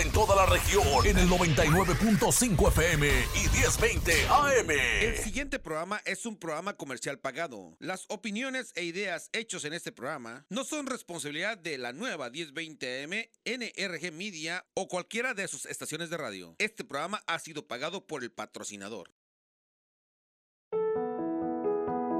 en 0.00 0.10
toda 0.12 0.34
la 0.34 0.46
región 0.46 0.84
en 1.04 1.18
el 1.18 1.28
99.5 1.28 2.68
FM 2.68 3.08
y 3.34 3.48
1020 3.48 4.12
AM. 4.28 4.70
El 4.70 5.16
siguiente 5.18 5.58
programa 5.58 6.00
es 6.04 6.24
un 6.24 6.36
programa 6.36 6.74
comercial 6.76 7.18
pagado. 7.18 7.76
Las 7.78 8.06
opiniones 8.08 8.72
e 8.76 8.84
ideas 8.84 9.28
hechos 9.32 9.64
en 9.64 9.74
este 9.74 9.92
programa 9.92 10.46
no 10.48 10.64
son 10.64 10.86
responsabilidad 10.86 11.58
de 11.58 11.76
la 11.76 11.92
nueva 11.92 12.30
1020 12.30 13.04
AM, 13.04 13.12
NRG 13.44 14.12
Media 14.12 14.64
o 14.74 14.88
cualquiera 14.88 15.34
de 15.34 15.48
sus 15.48 15.66
estaciones 15.66 16.08
de 16.08 16.16
radio. 16.16 16.54
Este 16.58 16.84
programa 16.84 17.22
ha 17.26 17.38
sido 17.38 17.66
pagado 17.66 18.06
por 18.06 18.22
el 18.22 18.32
patrocinador. 18.32 19.12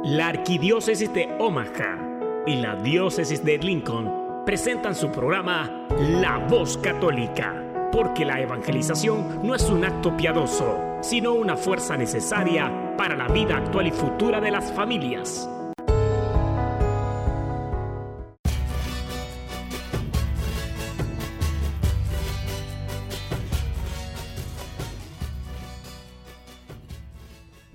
La 0.04 0.28
Arquidiócesis 0.28 1.12
de 1.12 1.28
Omaha 1.38 2.44
y 2.46 2.56
la 2.56 2.76
Diócesis 2.76 3.44
de 3.44 3.58
Lincoln 3.58 4.44
presentan 4.44 4.94
su 4.94 5.10
programa 5.12 5.86
La 6.20 6.38
Voz 6.38 6.78
Católica, 6.78 7.69
porque 7.92 8.24
la 8.24 8.40
evangelización 8.40 9.40
no 9.42 9.54
es 9.54 9.68
un 9.68 9.84
acto 9.84 10.16
piadoso, 10.16 10.78
sino 11.00 11.34
una 11.34 11.56
fuerza 11.56 11.96
necesaria 11.96 12.94
para 12.96 13.16
la 13.16 13.28
vida 13.28 13.56
actual 13.56 13.88
y 13.88 13.90
futura 13.90 14.40
de 14.40 14.50
las 14.50 14.72
familias. 14.72 15.48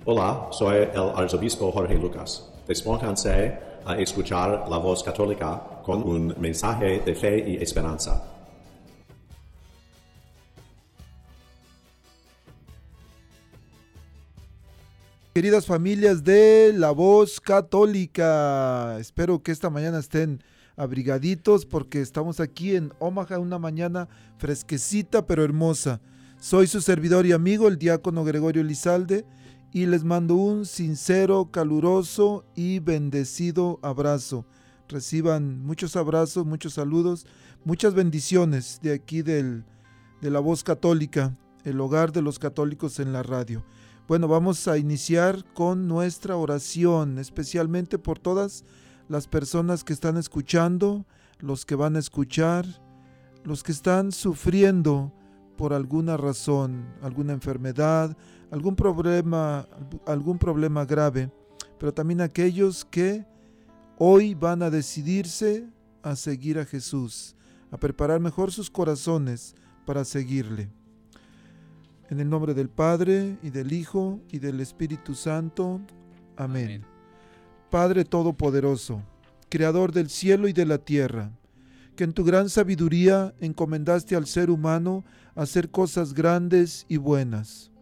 Hola, 0.08 0.46
soy 0.52 0.76
el 0.94 1.10
arzobispo 1.16 1.72
Jorge 1.72 1.96
Lucas. 1.96 2.48
Despónganse 2.66 3.58
a 3.84 3.98
escuchar 3.98 4.66
la 4.68 4.78
voz 4.78 5.02
católica 5.02 5.60
con 5.82 6.02
un 6.02 6.34
mensaje 6.38 7.00
de 7.00 7.14
fe 7.14 7.44
y 7.46 7.62
esperanza. 7.62 8.35
Queridas 15.36 15.66
familias 15.66 16.24
de 16.24 16.72
La 16.74 16.92
Voz 16.92 17.42
Católica, 17.42 18.98
espero 18.98 19.42
que 19.42 19.52
esta 19.52 19.68
mañana 19.68 19.98
estén 19.98 20.42
abrigaditos 20.78 21.66
porque 21.66 22.00
estamos 22.00 22.40
aquí 22.40 22.74
en 22.74 22.94
Omaha, 23.00 23.38
una 23.38 23.58
mañana 23.58 24.08
fresquecita 24.38 25.26
pero 25.26 25.44
hermosa. 25.44 26.00
Soy 26.38 26.66
su 26.68 26.80
servidor 26.80 27.26
y 27.26 27.32
amigo, 27.32 27.68
el 27.68 27.76
diácono 27.76 28.24
Gregorio 28.24 28.62
Lizalde, 28.62 29.26
y 29.74 29.84
les 29.84 30.04
mando 30.04 30.36
un 30.36 30.64
sincero, 30.64 31.50
caluroso 31.50 32.46
y 32.54 32.78
bendecido 32.78 33.78
abrazo. 33.82 34.46
Reciban 34.88 35.62
muchos 35.62 35.96
abrazos, 35.96 36.46
muchos 36.46 36.72
saludos, 36.72 37.26
muchas 37.62 37.92
bendiciones 37.92 38.80
de 38.82 38.94
aquí 38.94 39.20
del, 39.20 39.66
de 40.22 40.30
la 40.30 40.40
voz 40.40 40.64
católica, 40.64 41.36
el 41.64 41.78
hogar 41.78 42.12
de 42.12 42.22
los 42.22 42.38
católicos 42.38 43.00
en 43.00 43.12
la 43.12 43.22
radio. 43.22 43.66
Bueno, 44.08 44.28
vamos 44.28 44.68
a 44.68 44.78
iniciar 44.78 45.44
con 45.52 45.88
nuestra 45.88 46.36
oración, 46.36 47.18
especialmente 47.18 47.98
por 47.98 48.20
todas 48.20 48.64
las 49.08 49.26
personas 49.26 49.82
que 49.82 49.92
están 49.92 50.16
escuchando, 50.16 51.04
los 51.40 51.66
que 51.66 51.74
van 51.74 51.96
a 51.96 51.98
escuchar, 51.98 52.66
los 53.42 53.64
que 53.64 53.72
están 53.72 54.12
sufriendo 54.12 55.12
por 55.56 55.72
alguna 55.72 56.16
razón, 56.16 56.86
alguna 57.02 57.32
enfermedad, 57.32 58.16
algún 58.52 58.76
problema, 58.76 59.66
algún 60.06 60.38
problema 60.38 60.84
grave, 60.84 61.32
pero 61.76 61.92
también 61.92 62.20
aquellos 62.20 62.84
que 62.84 63.26
hoy 63.98 64.34
van 64.34 64.62
a 64.62 64.70
decidirse 64.70 65.68
a 66.04 66.14
seguir 66.14 66.60
a 66.60 66.64
Jesús, 66.64 67.34
a 67.72 67.76
preparar 67.76 68.20
mejor 68.20 68.52
sus 68.52 68.70
corazones 68.70 69.56
para 69.84 70.04
seguirle. 70.04 70.70
En 72.08 72.20
el 72.20 72.30
nombre 72.30 72.54
del 72.54 72.68
Padre 72.68 73.36
y 73.42 73.50
del 73.50 73.72
Hijo 73.72 74.20
y 74.30 74.38
del 74.38 74.60
Espíritu 74.60 75.14
Santo. 75.14 75.80
Amén. 76.36 76.64
Amén. 76.64 76.84
Padre 77.68 78.04
Todopoderoso, 78.04 79.02
Creador 79.48 79.90
del 79.92 80.08
cielo 80.08 80.46
y 80.46 80.52
de 80.52 80.66
la 80.66 80.78
tierra, 80.78 81.32
que 81.96 82.04
en 82.04 82.12
tu 82.12 82.24
gran 82.24 82.48
sabiduría 82.48 83.34
encomendaste 83.40 84.14
al 84.14 84.26
ser 84.26 84.50
humano 84.50 85.04
hacer 85.34 85.68
cosas 85.68 86.14
grandes 86.14 86.86
y 86.88 86.96
buenas. 86.96 87.72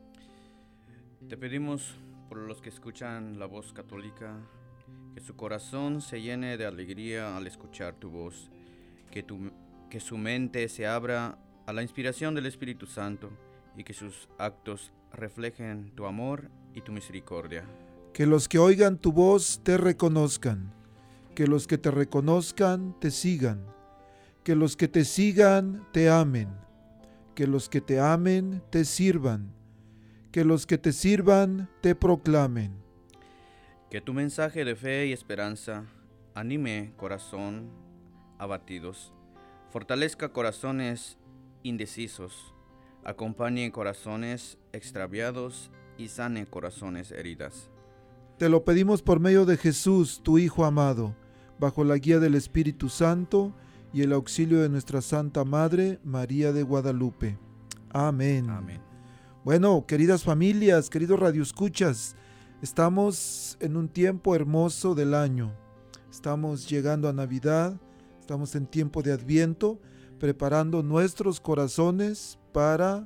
Te 1.29 1.37
pedimos 1.37 1.95
por 2.31 2.39
los 2.39 2.63
que 2.63 2.71
escuchan 2.71 3.39
la 3.39 3.45
voz 3.45 3.75
católica, 3.75 4.41
que 5.15 5.21
su 5.21 5.37
corazón 5.37 6.01
se 6.01 6.23
llene 6.23 6.57
de 6.57 6.65
alegría 6.65 7.37
al 7.37 7.47
escuchar 7.47 7.95
tu 7.95 8.09
voz, 8.09 8.51
que, 9.11 9.23
tu, 9.23 9.51
que 9.91 10.01
su 10.01 10.17
mente 10.17 10.67
se 10.71 10.87
abra 10.87 11.39
a 11.67 11.73
la 11.75 11.83
inspiración 11.83 12.35
del 12.35 12.47
Espíritu 12.47 12.87
Santo 12.87 13.31
y 13.77 13.85
que 13.85 13.95
sus 13.95 14.29
actos 14.39 14.93
reflejen 15.13 15.93
tu 15.95 16.07
amor 16.07 16.51
y 16.75 16.81
tu 16.81 16.93
misericordia. 16.93 17.65
Que 18.13 18.27
los 18.27 18.49
que 18.49 18.59
oigan 18.59 18.99
tu 18.99 19.13
voz 19.13 19.61
te 19.63 19.77
reconozcan, 19.77 20.73
que 21.35 21.47
los 21.47 21.67
que 21.67 21.79
te 21.79 21.91
reconozcan 21.91 22.99
te 23.01 23.11
sigan, 23.11 23.65
que 24.45 24.55
los 24.55 24.77
que 24.77 24.89
te 24.89 25.05
sigan 25.05 25.87
te 25.93 26.09
amen, 26.09 26.49
que 27.35 27.47
los 27.47 27.69
que 27.69 27.81
te 27.81 27.99
amen 27.99 28.63
te 28.71 28.85
sirvan, 28.85 29.53
que 30.31 30.45
los 30.45 30.67
que 30.67 30.79
te 30.79 30.93
sirvan 30.93 31.69
te 31.81 31.95
proclamen. 31.95 32.73
Que 33.91 34.01
tu 34.01 34.13
mensaje 34.13 34.65
de 34.65 34.77
fe 34.77 35.07
y 35.07 35.13
esperanza 35.13 35.85
anime 36.35 36.93
corazón 36.97 37.71
abatidos, 38.39 39.13
fortalezca 39.71 40.33
corazones 40.33 41.19
indecisos, 41.63 42.54
acompañe 43.05 43.71
corazones 43.71 44.59
extraviados 44.73 45.71
y 45.99 46.09
sane 46.09 46.47
corazones 46.47 47.13
heridas. 47.13 47.71
Te 48.39 48.49
lo 48.49 48.65
pedimos 48.65 49.03
por 49.03 49.21
medio 49.21 49.45
de 49.45 49.57
Jesús, 49.57 50.21
tu 50.23 50.39
Hijo 50.39 50.65
amado, 50.65 51.15
bajo 51.59 51.85
la 51.85 51.97
guía 51.97 52.19
del 52.19 52.35
Espíritu 52.35 52.89
Santo 52.89 53.55
y 53.93 54.03
el 54.03 54.13
auxilio 54.13 54.61
de 54.61 54.69
nuestra 54.69 55.01
Santa 55.01 55.45
Madre, 55.45 56.01
María 56.03 56.53
de 56.53 56.65
Guadalupe. 56.65 57.39
Amén. 57.91 58.51
Amén. 58.51 58.83
Bueno, 59.45 59.85
queridas 59.87 60.25
familias, 60.25 60.91
queridos 60.91 61.21
radioescuchas, 61.21 62.17
estamos 62.61 63.57
en 63.61 63.77
un 63.77 63.89
tiempo 63.89 64.35
hermoso 64.35 64.95
del 64.95 65.15
año. 65.15 65.55
Estamos 66.11 66.69
llegando 66.69 67.09
a 67.09 67.13
Navidad, 67.13 67.79
estamos 68.19 68.55
en 68.57 68.67
tiempo 68.67 69.03
de 69.03 69.13
Adviento, 69.13 69.79
preparando 70.19 70.83
nuestros 70.83 71.41
corazones 71.41 72.39
para 72.55 73.05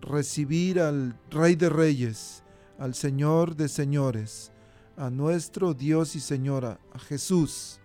recibir 0.00 0.80
al 0.80 1.16
Rey 1.30 1.54
de 1.54 1.68
Reyes, 1.70 2.42
al 2.78 2.96
Señor 2.96 3.54
de 3.54 3.68
Señores, 3.68 4.50
a 4.96 5.08
nuestro 5.08 5.72
Dios 5.72 6.16
y 6.16 6.20
Señora, 6.20 6.80
a 6.92 6.98
Jesús. 6.98 7.78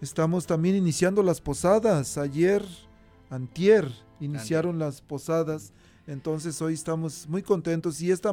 Estamos 0.00 0.46
también 0.46 0.74
iniciando 0.74 1.22
las 1.22 1.42
posadas. 1.42 2.16
Ayer, 2.16 2.64
antier, 3.28 3.92
iniciaron 4.20 4.78
las 4.78 5.02
posadas. 5.02 5.74
Entonces 6.06 6.60
hoy 6.62 6.72
estamos 6.72 7.28
muy 7.28 7.42
contentos 7.42 8.00
y 8.00 8.10
esta, 8.10 8.32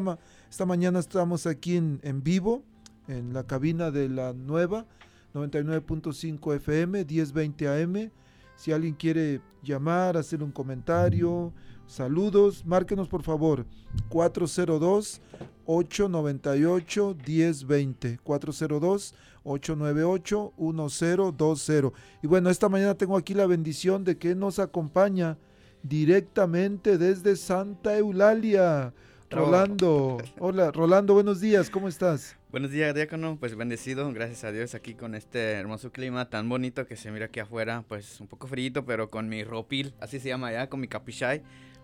esta 0.49 0.65
mañana 0.65 0.99
estamos 0.99 1.45
aquí 1.45 1.75
en, 1.75 1.99
en 2.01 2.23
vivo, 2.23 2.63
en 3.09 3.33
la 3.33 3.43
cabina 3.43 3.91
de 3.91 4.07
la 4.07 4.31
nueva 4.31 4.85
99.5 5.33 6.55
FM, 6.55 7.03
1020 7.03 7.67
AM. 7.67 8.11
Si 8.55 8.71
alguien 8.71 8.93
quiere 8.93 9.41
llamar, 9.63 10.17
hacer 10.17 10.41
un 10.41 10.51
comentario, 10.51 11.53
saludos, 11.89 12.65
márquenos 12.65 13.07
por 13.07 13.23
favor 13.23 13.65
402 14.09 15.21
898 15.65 17.17
1020 17.27 18.19
402 18.23 19.15
898 19.43 20.53
1020. 20.57 21.91
Y 22.23 22.27
bueno, 22.27 22.49
esta 22.49 22.69
mañana 22.69 22.95
tengo 22.95 23.17
aquí 23.17 23.33
la 23.33 23.47
bendición 23.47 24.03
de 24.03 24.17
que 24.17 24.35
nos 24.35 24.59
acompaña 24.59 25.37
directamente 25.83 26.97
desde 26.97 27.35
Santa 27.35 27.97
Eulalia. 27.97 28.93
Rolando, 29.31 30.17
hola, 30.39 30.71
Rolando, 30.71 31.13
buenos 31.13 31.39
días, 31.39 31.69
¿cómo 31.69 31.87
estás? 31.87 32.35
Buenos 32.51 32.71
días, 32.71 32.95
diácono, 32.95 33.37
pues 33.39 33.55
bendecido, 33.55 34.11
gracias 34.11 34.43
a 34.43 34.51
Dios, 34.51 34.73
aquí 34.73 34.95
con 34.95 35.13
este 35.13 35.51
hermoso 35.51 35.91
clima 35.91 36.31
tan 36.31 36.49
bonito 36.49 36.87
que 36.87 36.95
se 36.95 37.11
mira 37.11 37.25
aquí 37.27 37.39
afuera, 37.39 37.83
pues 37.87 38.19
un 38.19 38.25
poco 38.25 38.47
frío, 38.47 38.83
pero 38.87 39.11
con 39.11 39.29
mi 39.29 39.43
ropil, 39.43 39.93
así 39.99 40.19
se 40.19 40.29
llama 40.29 40.47
allá, 40.47 40.67
con 40.67 40.79
mi 40.79 40.87
capuchai, 40.87 41.43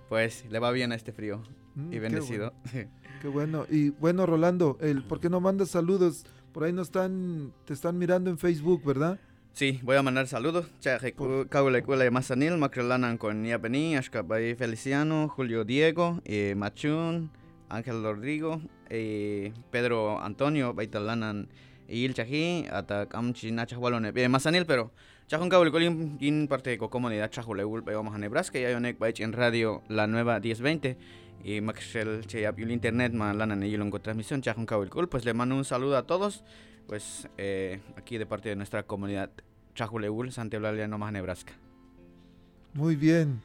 pues 0.09 0.45
le 0.49 0.59
va 0.59 0.71
bien 0.71 0.91
a 0.91 0.95
este 0.95 1.11
frío 1.11 1.41
Mm, 1.75 1.93
y 1.93 1.99
bendecido. 1.99 2.53
Qué 2.63 2.71
bueno. 2.71 2.91
qué 3.21 3.27
bueno. 3.27 3.65
Y 3.69 3.89
bueno, 3.89 4.25
Rolando, 4.25 4.77
el, 4.81 5.03
¿por 5.03 5.19
qué 5.19 5.29
no 5.29 5.39
mandas 5.39 5.69
saludos? 5.69 6.25
Por 6.51 6.63
ahí 6.63 6.73
no 6.73 6.81
están, 6.81 7.53
te 7.65 7.73
están 7.73 7.97
mirando 7.97 8.29
en 8.29 8.37
Facebook, 8.37 8.83
¿verdad? 8.85 9.19
Sí, 9.51 9.79
voy 9.83 9.95
a 9.95 10.03
mandar 10.03 10.27
saludos. 10.27 10.67
Caule 11.49 11.83
Cuele 11.83 12.11
Mazanil, 12.11 12.57
Macrelanan 12.57 13.17
con 13.17 13.41
Niapení, 13.41 13.95
Ashkabay 13.95 14.55
Feliciano, 14.55 15.29
Julio 15.29 15.63
Diego, 15.63 16.21
eh, 16.25 16.55
Machun, 16.55 17.31
Ángel 17.69 18.03
Rodrigo, 18.03 18.61
eh, 18.89 19.53
Pedro 19.71 20.21
Antonio, 20.21 20.73
Baitalanan 20.73 21.47
Il 21.87 22.13
Chaji, 22.13 22.65
hasta 22.69 23.07
Kamchi 23.07 23.51
Nachawalone. 23.51 24.11
Eh, 24.15 24.27
Mazanil, 24.27 24.65
pero 24.65 24.91
Chajun 25.27 25.49
Kabulicolín, 25.49 26.17
in 26.19 26.47
parte 26.47 26.69
de 26.69 26.77
comunidad 26.77 27.31
Chajuleul, 27.31 27.81
vamos 27.81 28.13
a 28.13 28.19
Nebraska, 28.19 28.59
y 28.59 28.65
hay 28.65 28.75
en 29.23 29.33
radio 29.33 29.81
La 29.87 30.05
Nueva 30.05 30.39
1020. 30.39 30.97
Y 31.43 31.61
Maxel 31.61 32.27
Cheyap 32.27 32.59
internet, 32.59 33.11
man 33.11 33.35
lana 33.37 33.55
en 33.55 33.91
transmisión, 34.01 34.43
Chajun 34.43 34.67
Kabulicol. 34.67 35.09
Pues 35.09 35.25
le 35.25 35.33
mando 35.33 35.55
un 35.55 35.65
saludo 35.65 35.97
a 35.97 36.03
todos, 36.03 36.43
pues 36.85 37.27
eh, 37.39 37.81
aquí 37.97 38.19
de 38.19 38.27
parte 38.27 38.49
de 38.49 38.55
nuestra 38.55 38.83
comunidad 38.83 39.31
Chajuleul, 39.73 40.31
Santa 40.31 40.57
Eulalia, 40.57 40.87
Nomás 40.87 41.11
Nebraska. 41.11 41.53
Muy 42.73 42.95
bien. 42.95 43.41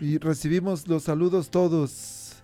Y 0.00 0.16
recibimos 0.16 0.88
los 0.88 1.02
saludos 1.02 1.50
todos 1.50 2.42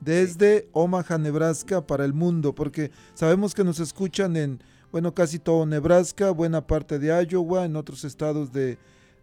desde 0.00 0.70
Omaha, 0.72 1.18
Nebraska, 1.18 1.86
para 1.86 2.06
el 2.06 2.14
mundo, 2.14 2.54
porque 2.54 2.90
sabemos 3.12 3.54
que 3.54 3.62
nos 3.62 3.78
escuchan 3.78 4.36
en 4.36 4.62
bueno, 4.92 5.14
casi 5.14 5.38
todo 5.38 5.66
Nebraska, 5.66 6.30
buena 6.30 6.66
parte 6.66 6.98
de 6.98 7.08
Iowa, 7.28 7.64
en 7.64 7.76
otros 7.76 8.04
estados 8.04 8.52
de, 8.52 8.78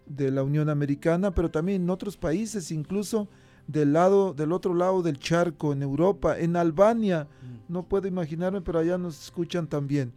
la 0.06 0.44
Unión 0.44 0.69
Americana, 0.69 1.31
pero 1.31 1.50
también 1.50 1.83
en 1.83 1.89
otros 1.89 2.18
países, 2.18 2.71
incluso 2.71 3.27
del 3.68 3.94
lado, 3.94 4.33
del 4.33 4.51
otro 4.51 4.74
lado 4.74 5.01
del 5.01 5.18
charco, 5.18 5.71
en 5.71 5.81
Europa, 5.81 6.38
en 6.38 6.56
Albania, 6.57 7.27
mm. 7.42 7.71
no 7.74 7.83
puedo 7.88 8.07
imaginarme, 8.07 8.62
pero 8.62 8.80
allá 8.80 8.98
nos 8.98 9.24
escuchan 9.24 9.68
también. 9.68 10.12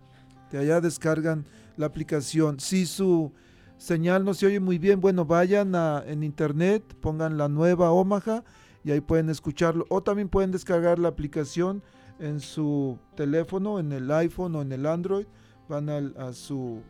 De 0.50 0.58
allá 0.58 0.80
descargan 0.80 1.44
la 1.76 1.86
aplicación. 1.86 2.58
Si 2.60 2.86
su 2.86 3.32
señal 3.78 4.24
no 4.24 4.34
se 4.34 4.46
oye 4.46 4.60
muy 4.60 4.78
bien, 4.78 5.00
bueno, 5.00 5.24
vayan 5.24 5.74
a, 5.74 6.02
en 6.06 6.22
internet, 6.22 6.82
pongan 7.00 7.36
la 7.36 7.48
nueva 7.48 7.90
Omaha 7.92 8.44
y 8.84 8.90
ahí 8.90 9.00
pueden 9.00 9.28
escucharlo. 9.28 9.86
O 9.88 10.02
también 10.02 10.28
pueden 10.28 10.50
descargar 10.50 10.98
la 10.98 11.08
aplicación 11.08 11.82
en 12.18 12.40
su 12.40 12.98
teléfono, 13.14 13.78
en 13.78 13.92
el 13.92 14.10
iPhone 14.10 14.56
o 14.56 14.62
en 14.62 14.72
el 14.72 14.86
Android, 14.86 15.26
van 15.68 15.88
a, 15.88 16.32
su 16.32 16.82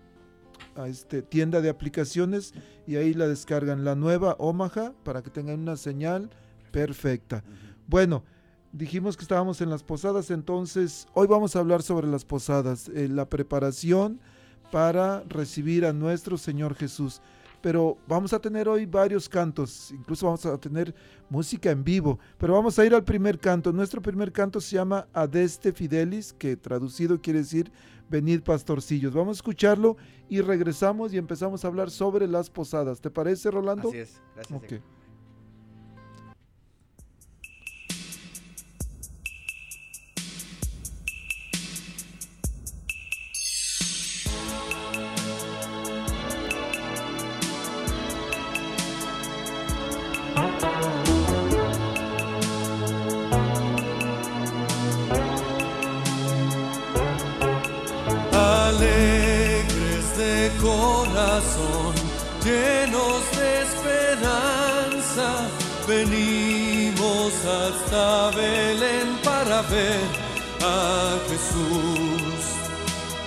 a 0.74 0.88
este, 0.88 1.22
tienda 1.22 1.60
de 1.60 1.68
aplicaciones 1.68 2.54
y 2.86 2.96
ahí 2.96 3.14
la 3.14 3.26
descargan. 3.26 3.84
La 3.84 3.94
nueva 3.94 4.36
Omaha 4.38 4.92
para 5.02 5.22
que 5.22 5.30
tengan 5.30 5.60
una 5.60 5.76
señal 5.76 6.30
perfecta. 6.70 7.42
Bueno, 7.86 8.24
dijimos 8.72 9.16
que 9.16 9.22
estábamos 9.22 9.60
en 9.60 9.70
las 9.70 9.82
posadas, 9.82 10.30
entonces 10.30 11.06
hoy 11.14 11.26
vamos 11.26 11.56
a 11.56 11.60
hablar 11.60 11.82
sobre 11.82 12.06
las 12.06 12.24
posadas, 12.24 12.88
eh, 12.88 13.08
la 13.08 13.28
preparación 13.28 14.20
para 14.70 15.22
recibir 15.28 15.86
a 15.86 15.92
nuestro 15.92 16.36
Señor 16.36 16.74
Jesús 16.74 17.20
pero 17.66 17.98
vamos 18.06 18.32
a 18.32 18.38
tener 18.38 18.68
hoy 18.68 18.86
varios 18.86 19.28
cantos, 19.28 19.90
incluso 19.90 20.26
vamos 20.26 20.46
a 20.46 20.56
tener 20.56 20.94
música 21.28 21.68
en 21.68 21.82
vivo, 21.82 22.16
pero 22.38 22.52
vamos 22.52 22.78
a 22.78 22.86
ir 22.86 22.94
al 22.94 23.02
primer 23.02 23.40
canto. 23.40 23.72
Nuestro 23.72 24.00
primer 24.00 24.30
canto 24.30 24.60
se 24.60 24.76
llama 24.76 25.08
Adeste 25.12 25.72
Fidelis, 25.72 26.32
que 26.32 26.56
traducido 26.56 27.20
quiere 27.20 27.40
decir 27.40 27.72
Venid 28.08 28.42
pastorcillos. 28.42 29.14
Vamos 29.14 29.38
a 29.38 29.38
escucharlo 29.38 29.96
y 30.28 30.42
regresamos 30.42 31.12
y 31.12 31.18
empezamos 31.18 31.64
a 31.64 31.66
hablar 31.66 31.90
sobre 31.90 32.28
las 32.28 32.50
posadas. 32.50 33.00
¿Te 33.00 33.10
parece, 33.10 33.50
Rolando? 33.50 33.88
Así 33.88 33.98
es, 33.98 34.22
gracias. 34.36 34.82
Llenos 62.42 63.20
de 63.36 63.62
esperanza, 63.62 65.28
venimos 65.86 67.32
hasta 67.44 68.30
Belén 68.30 69.18
para 69.22 69.60
ver 69.62 70.00
a 70.62 71.18
Jesús. 71.28 72.40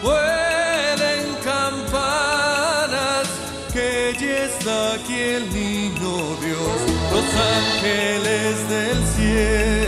Vuelen 0.02 1.36
campanas, 1.44 3.28
que 3.74 4.16
ya 4.20 4.46
está 4.46 4.94
aquí 4.94 5.20
el 5.20 5.54
niño 5.54 6.12
Dios, 6.42 6.80
los 7.12 7.30
ángeles 7.58 8.70
del 8.70 9.06
cielo 9.16 9.79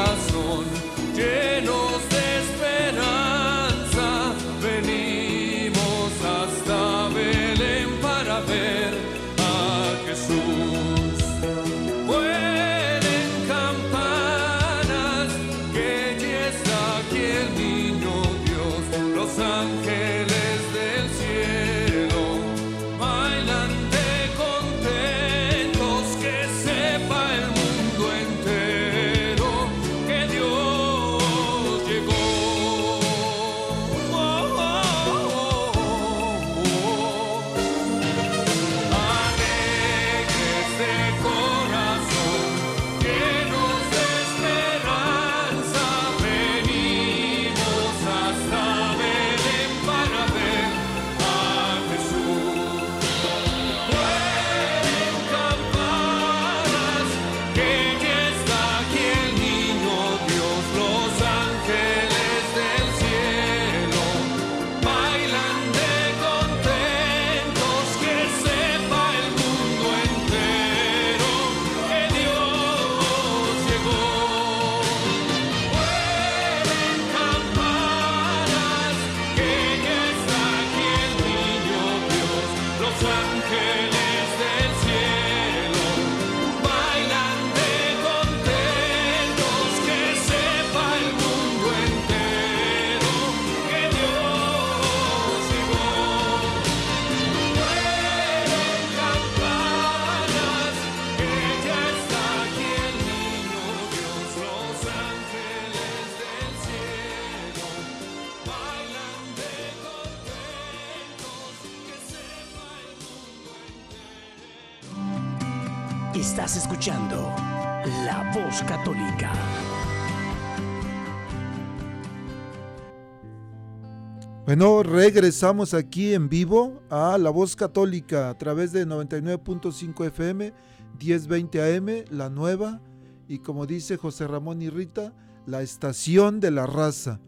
Bueno, 124.47 124.81
regresamos 124.81 125.75
aquí 125.75 126.15
en 126.15 126.29
vivo 126.29 126.81
a 126.89 127.19
La 127.19 127.29
Voz 127.29 127.55
Católica 127.55 128.31
a 128.31 128.37
través 128.37 128.71
de 128.71 128.87
99.5 128.87 130.07
FM, 130.07 130.53
1020 130.99 131.75
AM, 131.77 131.87
la 132.09 132.31
nueva, 132.31 132.81
y 133.27 133.37
como 133.37 133.67
dice 133.67 133.97
José 133.97 134.25
Ramón 134.25 134.63
y 134.63 134.71
Rita, 134.71 135.13
la 135.45 135.61
estación 135.61 136.39
de 136.39 136.49
la 136.49 136.65
raza. 136.65 137.19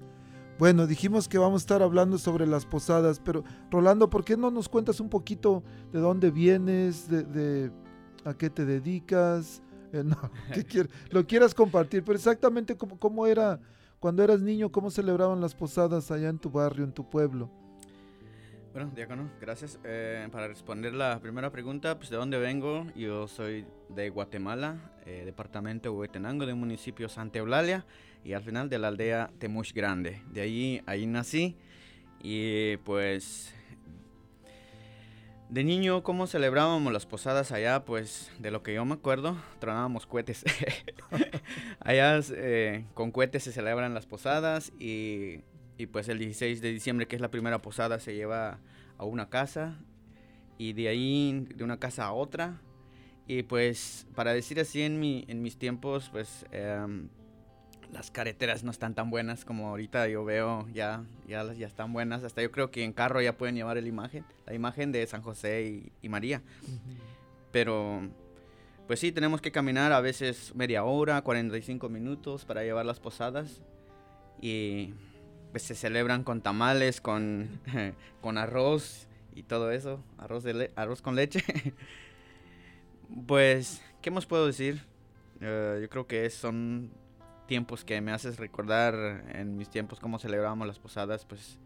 Bueno, 0.58 0.88
dijimos 0.88 1.28
que 1.28 1.38
vamos 1.38 1.62
a 1.62 1.64
estar 1.64 1.84
hablando 1.84 2.18
sobre 2.18 2.48
las 2.48 2.66
posadas, 2.66 3.22
pero 3.24 3.44
Rolando, 3.70 4.10
¿por 4.10 4.26
qué 4.26 4.36
no 4.36 4.50
nos 4.50 4.68
cuentas 4.68 5.00
un 5.00 5.10
poquito 5.10 5.62
de 5.94 6.00
dónde 6.00 6.32
vienes, 6.32 7.08
de, 7.08 7.24
de 7.24 7.72
a 8.26 8.34
qué 8.34 8.50
te 8.50 8.66
dedicas? 8.66 9.62
Eh, 9.94 10.04
no, 10.04 10.18
¿qué 10.54 10.66
quier- 10.66 10.90
lo 11.12 11.26
quieras 11.26 11.54
compartir, 11.54 12.04
pero 12.04 12.18
exactamente 12.18 12.76
cómo, 12.76 13.00
cómo 13.00 13.26
era 13.28 13.60
cuando 14.00 14.24
eras 14.24 14.42
niño, 14.42 14.72
cómo 14.72 14.92
celebraban 14.92 15.40
las 15.42 15.56
posadas 15.56 16.12
allá 16.12 16.30
en 16.30 16.38
tu 16.38 16.50
barrio, 16.52 16.84
en 16.84 16.92
tu 16.92 17.10
pueblo. 17.10 17.50
Bueno, 18.74 18.92
Diácono, 18.94 19.30
gracias. 19.40 19.80
Eh, 19.86 20.28
para 20.34 20.50
responder 20.50 20.94
la 20.94 21.20
primera 21.22 21.50
pregunta, 21.50 21.98
pues 21.98 22.10
de 22.10 22.18
dónde 22.18 22.38
vengo, 22.38 22.86
yo 22.94 23.26
soy 23.26 23.66
de 23.88 24.10
Guatemala, 24.10 24.92
eh, 25.06 25.22
departamento 25.24 25.90
de 25.90 25.96
Huetenango, 25.96 26.46
del 26.46 26.58
municipio 26.58 27.08
Santa 27.08 27.40
Eulalia 27.40 27.86
y 28.26 28.34
al 28.34 28.44
final 28.44 28.68
de 28.70 28.78
la 28.78 28.90
aldea 28.90 29.32
Temush 29.40 29.72
Grande. 29.72 30.22
De 30.30 30.42
ahí, 30.42 30.82
ahí 30.88 31.06
nací 31.08 31.56
y 32.22 32.76
pues 32.78 33.55
de 35.50 35.64
niño, 35.64 36.04
¿cómo 36.04 36.28
celebrábamos 36.28 36.92
las 36.92 37.06
posadas 37.06 37.52
allá? 37.52 37.86
Pues 37.86 38.32
de 38.40 38.52
lo 38.52 38.64
que 38.64 38.74
yo 38.74 38.84
me 38.86 38.96
acuerdo, 38.96 39.38
tronábamos 39.60 40.06
cohetes. 40.06 40.44
allá 41.80 42.20
eh, 42.32 42.86
con 42.94 43.12
cohetes 43.12 43.44
se 43.44 43.52
celebran 43.52 43.94
las 43.94 44.06
posadas 44.06 44.72
y, 44.80 45.42
y 45.78 45.86
pues 45.88 46.10
el 46.10 46.20
16 46.20 46.62
de 46.62 46.72
diciembre, 46.72 47.08
que 47.08 47.16
es 47.16 47.22
la 47.22 47.32
primera 47.32 47.62
posada, 47.62 48.00
se 48.00 48.16
lleva 48.16 48.60
a 48.98 49.06
una 49.06 49.30
casa 49.30 49.80
y 50.58 50.74
de 50.74 50.88
ahí 50.88 51.48
de 51.56 51.64
una 51.64 51.80
casa 51.80 52.06
a 52.06 52.14
otra. 52.14 52.62
Y 53.28 53.44
pues 53.44 54.08
para 54.16 54.34
decir 54.34 54.60
así 54.60 54.82
en, 54.82 55.00
mi, 55.00 55.26
en 55.28 55.42
mis 55.42 55.58
tiempos, 55.58 56.10
pues 56.12 56.46
em, 56.52 57.10
las 57.92 58.12
carreteras 58.12 58.64
no 58.64 58.72
están 58.72 58.96
tan 58.96 59.10
buenas 59.10 59.46
como 59.46 59.70
ahorita 59.70 60.08
yo 60.08 60.26
veo, 60.26 60.68
ya, 60.74 61.04
ya, 61.28 61.54
ya 61.54 61.68
están 61.68 61.94
buenas. 61.94 62.24
Hasta 62.24 62.42
yo 62.42 62.52
creo 62.52 62.72
que 62.72 62.84
en 62.84 62.94
carro 62.94 63.22
ya 63.22 63.38
pueden 63.38 63.56
llevar 63.56 63.78
la 63.78 63.88
imagen, 63.88 64.26
la 64.46 64.54
imagen 64.54 64.92
de 64.92 65.06
San 65.08 65.22
José 65.22 65.64
y, 65.64 65.92
y 66.02 66.10
María. 66.10 66.42
Pero 67.52 68.02
pues 68.88 69.00
sí, 69.00 69.12
tenemos 69.12 69.42
que 69.42 69.52
caminar 69.52 69.92
a 69.94 70.02
veces 70.02 70.54
media 70.56 70.84
hora, 70.84 71.22
45 71.22 71.90
minutos 71.90 72.46
para 72.46 72.64
llevar 72.64 72.86
las 72.86 73.00
posadas. 73.00 73.62
Y 74.42 74.94
pues 75.52 75.64
se 75.64 75.74
celebran 75.74 76.24
con 76.24 76.42
tamales, 76.42 77.02
con, 77.02 77.62
con 78.22 78.38
arroz 78.38 79.08
y 79.34 79.44
todo 79.44 79.72
eso, 79.72 80.04
arroz, 80.18 80.44
de 80.44 80.72
arroz 80.76 81.02
con 81.02 81.16
leche. 81.16 81.44
pues, 83.28 83.82
¿qué 84.02 84.12
más 84.12 84.26
puedo 84.26 84.46
decir? 84.46 84.84
Eh, 85.42 85.80
yo 85.82 85.90
creo 85.90 86.08
que 86.08 86.30
son 86.30 86.92
tiempos 87.48 87.84
que 87.86 88.00
me 88.02 88.12
haces 88.12 88.38
recordar 88.38 89.26
en 89.34 89.58
mis 89.58 89.70
tiempos 89.70 90.00
cómo 90.00 90.20
celebrábamos 90.20 90.68
las 90.68 90.80
posadas, 90.80 91.26
pues 91.26 91.60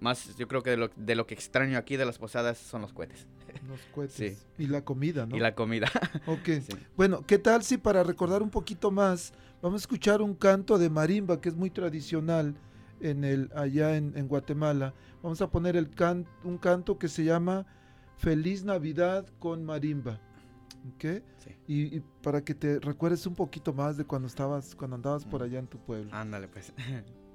más 0.00 0.36
yo 0.36 0.46
creo 0.46 0.62
que 0.62 0.70
de 0.70 0.76
lo, 0.76 0.90
de 0.94 1.14
lo 1.16 1.26
que 1.26 1.34
extraño 1.34 1.76
aquí 1.76 1.96
de 1.96 2.04
las 2.06 2.18
posadas 2.18 2.56
son 2.58 2.82
los 2.82 2.92
cohetes 2.92 3.26
Los 3.68 3.80
cohetes. 3.92 4.14
Sí. 4.56 4.62
Y 4.62 4.66
la 4.68 4.84
comida, 4.84 5.26
¿no? 5.26 5.36
y 5.36 5.40
la 5.40 5.54
comida. 5.54 5.88
Ok. 6.26 6.44
Sí. 6.46 6.76
Bueno, 6.96 7.24
¿qué 7.26 7.38
tal 7.38 7.62
si 7.64 7.78
para 7.78 8.04
recordar 8.04 8.42
un 8.42 8.50
poquito 8.50 8.90
más, 8.92 9.32
vamos 9.60 9.80
a 9.80 9.84
escuchar 9.84 10.22
un 10.22 10.34
canto 10.34 10.78
de 10.78 10.88
marimba 10.88 11.40
que 11.40 11.48
es 11.48 11.56
muy 11.56 11.70
tradicional 11.70 12.54
en 13.00 13.24
el, 13.24 13.50
allá 13.56 13.96
en, 13.96 14.16
en 14.16 14.28
Guatemala? 14.28 14.94
Vamos 15.22 15.40
a 15.42 15.50
poner 15.50 15.74
el 15.76 15.90
can- 15.90 16.26
un 16.44 16.58
canto 16.58 16.96
que 16.98 17.08
se 17.08 17.24
llama 17.24 17.66
Feliz 18.18 18.62
Navidad 18.64 19.26
con 19.40 19.64
marimba. 19.64 20.20
¿Ok? 20.94 21.22
Sí. 21.38 21.50
Y, 21.66 21.96
y 21.96 22.00
para 22.22 22.42
que 22.42 22.54
te 22.54 22.80
recuerdes 22.80 23.26
un 23.26 23.34
poquito 23.34 23.72
más 23.72 23.96
de 23.96 24.04
cuando 24.04 24.28
estabas, 24.28 24.74
cuando 24.74 24.96
andabas 24.96 25.24
por 25.24 25.42
allá 25.42 25.58
en 25.58 25.66
tu 25.66 25.78
pueblo. 25.78 26.10
Ándale 26.14 26.48
pues. 26.48 26.72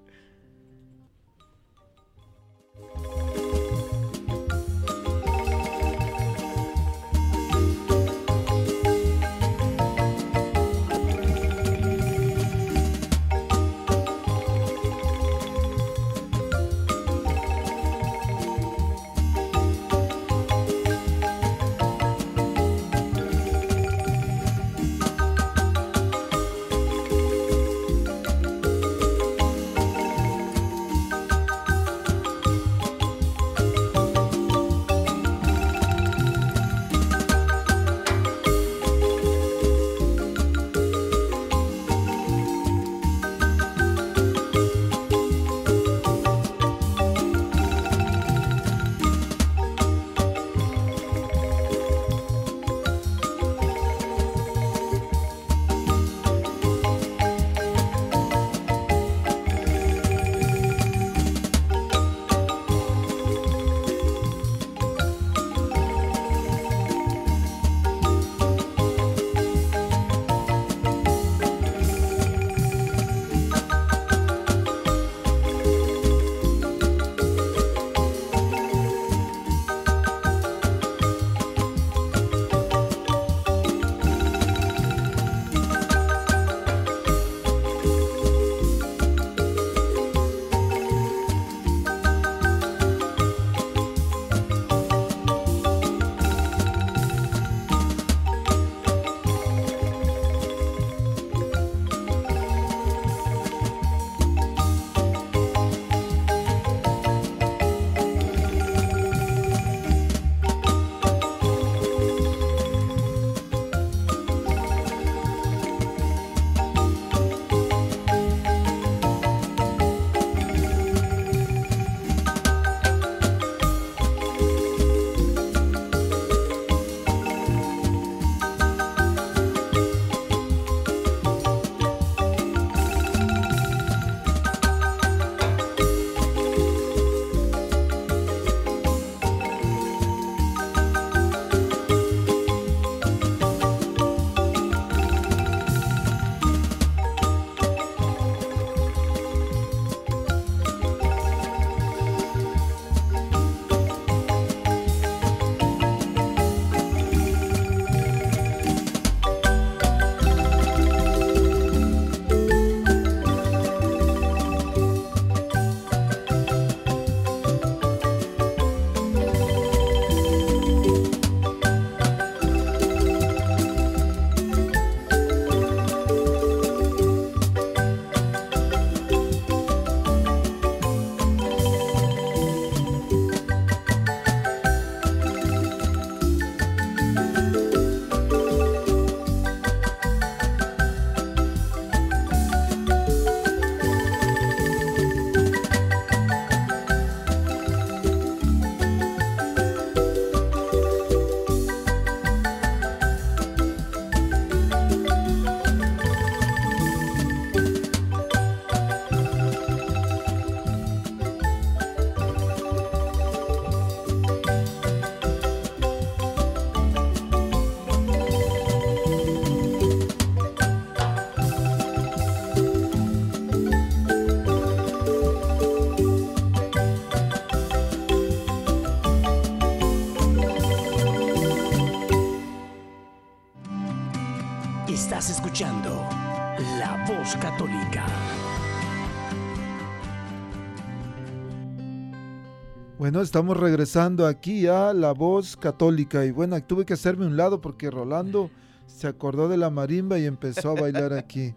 Bueno, 243.14 243.26
estamos 243.26 243.58
regresando 243.58 244.26
aquí 244.26 244.66
a 244.66 244.92
La 244.92 245.12
Voz 245.12 245.56
Católica 245.56 246.26
y 246.26 246.32
bueno, 246.32 246.60
tuve 246.64 246.84
que 246.84 246.94
hacerme 246.94 247.28
un 247.28 247.38
lado 247.38 247.62
porque 247.62 247.92
Rolando 247.92 248.50
se 248.88 249.06
acordó 249.06 249.48
de 249.48 249.56
la 249.56 249.70
marimba 249.70 250.18
y 250.18 250.26
empezó 250.26 250.72
a 250.72 250.82
bailar 250.82 251.14
aquí. 251.14 251.54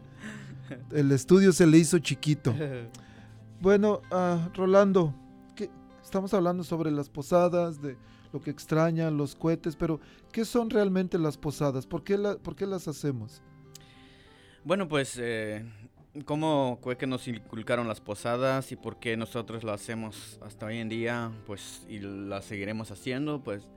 El 0.92 1.10
estudio 1.12 1.54
se 1.54 1.66
le 1.66 1.78
hizo 1.78 1.98
chiquito. 1.98 2.54
Bueno, 3.58 4.02
ah, 4.10 4.50
Rolando, 4.52 5.14
¿qué- 5.54 5.70
estamos 6.04 6.34
hablando 6.34 6.62
sobre 6.62 6.90
las 6.90 7.08
posadas, 7.08 7.80
de 7.80 7.96
lo 8.34 8.42
que 8.42 8.50
extrañan, 8.50 9.16
los 9.16 9.34
cohetes, 9.34 9.76
pero 9.76 9.98
¿qué 10.32 10.44
son 10.44 10.68
realmente 10.68 11.18
las 11.18 11.38
posadas? 11.38 11.86
¿Por 11.86 12.04
qué, 12.04 12.18
por 12.42 12.54
qué 12.54 12.66
las 12.66 12.86
hacemos? 12.86 13.40
Bueno, 14.62 14.88
pues, 14.88 15.16
eh, 15.18 15.64
¿cómo 16.24 16.78
fue 16.82 16.96
que 16.96 17.06
nos 17.06 17.28
inculcaron 17.28 17.88
las 17.88 18.00
posadas 18.00 18.72
y 18.72 18.76
por 18.76 18.98
qué 18.98 19.16
nosotros 19.16 19.64
lo 19.64 19.72
hacemos 19.72 20.38
hasta 20.42 20.66
hoy 20.66 20.78
en 20.78 20.88
día? 20.88 21.30
Pues, 21.46 21.86
y 21.88 21.98
la 21.98 22.42
seguiremos 22.42 22.90
haciendo, 22.90 23.42
pues, 23.42 23.68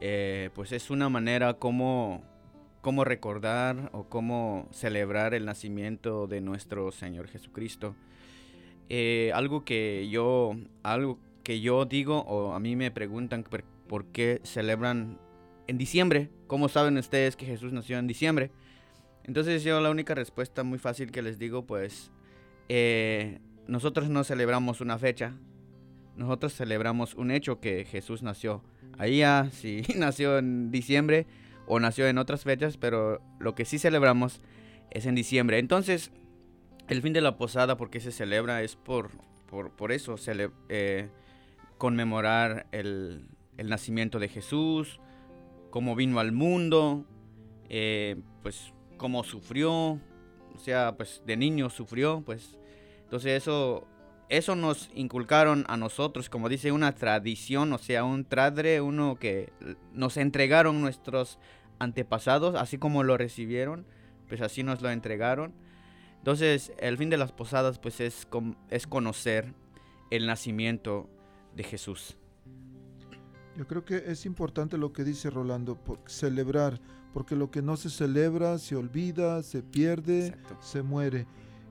eh, 0.00 0.50
pues 0.54 0.72
es 0.72 0.90
una 0.90 1.08
manera 1.08 1.54
como, 1.54 2.22
como 2.80 3.04
recordar 3.04 3.90
o 3.92 4.04
cómo 4.08 4.68
celebrar 4.72 5.34
el 5.34 5.44
nacimiento 5.44 6.26
de 6.26 6.40
nuestro 6.40 6.92
Señor 6.92 7.28
Jesucristo. 7.28 7.94
Eh, 8.88 9.32
algo 9.34 9.64
que 9.64 10.08
yo, 10.10 10.56
algo 10.82 11.18
que 11.42 11.60
yo 11.60 11.84
digo 11.84 12.20
o 12.20 12.52
a 12.52 12.60
mí 12.60 12.76
me 12.76 12.90
preguntan 12.90 13.44
por, 13.88 14.04
qué 14.06 14.40
celebran 14.44 15.18
en 15.66 15.78
diciembre. 15.78 16.30
¿Cómo 16.46 16.68
saben 16.68 16.96
ustedes 16.96 17.36
que 17.36 17.46
Jesús 17.46 17.72
nació 17.72 17.98
en 17.98 18.06
diciembre? 18.06 18.50
Entonces 19.26 19.64
yo 19.64 19.80
la 19.80 19.90
única 19.90 20.14
respuesta 20.14 20.62
muy 20.62 20.78
fácil 20.78 21.10
que 21.10 21.20
les 21.20 21.38
digo, 21.38 21.66
pues, 21.66 22.12
eh, 22.68 23.40
nosotros 23.66 24.08
no 24.08 24.22
celebramos 24.22 24.80
una 24.80 24.98
fecha, 24.98 25.34
nosotros 26.16 26.54
celebramos 26.54 27.14
un 27.14 27.32
hecho 27.32 27.60
que 27.60 27.84
Jesús 27.84 28.22
nació. 28.22 28.62
Ahí 28.98 29.18
ya, 29.18 29.50
si 29.50 29.82
nació 29.96 30.38
en 30.38 30.70
diciembre 30.70 31.26
o 31.66 31.80
nació 31.80 32.06
en 32.06 32.18
otras 32.18 32.44
fechas, 32.44 32.76
pero 32.76 33.20
lo 33.40 33.56
que 33.56 33.64
sí 33.64 33.80
celebramos 33.80 34.40
es 34.92 35.06
en 35.06 35.16
diciembre. 35.16 35.58
Entonces, 35.58 36.12
el 36.88 37.02
fin 37.02 37.12
de 37.12 37.20
la 37.20 37.36
posada, 37.36 37.76
¿por 37.76 37.90
qué 37.90 37.98
se 37.98 38.12
celebra? 38.12 38.62
Es 38.62 38.76
por, 38.76 39.10
por, 39.50 39.72
por 39.72 39.90
eso, 39.90 40.14
eh, 40.68 41.08
conmemorar 41.78 42.68
el, 42.70 43.26
el 43.56 43.68
nacimiento 43.68 44.20
de 44.20 44.28
Jesús, 44.28 45.00
cómo 45.70 45.96
vino 45.96 46.20
al 46.20 46.30
mundo, 46.30 47.04
eh, 47.68 48.16
pues 48.42 48.72
cómo 48.96 49.24
sufrió, 49.24 49.72
o 49.74 50.58
sea, 50.58 50.96
pues 50.96 51.22
de 51.26 51.36
niño 51.36 51.70
sufrió, 51.70 52.22
pues 52.24 52.56
entonces 53.04 53.42
eso 53.42 53.86
eso 54.28 54.56
nos 54.56 54.90
inculcaron 54.94 55.64
a 55.68 55.76
nosotros, 55.76 56.28
como 56.28 56.48
dice, 56.48 56.72
una 56.72 56.92
tradición, 56.96 57.72
o 57.72 57.78
sea, 57.78 58.02
un 58.02 58.24
tradre, 58.24 58.80
uno 58.80 59.16
que 59.20 59.52
nos 59.92 60.16
entregaron 60.16 60.80
nuestros 60.80 61.38
antepasados, 61.78 62.56
así 62.56 62.76
como 62.76 63.04
lo 63.04 63.16
recibieron, 63.16 63.86
pues 64.28 64.40
así 64.40 64.64
nos 64.64 64.82
lo 64.82 64.90
entregaron. 64.90 65.52
Entonces, 66.18 66.72
el 66.78 66.98
fin 66.98 67.08
de 67.08 67.18
las 67.18 67.30
posadas, 67.30 67.78
pues 67.78 68.00
es, 68.00 68.26
es 68.68 68.86
conocer 68.88 69.54
el 70.10 70.26
nacimiento 70.26 71.08
de 71.54 71.62
Jesús. 71.62 72.16
Yo 73.56 73.68
creo 73.68 73.84
que 73.84 73.96
es 74.06 74.26
importante 74.26 74.76
lo 74.76 74.92
que 74.92 75.04
dice 75.04 75.30
Rolando, 75.30 75.76
por- 75.76 76.00
celebrar, 76.06 76.80
porque 77.16 77.34
lo 77.34 77.50
que 77.50 77.62
no 77.62 77.78
se 77.78 77.88
celebra 77.88 78.58
se 78.58 78.76
olvida, 78.76 79.42
se 79.42 79.62
pierde, 79.62 80.26
Exacto. 80.26 80.58
se 80.60 80.82
muere. 80.82 81.26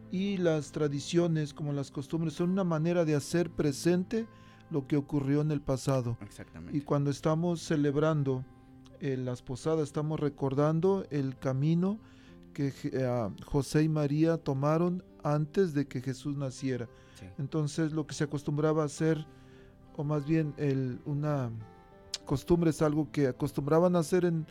Y 0.09 0.37
las 0.37 0.71
tradiciones, 0.71 1.53
como 1.53 1.71
las 1.71 1.91
costumbres, 1.91 2.33
son 2.33 2.49
una 2.49 2.63
manera 2.63 3.05
de 3.05 3.13
hacer 3.13 3.51
presente 3.51 4.25
lo 4.71 4.87
que 4.87 4.97
ocurrió 4.97 5.41
en 5.41 5.51
el 5.51 5.61
pasado. 5.61 6.17
Exactamente. 6.21 6.75
Y 6.75 6.81
cuando 6.81 7.11
estamos 7.11 7.61
celebrando 7.61 8.43
eh, 8.99 9.17
las 9.17 9.43
posadas, 9.43 9.83
estamos 9.83 10.19
recordando 10.19 11.05
el 11.11 11.37
camino 11.37 11.99
que 12.51 12.73
ah, 13.07 13.29
José 13.45 13.83
y 13.83 13.87
María 13.87 14.37
tomaron 14.37 15.03
antes 15.23 15.75
de 15.75 15.87
que 15.87 16.01
Jesús 16.01 16.35
naciera. 16.35 16.89
Sí. 17.19 17.27
Entonces 17.37 17.91
lo 17.91 18.07
que 18.07 18.15
se 18.15 18.23
acostumbraba 18.23 18.81
a 18.81 18.87
hacer, 18.87 19.27
o 19.95 20.03
más 20.03 20.25
bien 20.25 20.55
el, 20.57 20.99
una 21.05 21.51
costumbre 22.25 22.71
es 22.71 22.81
algo 22.81 23.11
que 23.11 23.27
acostumbraban 23.27 23.95
a 23.95 23.99
hacer 23.99 24.25
en, 24.25 24.47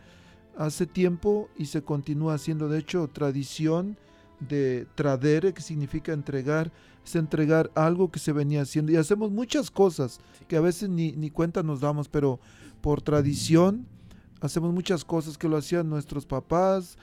hace 0.57 0.85
tiempo 0.85 1.49
y 1.57 1.65
se 1.65 1.81
continúa 1.81 2.35
haciendo. 2.35 2.69
De 2.69 2.79
hecho, 2.79 3.07
tradición 3.07 3.97
de 4.39 4.87
tradere, 4.95 5.53
que 5.53 5.61
significa 5.61 6.13
entregar, 6.13 6.71
es 7.05 7.15
entregar 7.15 7.71
algo 7.75 8.11
que 8.11 8.19
se 8.19 8.31
venía 8.31 8.61
haciendo. 8.61 8.91
Y 8.91 8.95
hacemos 8.95 9.31
muchas 9.31 9.71
cosas 9.71 10.19
que 10.47 10.57
a 10.57 10.61
veces 10.61 10.89
ni, 10.89 11.11
ni 11.13 11.29
cuenta 11.29 11.63
nos 11.63 11.81
damos, 11.81 12.09
pero 12.09 12.39
por 12.81 13.01
tradición 13.01 13.85
hacemos 14.41 14.73
muchas 14.73 15.03
cosas 15.03 15.37
que 15.37 15.49
lo 15.49 15.57
hacían 15.57 15.89
nuestros 15.89 16.25
papás. 16.25 16.97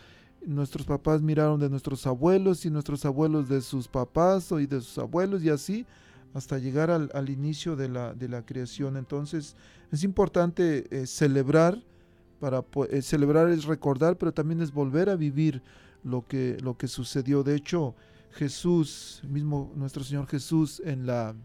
Nuestros 0.45 0.87
papás 0.87 1.23
miraron 1.23 1.61
de 1.61 1.71
nuestros 1.71 2.07
abuelos 2.07 2.65
y 2.67 2.71
nuestros 2.71 3.05
abuelos 3.05 3.49
de 3.49 3.61
sus 3.61 3.87
papás 3.89 4.51
y 4.53 4.67
de 4.67 4.81
sus 4.81 4.99
abuelos 4.99 5.43
y 5.43 5.51
así 5.51 5.87
hasta 6.35 6.59
llegar 6.59 6.91
al, 6.91 7.11
al 7.15 7.31
inicio 7.31 7.77
de 7.77 7.89
la, 7.89 8.15
de 8.15 8.29
la 8.29 8.45
creación. 8.45 8.97
Entonces 8.97 9.57
es 9.91 10.03
importante 10.05 10.87
eh, 10.91 11.07
celebrar, 11.07 11.83
para 12.43 12.65
eh, 12.91 13.03
celebrar 13.03 13.49
es 13.51 13.67
recordar, 13.67 14.19
pero 14.19 14.33
también 14.33 14.63
es 14.63 14.73
volver 14.73 15.09
a 15.09 15.15
vivir 15.15 15.63
lo 16.03 16.27
que, 16.27 16.57
lo 16.61 16.77
que 16.77 16.89
sucedió. 16.89 17.45
De 17.45 17.55
hecho, 17.55 17.95
Jesús, 18.33 19.23
mismo 19.29 19.73
nuestro 19.77 20.03
Señor 20.03 20.27
Jesús, 20.27 20.83
en 20.85 21.07
la 21.07 21.37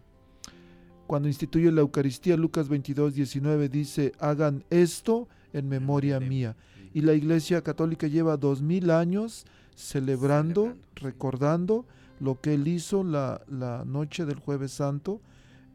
cuando 1.06 1.28
instituye 1.28 1.70
la 1.70 1.82
Eucaristía, 1.82 2.36
Lucas 2.36 2.68
22, 2.68 3.14
19 3.14 3.68
dice, 3.68 4.10
hagan 4.18 4.64
esto 4.70 5.28
en 5.52 5.68
memoria 5.68 6.18
mía. 6.18 6.56
Y 6.92 7.02
la 7.02 7.14
Iglesia 7.14 7.62
Católica 7.62 8.08
lleva 8.08 8.36
dos 8.36 8.60
mil 8.60 8.90
años 8.90 9.46
celebrando, 9.76 10.62
Celebrando, 10.62 10.74
sí. 10.96 11.04
recordando 11.04 11.86
lo 12.18 12.40
que 12.40 12.54
él 12.54 12.66
hizo 12.66 13.04
la, 13.04 13.40
la 13.46 13.84
noche 13.84 14.26
del 14.26 14.40
jueves 14.40 14.72
santo, 14.72 15.20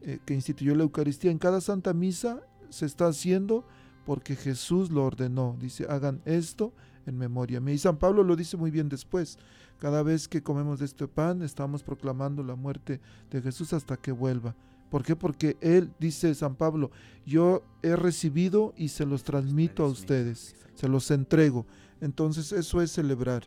eh, 0.02 0.18
que 0.26 0.34
instituyó 0.34 0.74
la 0.74 0.82
Eucaristía. 0.82 1.30
En 1.30 1.38
cada 1.38 1.62
Santa 1.62 1.94
Misa 1.94 2.42
se 2.68 2.84
está 2.84 3.06
haciendo 3.06 3.64
porque 4.04 4.36
Jesús 4.36 4.90
lo 4.90 5.04
ordenó. 5.04 5.56
Dice, 5.60 5.86
hagan 5.88 6.20
esto 6.24 6.72
en 7.06 7.16
memoria 7.18 7.60
mía. 7.60 7.74
Y 7.74 7.78
San 7.78 7.96
Pablo 7.98 8.22
lo 8.22 8.36
dice 8.36 8.56
muy 8.56 8.70
bien 8.70 8.88
después. 8.88 9.38
Cada 9.78 10.02
vez 10.02 10.28
que 10.28 10.42
comemos 10.42 10.78
de 10.78 10.84
este 10.86 11.08
pan, 11.08 11.42
estamos 11.42 11.82
proclamando 11.82 12.42
la 12.42 12.54
muerte 12.54 13.00
de 13.30 13.42
Jesús 13.42 13.72
hasta 13.72 13.96
que 13.96 14.12
vuelva. 14.12 14.54
¿Por 14.90 15.02
qué? 15.02 15.16
Porque 15.16 15.56
Él, 15.60 15.92
dice 15.98 16.34
San 16.34 16.54
Pablo, 16.54 16.90
yo 17.26 17.64
he 17.82 17.96
recibido 17.96 18.72
y 18.76 18.88
se 18.88 19.04
los 19.04 19.24
transmito 19.24 19.82
a 19.84 19.88
ustedes, 19.88 20.54
se 20.74 20.88
los 20.88 21.10
entrego. 21.10 21.66
Entonces 22.00 22.52
eso 22.52 22.80
es 22.80 22.92
celebrar. 22.92 23.42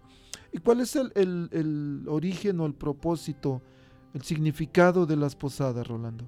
¿Y 0.52 0.58
cuál 0.60 0.82
es 0.82 0.96
el, 0.96 1.12
el- 1.16 1.50
el 1.52 2.04
origen 2.08 2.60
o 2.60 2.66
el 2.66 2.74
propósito, 2.74 3.62
el 4.14 4.22
significado 4.24 5.06
de 5.06 5.16
las 5.16 5.36
posadas, 5.36 5.88
Rolando? 5.88 6.28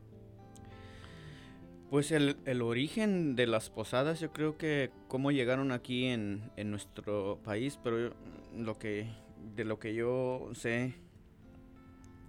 Pues 1.90 2.12
el, 2.12 2.38
el 2.46 2.62
origen 2.62 3.36
de 3.36 3.48
las 3.48 3.72
posadas, 3.72 4.20
yo 4.20 4.32
creo 4.32 4.58
que 4.58 4.92
cómo 5.08 5.32
llegaron 5.32 5.72
aquí 5.72 6.06
en, 6.06 6.52
en 6.56 6.70
nuestro 6.70 7.40
país, 7.44 7.80
pero 7.84 8.14
lo 8.56 8.78
que 8.78 9.10
de 9.56 9.64
lo 9.64 9.80
que 9.80 9.96
yo 9.96 10.50
sé 10.54 10.94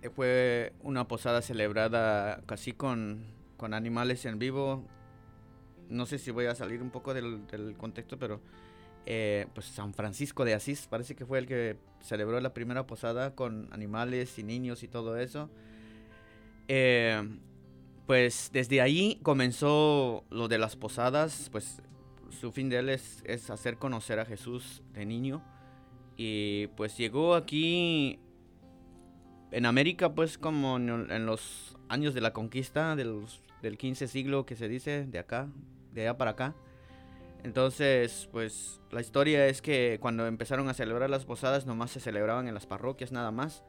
eh, 0.00 0.08
fue 0.08 0.72
una 0.82 1.06
posada 1.06 1.42
celebrada 1.42 2.40
casi 2.46 2.72
con, 2.72 3.26
con 3.58 3.74
animales 3.74 4.24
en 4.24 4.38
vivo. 4.38 4.82
No 5.90 6.06
sé 6.06 6.18
si 6.18 6.30
voy 6.30 6.46
a 6.46 6.54
salir 6.54 6.80
un 6.80 6.90
poco 6.90 7.12
del, 7.12 7.46
del 7.48 7.76
contexto, 7.76 8.18
pero 8.18 8.40
eh, 9.04 9.46
pues 9.52 9.66
San 9.66 9.92
Francisco 9.92 10.46
de 10.46 10.54
Asís 10.54 10.86
parece 10.86 11.14
que 11.14 11.26
fue 11.26 11.38
el 11.38 11.46
que 11.46 11.76
celebró 12.00 12.40
la 12.40 12.54
primera 12.54 12.86
posada 12.86 13.34
con 13.34 13.68
animales 13.72 14.38
y 14.38 14.42
niños 14.42 14.82
y 14.82 14.88
todo 14.88 15.18
eso. 15.18 15.50
Eh, 16.66 17.22
pues 18.10 18.50
desde 18.52 18.80
ahí 18.80 19.20
comenzó 19.22 20.24
lo 20.30 20.48
de 20.48 20.58
las 20.58 20.74
posadas, 20.74 21.48
pues 21.52 21.80
su 22.28 22.50
fin 22.50 22.68
de 22.68 22.78
él 22.78 22.88
es, 22.88 23.22
hacer 23.50 23.76
conocer 23.76 24.18
a 24.18 24.24
Jesús 24.24 24.82
de 24.94 25.06
niño. 25.06 25.44
Y 26.16 26.66
pues 26.76 26.96
llegó 26.96 27.36
aquí 27.36 28.18
en 29.52 29.64
América, 29.64 30.12
pues 30.12 30.38
como 30.38 30.76
en, 30.78 31.24
los 31.24 31.78
años 31.88 32.12
de 32.12 32.20
la 32.20 32.32
conquista 32.32 32.96
del 32.96 33.78
15 33.78 34.08
siglo 34.08 34.44
que 34.44 34.56
se 34.56 34.66
dice, 34.66 35.06
de 35.06 35.20
acá, 35.20 35.48
de 35.92 36.00
allá 36.00 36.18
para 36.18 36.32
acá. 36.32 36.56
Entonces, 37.44 38.28
pues 38.32 38.80
la 38.90 39.02
historia 39.02 39.46
es 39.46 39.62
que 39.62 39.98
cuando 40.00 40.26
empezaron 40.26 40.68
a 40.68 40.74
celebrar 40.74 41.10
las 41.10 41.26
posadas, 41.26 41.64
nomás 41.64 41.92
se 41.92 42.00
celebraban 42.00 42.48
en 42.48 42.54
las 42.54 42.66
parroquias 42.66 43.12
nada 43.12 43.30
más. 43.30 43.62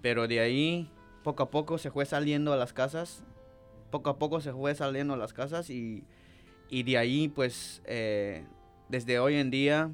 Pero 0.00 0.28
de 0.28 0.40
ahí, 0.40 0.90
poco 1.22 1.42
a 1.42 1.50
poco 1.50 1.76
se 1.76 1.90
fue 1.90 2.06
saliendo 2.06 2.54
a 2.54 2.56
las 2.56 2.72
casas. 2.72 3.22
Poco 3.90 4.10
a 4.10 4.18
poco 4.18 4.40
se 4.40 4.52
fue 4.52 4.74
saliendo 4.74 5.16
las 5.16 5.32
casas 5.32 5.70
y, 5.70 6.04
y 6.68 6.82
de 6.82 6.98
ahí, 6.98 7.28
pues, 7.28 7.82
eh, 7.86 8.44
desde 8.88 9.18
hoy 9.18 9.36
en 9.36 9.50
día, 9.50 9.90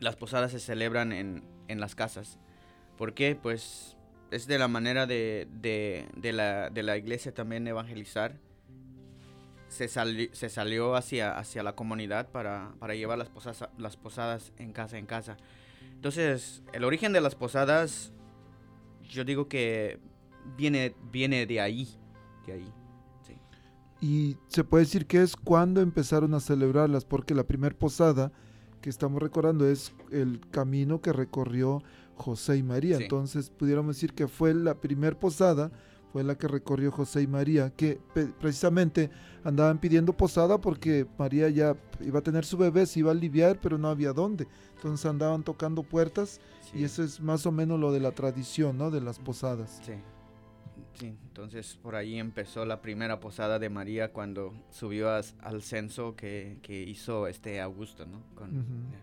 las 0.00 0.16
posadas 0.16 0.52
se 0.52 0.58
celebran 0.60 1.12
en, 1.12 1.44
en 1.68 1.80
las 1.80 1.94
casas. 1.94 2.38
¿Por 2.98 3.14
qué? 3.14 3.34
Pues 3.34 3.96
es 4.30 4.46
de 4.46 4.58
la 4.58 4.68
manera 4.68 5.06
de, 5.06 5.48
de, 5.50 6.06
de 6.16 6.32
la, 6.32 6.70
de 6.70 6.82
la 6.82 6.96
iglesia 6.96 7.32
también 7.32 7.66
evangelizar. 7.66 8.38
Se, 9.68 9.88
sali- 9.88 10.30
se 10.32 10.50
salió 10.50 10.94
hacia, 10.96 11.38
hacia 11.38 11.62
la 11.62 11.74
comunidad 11.74 12.28
para, 12.30 12.74
para 12.78 12.94
llevar 12.94 13.16
las 13.16 13.30
posadas, 13.30 13.70
las 13.78 13.96
posadas 13.96 14.52
en 14.58 14.72
casa 14.72 14.98
en 14.98 15.06
casa. 15.06 15.36
Entonces, 15.94 16.62
el 16.72 16.84
origen 16.84 17.12
de 17.12 17.20
las 17.22 17.34
posadas, 17.34 18.12
yo 19.08 19.24
digo 19.24 19.48
que 19.48 19.98
viene, 20.56 20.94
viene 21.10 21.46
de 21.46 21.60
ahí. 21.60 21.88
De 22.46 22.52
ahí. 22.52 22.72
Sí. 23.26 23.36
Y 24.00 24.36
se 24.48 24.64
puede 24.64 24.84
decir 24.84 25.06
que 25.06 25.22
es 25.22 25.36
cuando 25.36 25.80
empezaron 25.80 26.34
a 26.34 26.40
celebrarlas, 26.40 27.04
porque 27.04 27.34
la 27.34 27.44
primera 27.44 27.76
posada 27.76 28.32
que 28.80 28.90
estamos 28.90 29.22
recordando 29.22 29.66
es 29.66 29.94
el 30.10 30.40
camino 30.50 31.00
que 31.00 31.12
recorrió 31.12 31.82
José 32.16 32.56
y 32.56 32.62
María. 32.62 32.96
Sí. 32.96 33.04
Entonces 33.04 33.50
pudiéramos 33.50 33.96
decir 33.96 34.12
que 34.12 34.28
fue 34.28 34.54
la 34.54 34.74
primera 34.74 35.18
posada, 35.18 35.70
fue 36.12 36.24
la 36.24 36.36
que 36.36 36.46
recorrió 36.48 36.90
José 36.90 37.22
y 37.22 37.26
María, 37.26 37.70
que 37.70 38.00
precisamente 38.40 39.10
andaban 39.44 39.78
pidiendo 39.78 40.12
posada 40.12 40.60
porque 40.60 41.06
María 41.18 41.48
ya 41.48 41.76
iba 42.00 42.18
a 42.18 42.22
tener 42.22 42.44
su 42.44 42.58
bebé, 42.58 42.84
se 42.86 43.00
iba 43.00 43.10
a 43.10 43.14
aliviar, 43.14 43.58
pero 43.60 43.78
no 43.78 43.88
había 43.88 44.12
dónde. 44.12 44.46
Entonces 44.74 45.06
andaban 45.06 45.42
tocando 45.42 45.82
puertas 45.82 46.40
y 46.74 46.84
eso 46.84 47.02
es 47.02 47.20
más 47.20 47.46
o 47.46 47.52
menos 47.52 47.80
lo 47.80 47.92
de 47.92 48.00
la 48.00 48.12
tradición, 48.12 48.76
¿no? 48.76 48.90
De 48.90 49.00
las 49.00 49.18
posadas. 49.18 49.80
Sí. 49.86 49.92
Sí, 51.02 51.16
entonces 51.24 51.76
por 51.82 51.96
ahí 51.96 52.16
empezó 52.20 52.64
la 52.64 52.80
primera 52.80 53.18
posada 53.18 53.58
de 53.58 53.68
María 53.68 54.12
cuando 54.12 54.54
subió 54.70 55.10
al 55.10 55.62
censo 55.64 56.14
que, 56.14 56.58
que 56.62 56.80
hizo 56.80 57.26
este 57.26 57.60
Augusto, 57.60 58.06
¿no? 58.06 58.22
Con- 58.36 58.50
eh, 58.56 58.98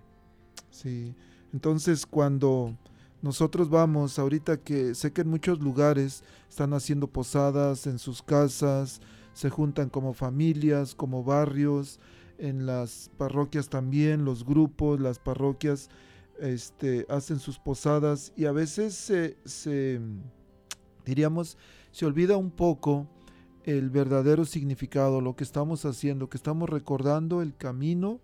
Sí, 0.72 1.14
entonces 1.52 2.06
cuando 2.06 2.74
nosotros 3.22 3.70
vamos, 3.70 4.18
ahorita 4.18 4.62
que 4.62 4.96
sé 4.96 5.12
que 5.12 5.24
en 5.24 5.28
muchos 5.30 5.60
lugares 5.60 6.24
están 6.48 6.74
haciendo 6.74 7.08
posadas 7.08 7.86
en 7.86 8.00
sus 8.00 8.24
casas, 8.24 9.02
se 9.34 9.50
juntan 9.50 9.90
como 9.90 10.14
familias, 10.14 10.96
como 10.96 11.26
barrios, 11.26 12.00
en 12.38 12.66
las 12.66 13.12
parroquias 13.18 13.68
también, 13.68 14.24
los 14.24 14.46
grupos, 14.46 15.02
las 15.02 15.20
parroquias 15.20 15.90
este, 16.40 17.06
hacen 17.10 17.40
sus 17.40 17.60
posadas 17.60 18.32
y 18.38 18.46
a 18.46 18.54
veces 18.54 18.94
se, 18.96 19.36
se, 19.44 20.00
diríamos, 21.06 21.58
se 21.92 22.06
olvida 22.06 22.38
un 22.38 22.52
poco 22.52 23.08
el 23.64 23.90
verdadero 23.90 24.46
significado, 24.46 25.22
lo 25.22 25.36
que 25.36 25.44
estamos 25.44 25.86
haciendo, 25.86 26.30
que 26.30 26.38
estamos 26.38 26.70
recordando 26.70 27.42
el 27.42 27.56
camino 27.56 28.20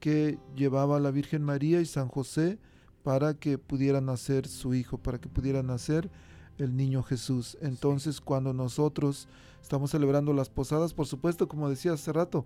que 0.00 0.38
llevaba 0.54 1.00
la 1.00 1.10
Virgen 1.10 1.42
María 1.42 1.80
y 1.80 1.86
San 1.86 2.08
José 2.08 2.58
para 3.02 3.34
que 3.34 3.56
pudiera 3.58 4.00
nacer 4.00 4.46
su 4.48 4.74
hijo, 4.74 4.98
para 4.98 5.18
que 5.18 5.28
pudiera 5.28 5.62
nacer 5.62 6.10
el 6.58 6.76
niño 6.76 7.02
Jesús. 7.02 7.56
Entonces, 7.60 8.20
cuando 8.20 8.52
nosotros 8.52 9.28
estamos 9.62 9.90
celebrando 9.92 10.32
las 10.32 10.50
posadas, 10.50 10.92
por 10.92 11.06
supuesto, 11.06 11.48
como 11.48 11.68
decía 11.70 11.92
hace 11.92 12.12
rato, 12.12 12.44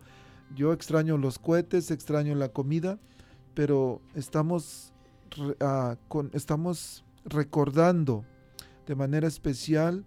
yo 0.54 0.72
extraño 0.72 1.16
los 1.16 1.38
cohetes, 1.38 1.90
extraño 1.90 2.34
la 2.34 2.50
comida, 2.50 2.98
pero 3.54 4.00
estamos, 4.14 4.92
ah, 5.60 5.96
con- 6.08 6.30
estamos 6.34 7.04
recordando 7.24 8.24
de 8.86 8.94
manera 8.94 9.28
especial 9.28 10.04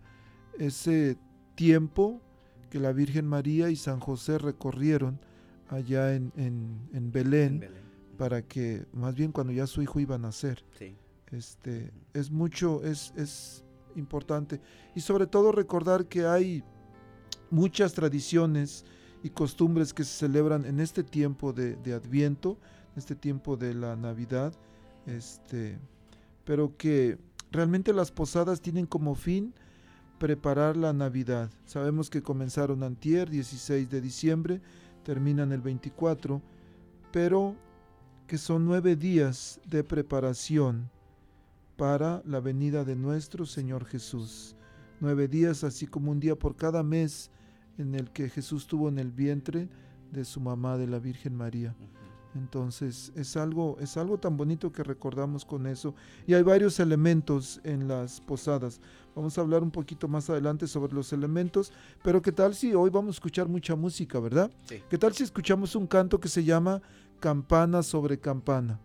ese 0.60 1.18
tiempo 1.56 2.22
que 2.70 2.80
la 2.80 2.92
Virgen 2.92 3.28
María 3.28 3.70
y 3.70 3.76
San 3.76 4.00
José 4.00 4.38
recorrieron 4.38 5.20
allá 5.70 6.14
en, 6.16 6.32
en- 6.36 6.90
en 6.94 7.12
Belén, 7.12 7.54
en 7.54 7.60
Belén. 7.60 7.84
para 8.18 8.42
que 8.42 8.86
más 8.94 9.16
bien 9.16 9.32
cuando 9.32 9.54
ya 9.54 9.68
su 9.68 9.82
hijo 9.82 10.00
iba 10.00 10.16
a 10.16 10.20
nacer. 10.20 10.64
Sí. 10.78 10.96
Este, 11.32 11.92
es 12.14 12.30
mucho, 12.32 12.84
es, 12.84 13.14
es 13.16 13.64
importante. 13.96 14.60
Y 14.96 15.02
sobre 15.02 15.28
todo 15.28 15.52
recordar 15.52 16.06
que 16.08 16.26
hay 16.26 16.64
muchas 17.50 17.94
tradiciones 17.94 18.86
y 19.24 19.30
costumbres 19.30 19.94
que 19.94 20.04
se 20.04 20.12
celebran 20.18 20.66
en 20.66 20.80
este 20.80 21.04
tiempo 21.04 21.54
de, 21.54 21.76
de 21.78 21.94
Adviento, 21.94 22.58
en 22.94 23.00
este 23.00 23.16
tiempo 23.16 23.56
de 23.58 23.74
la 23.74 23.96
Navidad, 23.96 24.54
este, 25.06 25.80
pero 26.46 26.76
que 26.78 27.18
realmente 27.52 27.94
las 27.94 28.12
posadas 28.12 28.62
tienen 28.62 28.86
como 28.86 29.16
fin 29.16 29.54
preparar 30.18 30.78
la 30.78 30.94
Navidad. 30.94 31.50
Sabemos 31.66 32.10
que 32.10 32.22
comenzaron 32.22 32.84
antier, 32.84 33.30
16 33.30 33.90
de 33.90 34.02
diciembre, 34.02 34.62
terminan 35.04 35.52
el 35.52 35.62
24, 35.62 36.42
pero 37.12 37.56
que 38.28 38.38
son 38.38 38.66
nueve 38.66 38.96
días 38.96 39.60
de 39.68 39.84
preparación 39.84 40.90
para 41.78 42.22
la 42.26 42.40
venida 42.40 42.84
de 42.84 42.96
nuestro 42.96 43.46
Señor 43.46 43.86
Jesús. 43.86 44.56
Nueve 45.00 45.28
días, 45.28 45.64
así 45.64 45.88
como 45.88 46.12
un 46.12 46.20
día 46.20 46.36
por 46.36 46.56
cada 46.56 46.84
mes 46.84 47.30
en 47.78 47.96
el 47.96 48.12
que 48.12 48.30
Jesús 48.30 48.68
tuvo 48.68 48.90
en 48.90 49.00
el 49.00 49.12
vientre 49.12 49.68
de 50.12 50.24
su 50.24 50.40
mamá, 50.40 50.78
de 50.78 50.88
la 50.88 51.00
Virgen 51.00 51.36
María. 51.36 51.76
Entonces 52.36 53.12
es 53.16 53.38
algo, 53.38 53.78
es 53.80 53.98
algo 53.98 54.18
tan 54.18 54.38
bonito 54.38 54.72
que 54.72 54.84
recordamos 54.84 55.46
con 55.46 55.68
eso. 55.68 55.94
Y 56.26 56.34
hay 56.34 56.44
varios 56.44 56.80
elementos 56.80 57.62
en 57.64 57.88
las 57.88 58.22
posadas. 58.22 58.80
Vamos 59.16 59.38
a 59.38 59.42
hablar 59.42 59.62
un 59.62 59.72
poquito 59.72 60.08
más 60.08 60.30
adelante 60.30 60.68
sobre 60.68 60.94
los 60.94 61.14
elementos. 61.14 61.72
Pero 62.04 62.22
qué 62.22 62.32
tal 62.32 62.56
si 62.56 62.74
hoy 62.74 62.90
vamos 62.90 63.16
a 63.16 63.18
escuchar 63.18 63.48
mucha 63.48 63.76
música, 63.76 64.20
¿verdad? 64.20 64.52
Sí. 64.66 64.82
¿Qué 64.90 64.98
tal 64.98 65.14
si 65.14 65.24
escuchamos 65.24 65.76
un 65.76 65.88
canto 65.88 66.20
que 66.20 66.28
se 66.28 66.44
llama 66.44 66.82
Campana 67.20 67.84
sobre 67.84 68.20
Campana? 68.20 68.80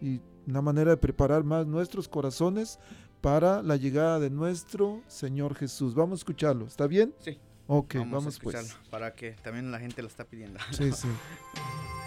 Y 0.00 0.20
una 0.46 0.62
manera 0.62 0.90
de 0.90 0.96
preparar 0.96 1.44
más 1.44 1.66
nuestros 1.66 2.08
corazones 2.08 2.78
para 3.20 3.62
la 3.62 3.76
llegada 3.76 4.18
de 4.18 4.30
nuestro 4.30 5.02
Señor 5.06 5.54
Jesús. 5.54 5.94
Vamos 5.94 6.18
a 6.18 6.20
escucharlo, 6.20 6.66
¿está 6.66 6.86
bien? 6.86 7.14
Sí. 7.20 7.38
Ok, 7.66 7.96
vamos, 7.96 8.24
vamos, 8.24 8.38
a 8.38 8.40
pues. 8.40 8.54
escucharlo 8.56 8.90
para 8.90 9.12
que 9.14 9.32
también 9.42 9.70
la 9.70 9.78
gente 9.78 10.00
lo 10.02 10.08
está 10.08 10.24
pidiendo. 10.24 10.58
Sí, 10.72 10.90
sí. 10.90 11.08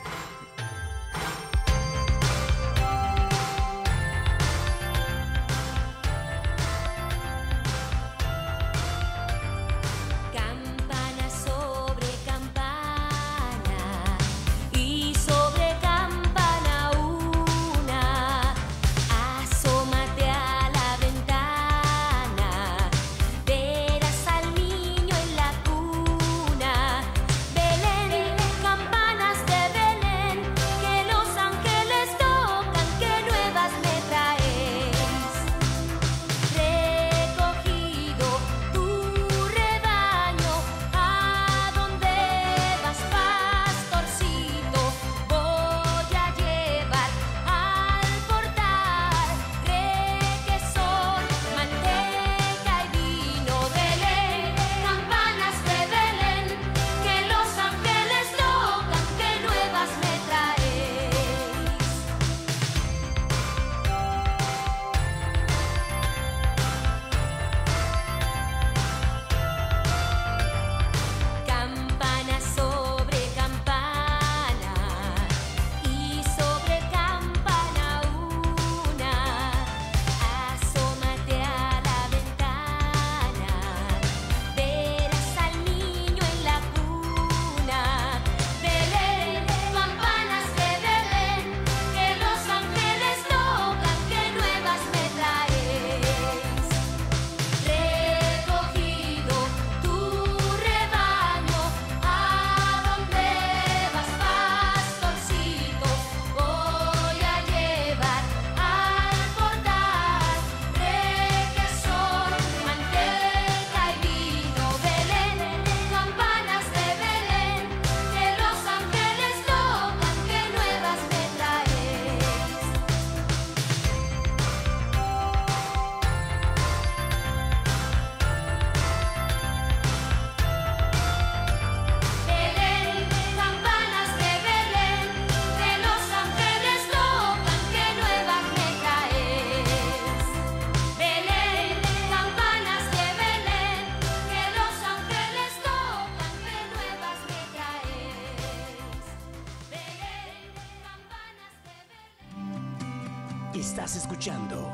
Estás 153.62 153.96
escuchando 153.96 154.74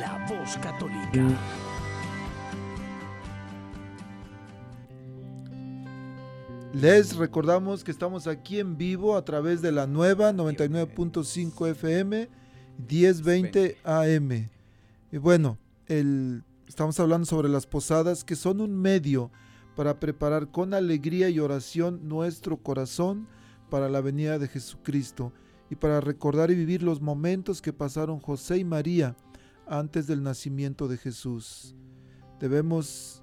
La 0.00 0.26
Voz 0.26 0.56
Católica. 0.56 1.38
Les 6.72 7.14
recordamos 7.14 7.84
que 7.84 7.90
estamos 7.90 8.26
aquí 8.26 8.58
en 8.58 8.78
vivo 8.78 9.18
a 9.18 9.24
través 9.26 9.60
de 9.60 9.70
la 9.70 9.86
nueva 9.86 10.32
99.5 10.32 11.68
FM 11.72 12.30
1020 12.88 13.76
AM. 13.84 14.48
Y 15.12 15.18
bueno, 15.18 15.58
el, 15.86 16.42
estamos 16.66 16.98
hablando 16.98 17.26
sobre 17.26 17.50
las 17.50 17.66
posadas 17.66 18.24
que 18.24 18.34
son 18.34 18.62
un 18.62 18.80
medio 18.80 19.30
para 19.76 20.00
preparar 20.00 20.50
con 20.50 20.72
alegría 20.72 21.28
y 21.28 21.38
oración 21.38 22.08
nuestro 22.08 22.56
corazón 22.56 23.28
para 23.68 23.90
la 23.90 24.00
venida 24.00 24.38
de 24.38 24.48
Jesucristo 24.48 25.34
y 25.70 25.76
para 25.76 26.00
recordar 26.00 26.50
y 26.50 26.54
vivir 26.54 26.82
los 26.82 27.00
momentos 27.00 27.60
que 27.60 27.72
pasaron 27.72 28.20
José 28.20 28.58
y 28.58 28.64
María 28.64 29.16
antes 29.66 30.06
del 30.06 30.22
nacimiento 30.22 30.88
de 30.88 30.96
Jesús. 30.96 31.74
Debemos 32.40 33.22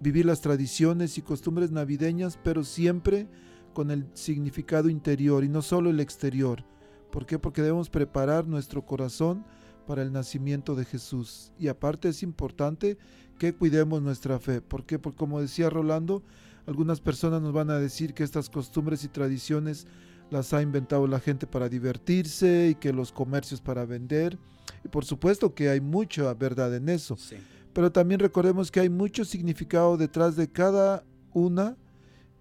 vivir 0.00 0.26
las 0.26 0.40
tradiciones 0.40 1.18
y 1.18 1.22
costumbres 1.22 1.70
navideñas, 1.70 2.38
pero 2.42 2.64
siempre 2.64 3.28
con 3.74 3.90
el 3.90 4.06
significado 4.14 4.88
interior 4.88 5.44
y 5.44 5.48
no 5.48 5.62
solo 5.62 5.90
el 5.90 6.00
exterior. 6.00 6.64
¿Por 7.10 7.26
qué? 7.26 7.38
Porque 7.38 7.62
debemos 7.62 7.90
preparar 7.90 8.46
nuestro 8.46 8.84
corazón 8.84 9.44
para 9.86 10.02
el 10.02 10.12
nacimiento 10.12 10.74
de 10.74 10.84
Jesús. 10.84 11.52
Y 11.58 11.68
aparte 11.68 12.08
es 12.08 12.22
importante 12.22 12.98
que 13.38 13.54
cuidemos 13.54 14.02
nuestra 14.02 14.38
fe. 14.38 14.60
¿Por 14.60 14.84
qué? 14.84 14.98
Porque 14.98 15.18
como 15.18 15.40
decía 15.40 15.70
Rolando, 15.70 16.22
algunas 16.66 17.00
personas 17.00 17.42
nos 17.42 17.52
van 17.52 17.70
a 17.70 17.78
decir 17.78 18.14
que 18.14 18.24
estas 18.24 18.50
costumbres 18.50 19.04
y 19.04 19.08
tradiciones 19.08 19.86
las 20.30 20.52
ha 20.52 20.62
inventado 20.62 21.06
la 21.06 21.20
gente 21.20 21.46
para 21.46 21.68
divertirse 21.68 22.68
y 22.70 22.74
que 22.74 22.92
los 22.92 23.12
comercios 23.12 23.60
para 23.60 23.84
vender. 23.84 24.38
Y 24.84 24.88
por 24.88 25.04
supuesto 25.04 25.54
que 25.54 25.68
hay 25.68 25.80
mucha 25.80 26.32
verdad 26.34 26.74
en 26.74 26.88
eso. 26.88 27.16
Sí. 27.16 27.36
Pero 27.72 27.92
también 27.92 28.20
recordemos 28.20 28.70
que 28.70 28.80
hay 28.80 28.88
mucho 28.88 29.24
significado 29.24 29.96
detrás 29.96 30.34
de 30.36 30.50
cada 30.50 31.04
una, 31.32 31.76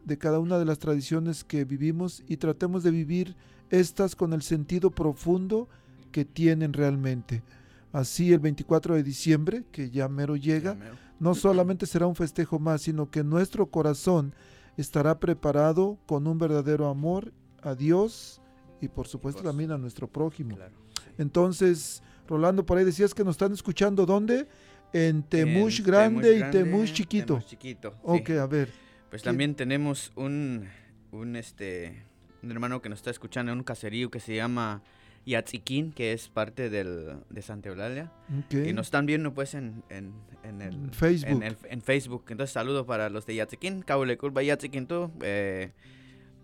de 0.05 0.17
cada 0.17 0.39
una 0.39 0.57
de 0.57 0.65
las 0.65 0.79
tradiciones 0.79 1.43
que 1.43 1.65
vivimos 1.65 2.23
y 2.27 2.37
tratemos 2.37 2.83
de 2.83 2.91
vivir 2.91 3.35
estas 3.69 4.15
con 4.15 4.33
el 4.33 4.41
sentido 4.41 4.91
profundo 4.91 5.67
que 6.11 6.23
tienen 6.23 6.73
realmente. 6.73 7.43
Así 7.91 8.31
el 8.31 8.39
24 8.39 8.95
de 8.95 9.03
diciembre, 9.03 9.63
que 9.71 9.89
ya 9.89 10.07
mero 10.07 10.35
llega, 10.35 10.77
no 11.19 11.35
solamente 11.35 11.85
será 11.85 12.07
un 12.07 12.15
festejo 12.15 12.59
más, 12.59 12.83
sino 12.83 13.09
que 13.09 13.23
nuestro 13.23 13.67
corazón 13.67 14.33
estará 14.77 15.19
preparado 15.19 15.97
con 16.05 16.27
un 16.27 16.37
verdadero 16.37 16.87
amor 16.87 17.33
a 17.69 17.75
Dios 17.75 18.41
y 18.81 18.87
por 18.87 19.07
supuesto 19.07 19.41
Por 19.41 19.51
también 19.51 19.71
a 19.71 19.77
nuestro 19.77 20.07
prójimo. 20.07 20.55
Claro. 20.55 20.75
Entonces, 21.17 22.03
Rolando, 22.27 22.65
por 22.65 22.77
ahí 22.77 22.85
decías 22.85 23.13
que 23.13 23.23
nos 23.23 23.35
están 23.35 23.53
escuchando 23.53 24.05
¿dónde? 24.05 24.47
En 24.93 25.23
Temush 25.23 25.79
En 25.79 25.85
Grande 25.85 26.37
y 26.37 26.51
Temush 26.51 26.93
Chiquito. 26.93 27.33
Temush 27.35 27.45
chiquito. 27.45 27.91
sí. 27.91 27.97
Ok, 28.03 28.29
a 28.31 28.45
ver. 28.47 28.69
Pues 29.09 29.23
también 29.23 29.55
tenemos 29.55 30.11
un, 30.15 30.67
un, 31.11 31.35
este, 31.35 32.03
un 32.43 32.51
hermano 32.51 32.81
que 32.81 32.89
nos 32.89 32.99
está 32.99 33.11
escuchando 33.11 33.51
en 33.51 33.59
un 33.59 33.63
caserío 33.63 34.09
que 34.11 34.19
se 34.19 34.35
llama 34.35 34.81
Yatziquín, 35.25 35.91
que 35.93 36.11
es 36.13 36.27
parte 36.29 36.69
del, 36.69 37.17
de 37.29 37.41
Santa 37.41 37.69
Eulalia. 37.69 38.11
ok. 38.45 38.53
Y 38.67 38.73
nos 38.73 38.87
están 38.87 39.05
viendo 39.05 39.33
pues 39.33 39.53
en, 39.53 39.83
en, 39.89 40.13
en 40.43 40.61
el 40.61 40.91
Facebook. 40.91 41.29
En, 41.29 41.43
el- 41.43 41.57
en 41.69 41.81
Facebook. 41.81 42.25
Entonces 42.29 42.53
saludos 42.53 42.85
para 42.85 43.09
los 43.09 43.25
de 43.25 43.35
Yatziquín, 43.35 43.81
Kaule 43.83 44.17
Kurba 44.17 44.43
Yatziquín 44.43 44.85
tú, 44.87 45.11
eh, 45.21 45.71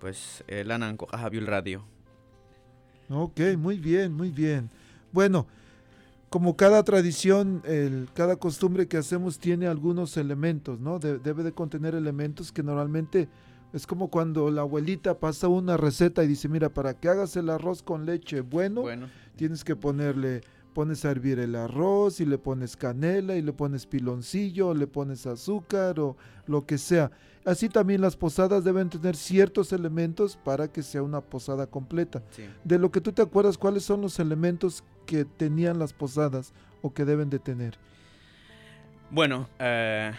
pues 0.01 0.43
eh, 0.47 0.63
Lanan 0.65 0.97
Kokahabiul 0.97 1.45
Radio. 1.47 1.85
Ok, 3.09 3.39
muy 3.57 3.77
bien, 3.77 4.13
muy 4.13 4.31
bien. 4.31 4.69
Bueno, 5.11 5.45
como 6.29 6.55
cada 6.55 6.83
tradición, 6.83 7.61
el- 7.65 8.07
cada 8.13 8.35
costumbre 8.37 8.87
que 8.87 8.97
hacemos 8.97 9.37
tiene 9.37 9.67
algunos 9.67 10.17
elementos, 10.17 10.79
¿no? 10.79 10.97
De- 10.97 11.19
debe 11.19 11.43
de 11.43 11.51
contener 11.51 11.93
elementos 11.93 12.51
que 12.51 12.63
normalmente 12.63 13.27
es 13.73 13.85
como 13.85 14.09
cuando 14.09 14.49
la 14.49 14.61
abuelita 14.61 15.19
pasa 15.19 15.47
una 15.49 15.77
receta 15.77 16.23
y 16.23 16.27
dice, 16.27 16.49
mira, 16.49 16.69
para 16.69 16.93
que 16.93 17.07
hagas 17.09 17.35
el 17.35 17.49
arroz 17.49 17.83
con 17.83 18.05
leche 18.05 18.41
bueno, 18.41 18.81
Bueno, 18.81 19.07
tienes 19.35 19.63
que 19.63 19.75
ponerle, 19.75 20.41
pones 20.73 21.05
a 21.05 21.11
hervir 21.11 21.39
el 21.39 21.55
arroz 21.55 22.19
y 22.19 22.25
le 22.25 22.37
pones 22.37 22.75
canela 22.75 23.35
y 23.35 23.41
le 23.41 23.53
pones 23.53 23.85
piloncillo, 23.85 24.69
o 24.69 24.73
le 24.73 24.87
pones 24.87 25.25
azúcar 25.27 25.99
o 25.99 26.17
lo 26.47 26.65
que 26.65 26.77
sea. 26.77 27.11
Así 27.45 27.69
también 27.69 28.01
las 28.01 28.15
posadas 28.15 28.63
deben 28.63 28.89
tener 28.89 29.15
ciertos 29.15 29.73
elementos 29.73 30.37
para 30.37 30.67
que 30.71 30.83
sea 30.83 31.01
una 31.01 31.21
posada 31.21 31.67
completa. 31.67 32.23
sí. 32.31 32.43
De 32.63 32.77
lo 32.77 32.91
que 32.91 33.01
tú 33.01 33.11
te 33.11 33.21
acuerdas, 33.21 33.57
¿cuáles 33.57 33.83
son 33.83 34.01
los 34.01 34.19
elementos 34.19 34.83
que 35.05 35.25
tenían 35.25 35.79
las 35.79 35.93
posadas 35.93 36.53
o 36.81 36.93
que 36.93 37.05
deben 37.05 37.29
de 37.29 37.39
tener? 37.39 37.77
Bueno, 39.09 39.49
eh, 39.59 40.11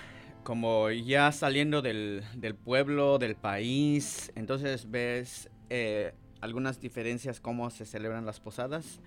como 0.43 0.91
ya 0.91 1.33
saliendo 1.33 1.81
del, 1.81 2.25
del 2.35 2.55
pueblo, 2.55 3.19
del 3.19 3.37
país, 3.37 4.33
entonces 4.35 4.91
ves 4.91 5.49
eh, 5.71 6.13
algunas 6.41 6.81
diferencias 6.81 7.41
cómo 7.41 7.71
se 7.71 7.87
celebran 7.87 8.27
las 8.27 8.41
posadas. 8.41 9.01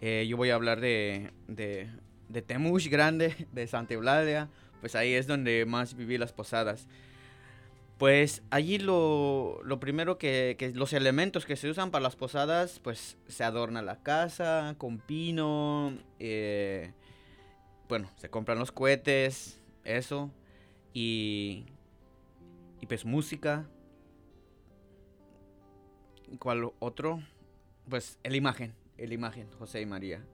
Eh, 0.00 0.26
yo 0.28 0.36
voy 0.36 0.50
a 0.50 0.54
hablar 0.54 0.80
de, 0.80 1.32
de, 1.48 1.88
de 2.28 2.42
Temush 2.42 2.88
Grande, 2.88 3.34
de 3.52 3.66
Santa 3.66 3.94
Eulalia, 3.94 4.48
pues 4.80 4.94
ahí 4.94 5.14
es 5.14 5.26
donde 5.26 5.64
más 5.66 5.94
viví 5.94 6.18
las 6.18 6.32
posadas. 6.32 6.88
Pues 7.98 8.42
allí 8.50 8.78
lo, 8.78 9.58
lo 9.64 9.80
primero 9.80 10.18
que, 10.18 10.72
los 10.74 10.92
elementos 10.92 11.46
que 11.46 11.56
se 11.56 11.70
usan 11.70 11.90
para 11.90 12.02
las 12.02 12.14
posadas, 12.14 12.78
pues 12.80 13.16
se 13.26 13.42
adorna 13.42 13.80
la 13.80 14.02
casa 14.02 14.74
con 14.76 14.98
pino, 14.98 15.96
eh, 16.18 16.92
bueno, 17.88 18.10
se 18.16 18.28
compran 18.28 18.58
los 18.58 18.70
cohetes, 18.70 19.60
eso, 19.84 20.30
y, 20.92 21.64
y 22.82 22.86
pues 22.86 23.06
música. 23.06 23.66
¿Y 26.30 26.36
¿Cuál 26.36 26.70
otro? 26.80 27.22
Pues 27.88 28.18
el 28.24 28.34
imagen, 28.34 28.74
el 28.98 29.12
imagen, 29.12 29.48
José 29.58 29.80
y 29.80 29.86
María. 29.86 30.24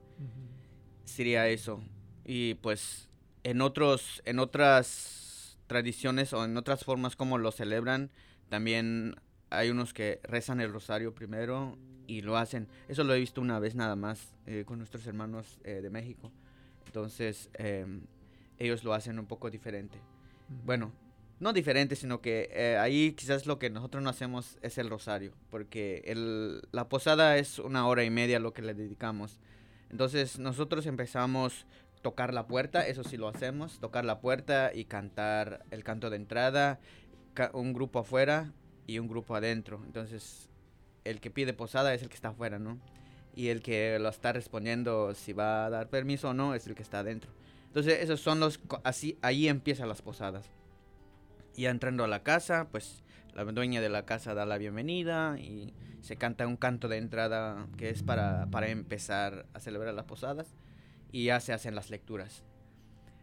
Sería 1.04 1.48
eso. 1.48 1.82
Y 2.24 2.54
pues 2.54 3.08
en 3.44 3.60
otros, 3.60 4.22
en 4.24 4.38
otras 4.38 5.58
tradiciones 5.66 6.32
o 6.32 6.44
en 6.44 6.56
otras 6.56 6.84
formas 6.84 7.16
como 7.16 7.38
lo 7.38 7.50
celebran, 7.52 8.10
también 8.48 9.16
hay 9.50 9.70
unos 9.70 9.92
que 9.92 10.20
rezan 10.22 10.60
el 10.60 10.72
rosario 10.72 11.14
primero 11.14 11.78
y 12.06 12.22
lo 12.22 12.36
hacen. 12.36 12.68
Eso 12.88 13.04
lo 13.04 13.14
he 13.14 13.18
visto 13.18 13.40
una 13.40 13.58
vez 13.58 13.74
nada 13.74 13.96
más 13.96 14.34
eh, 14.46 14.64
con 14.66 14.78
nuestros 14.78 15.06
hermanos 15.06 15.58
eh, 15.64 15.80
de 15.82 15.90
México. 15.90 16.30
Entonces, 16.86 17.50
em, 17.54 18.02
ellos 18.58 18.84
lo 18.84 18.94
hacen 18.94 19.18
un 19.18 19.26
poco 19.26 19.50
diferente. 19.50 19.98
Bueno, 20.64 20.92
no 21.42 21.52
diferente, 21.52 21.96
sino 21.96 22.20
que 22.20 22.48
eh, 22.52 22.76
ahí 22.78 23.12
quizás 23.12 23.46
lo 23.46 23.58
que 23.58 23.68
nosotros 23.68 24.00
no 24.00 24.10
hacemos 24.10 24.58
es 24.62 24.78
el 24.78 24.88
rosario, 24.88 25.32
porque 25.50 26.02
el, 26.06 26.62
la 26.70 26.88
posada 26.88 27.36
es 27.36 27.58
una 27.58 27.88
hora 27.88 28.04
y 28.04 28.10
media 28.10 28.38
lo 28.38 28.52
que 28.52 28.62
le 28.62 28.74
dedicamos. 28.74 29.40
Entonces, 29.90 30.38
nosotros 30.38 30.86
empezamos 30.86 31.66
tocar 32.00 32.32
la 32.32 32.46
puerta, 32.46 32.86
eso 32.86 33.02
sí 33.02 33.16
lo 33.16 33.28
hacemos, 33.28 33.80
tocar 33.80 34.04
la 34.04 34.20
puerta 34.20 34.70
y 34.72 34.84
cantar 34.84 35.64
el 35.70 35.82
canto 35.82 36.10
de 36.10 36.16
entrada, 36.16 36.78
un 37.52 37.72
grupo 37.72 38.00
afuera 38.00 38.52
y 38.86 39.00
un 39.00 39.08
grupo 39.08 39.34
adentro. 39.34 39.80
Entonces, 39.84 40.48
el 41.04 41.20
que 41.20 41.30
pide 41.30 41.54
posada 41.54 41.92
es 41.92 42.02
el 42.02 42.08
que 42.08 42.14
está 42.14 42.28
afuera, 42.28 42.58
¿no? 42.58 42.78
Y 43.34 43.48
el 43.48 43.62
que 43.62 43.98
lo 43.98 44.10
está 44.10 44.32
respondiendo 44.32 45.14
si 45.14 45.32
va 45.32 45.66
a 45.66 45.70
dar 45.70 45.88
permiso 45.88 46.30
o 46.30 46.34
no 46.34 46.54
es 46.54 46.66
el 46.68 46.76
que 46.76 46.82
está 46.82 47.00
adentro. 47.00 47.32
Entonces, 47.66 48.00
esos 48.00 48.20
son 48.20 48.38
los 48.38 48.60
así 48.84 49.18
ahí 49.22 49.48
empiezan 49.48 49.88
las 49.88 50.02
posadas. 50.02 50.50
Y 51.56 51.62
ya 51.62 51.70
entrando 51.70 52.04
a 52.04 52.08
la 52.08 52.22
casa, 52.22 52.68
pues 52.70 53.02
la 53.34 53.44
dueña 53.44 53.80
de 53.80 53.88
la 53.88 54.04
casa 54.04 54.34
da 54.34 54.46
la 54.46 54.58
bienvenida 54.58 55.38
y 55.38 55.74
se 56.00 56.16
canta 56.16 56.46
un 56.46 56.56
canto 56.56 56.88
de 56.88 56.98
entrada 56.98 57.66
que 57.76 57.90
es 57.90 58.02
para, 58.02 58.46
para 58.50 58.68
empezar 58.68 59.46
a 59.54 59.60
celebrar 59.60 59.94
las 59.94 60.04
posadas 60.06 60.54
y 61.10 61.24
ya 61.24 61.40
se 61.40 61.52
hacen 61.52 61.74
las 61.74 61.90
lecturas. 61.90 62.42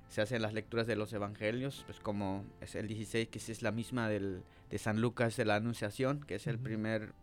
Se 0.10 0.22
hacen 0.22 0.42
las 0.42 0.54
lecturas 0.54 0.88
de 0.88 0.96
los 0.96 1.14
evangelios, 1.14 1.84
pues 1.86 2.00
como 2.00 2.44
es 2.62 2.74
el 2.76 2.88
16, 2.88 3.28
que 3.30 3.38
es 3.40 3.62
la 3.62 3.72
misma 3.72 4.10
del, 4.10 4.42
de 4.70 4.78
San 4.80 5.02
Lucas 5.02 5.38
de 5.38 5.46
la 5.46 5.56
Anunciación, 5.56 6.22
que 6.22 6.36
es 6.36 6.48
el 6.48 6.58
primer 6.58 7.14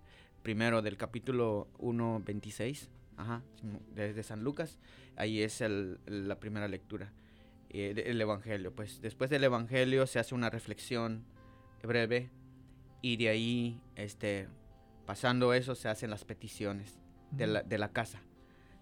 primero 0.44 0.82
del 0.82 0.96
capítulo 0.96 1.66
1, 1.78 2.22
26, 2.24 2.88
ajá, 3.16 3.42
de, 3.96 4.12
de 4.14 4.22
San 4.22 4.44
Lucas. 4.44 4.78
Ahí 5.16 5.42
es 5.42 5.60
el- 5.60 5.98
la 6.06 6.38
primera 6.38 6.68
lectura 6.68 7.12
eh, 7.70 7.92
del 7.94 8.20
evangelio. 8.20 8.74
Pues 8.74 9.00
después 9.00 9.30
del 9.30 9.44
evangelio 9.44 10.06
se 10.06 10.18
hace 10.18 10.34
una 10.34 10.50
reflexión 10.50 11.24
breve 11.82 12.30
y 13.02 13.16
de 13.16 13.28
ahí, 13.28 13.80
este, 13.94 14.48
pasando 15.06 15.52
eso, 15.54 15.74
se 15.74 15.88
hacen 15.88 16.10
las 16.10 16.24
peticiones 16.24 16.98
de 17.30 17.46
la, 17.46 17.62
de 17.62 17.78
la 17.78 17.92
casa. 17.92 18.20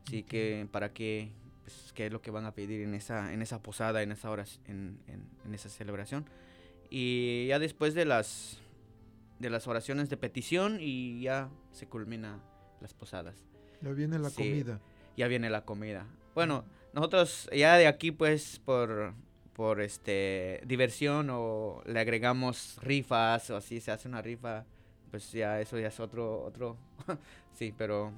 Así 0.06 0.22
que 0.22 0.66
para 0.70 0.92
qué, 0.92 1.32
pues, 1.62 1.92
qué 1.94 2.06
es 2.06 2.12
lo 2.12 2.20
que 2.22 2.30
van 2.30 2.44
a 2.46 2.54
pedir 2.54 2.82
en 2.82 2.94
esa, 2.94 3.32
en 3.32 3.42
esa 3.42 3.62
posada, 3.62 4.02
en 4.02 4.12
esa 4.12 4.30
hora, 4.30 4.44
en, 4.66 4.98
en- 5.08 5.28
en 5.44 5.54
esa 5.54 5.68
celebración. 5.68 6.24
Y 6.90 7.46
ya 7.48 7.58
después 7.58 7.94
de 7.94 8.04
las, 8.04 8.58
de 9.38 9.50
las 9.50 9.66
oraciones 9.66 10.08
de 10.10 10.16
petición 10.16 10.78
y 10.80 11.20
ya 11.20 11.50
se 11.72 11.86
culmina 11.86 12.40
las 12.80 12.94
posadas. 12.94 13.36
Ya 13.82 13.90
viene 13.92 14.18
la 14.18 14.30
Sí. 14.30 14.36
comida. 14.36 14.80
ya 15.16 15.28
viene 15.28 15.48
la 15.50 15.64
comida. 15.64 16.06
Bueno, 16.34 16.64
nosotros 16.94 17.50
ya 17.52 17.76
de 17.76 17.88
aquí 17.88 18.12
pues 18.12 18.60
por, 18.64 19.14
por 19.52 19.80
este 19.80 20.62
diversión 20.64 21.28
o 21.30 21.82
le 21.86 21.98
agregamos 21.98 22.78
rifas 22.82 23.50
o 23.50 23.56
así 23.56 23.80
se 23.80 23.90
hace 23.90 24.08
una 24.08 24.22
rifa, 24.22 24.64
pues 25.10 25.32
ya 25.32 25.60
eso 25.60 25.78
ya 25.78 25.88
es 25.88 25.98
otro, 26.00 26.42
otro, 26.42 26.76
sí, 27.52 27.74
pero 27.76 28.12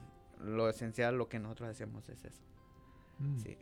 lo 0.45 0.69
esencial, 0.69 1.17
lo 1.17 1.29
que 1.29 1.39
nosotros 1.39 1.71
hacemos 1.71 2.09
es 2.11 2.25
eso. 2.25 2.43
Mm. 3.19 3.39
Sí. 3.41 3.57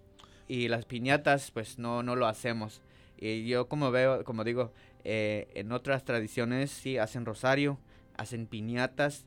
Y 0.48 0.68
las 0.68 0.84
piñatas, 0.84 1.52
pues 1.52 1.78
no, 1.78 2.02
no 2.02 2.16
lo 2.16 2.26
hacemos. 2.26 2.82
Y 3.16 3.46
yo 3.46 3.68
como 3.68 3.92
veo, 3.92 4.24
como 4.24 4.42
digo, 4.42 4.72
eh, 5.04 5.48
en 5.54 5.70
otras 5.70 6.04
tradiciones 6.04 6.72
sí 6.72 6.98
hacen 6.98 7.24
rosario, 7.24 7.78
hacen 8.16 8.46
piñatas. 8.46 9.26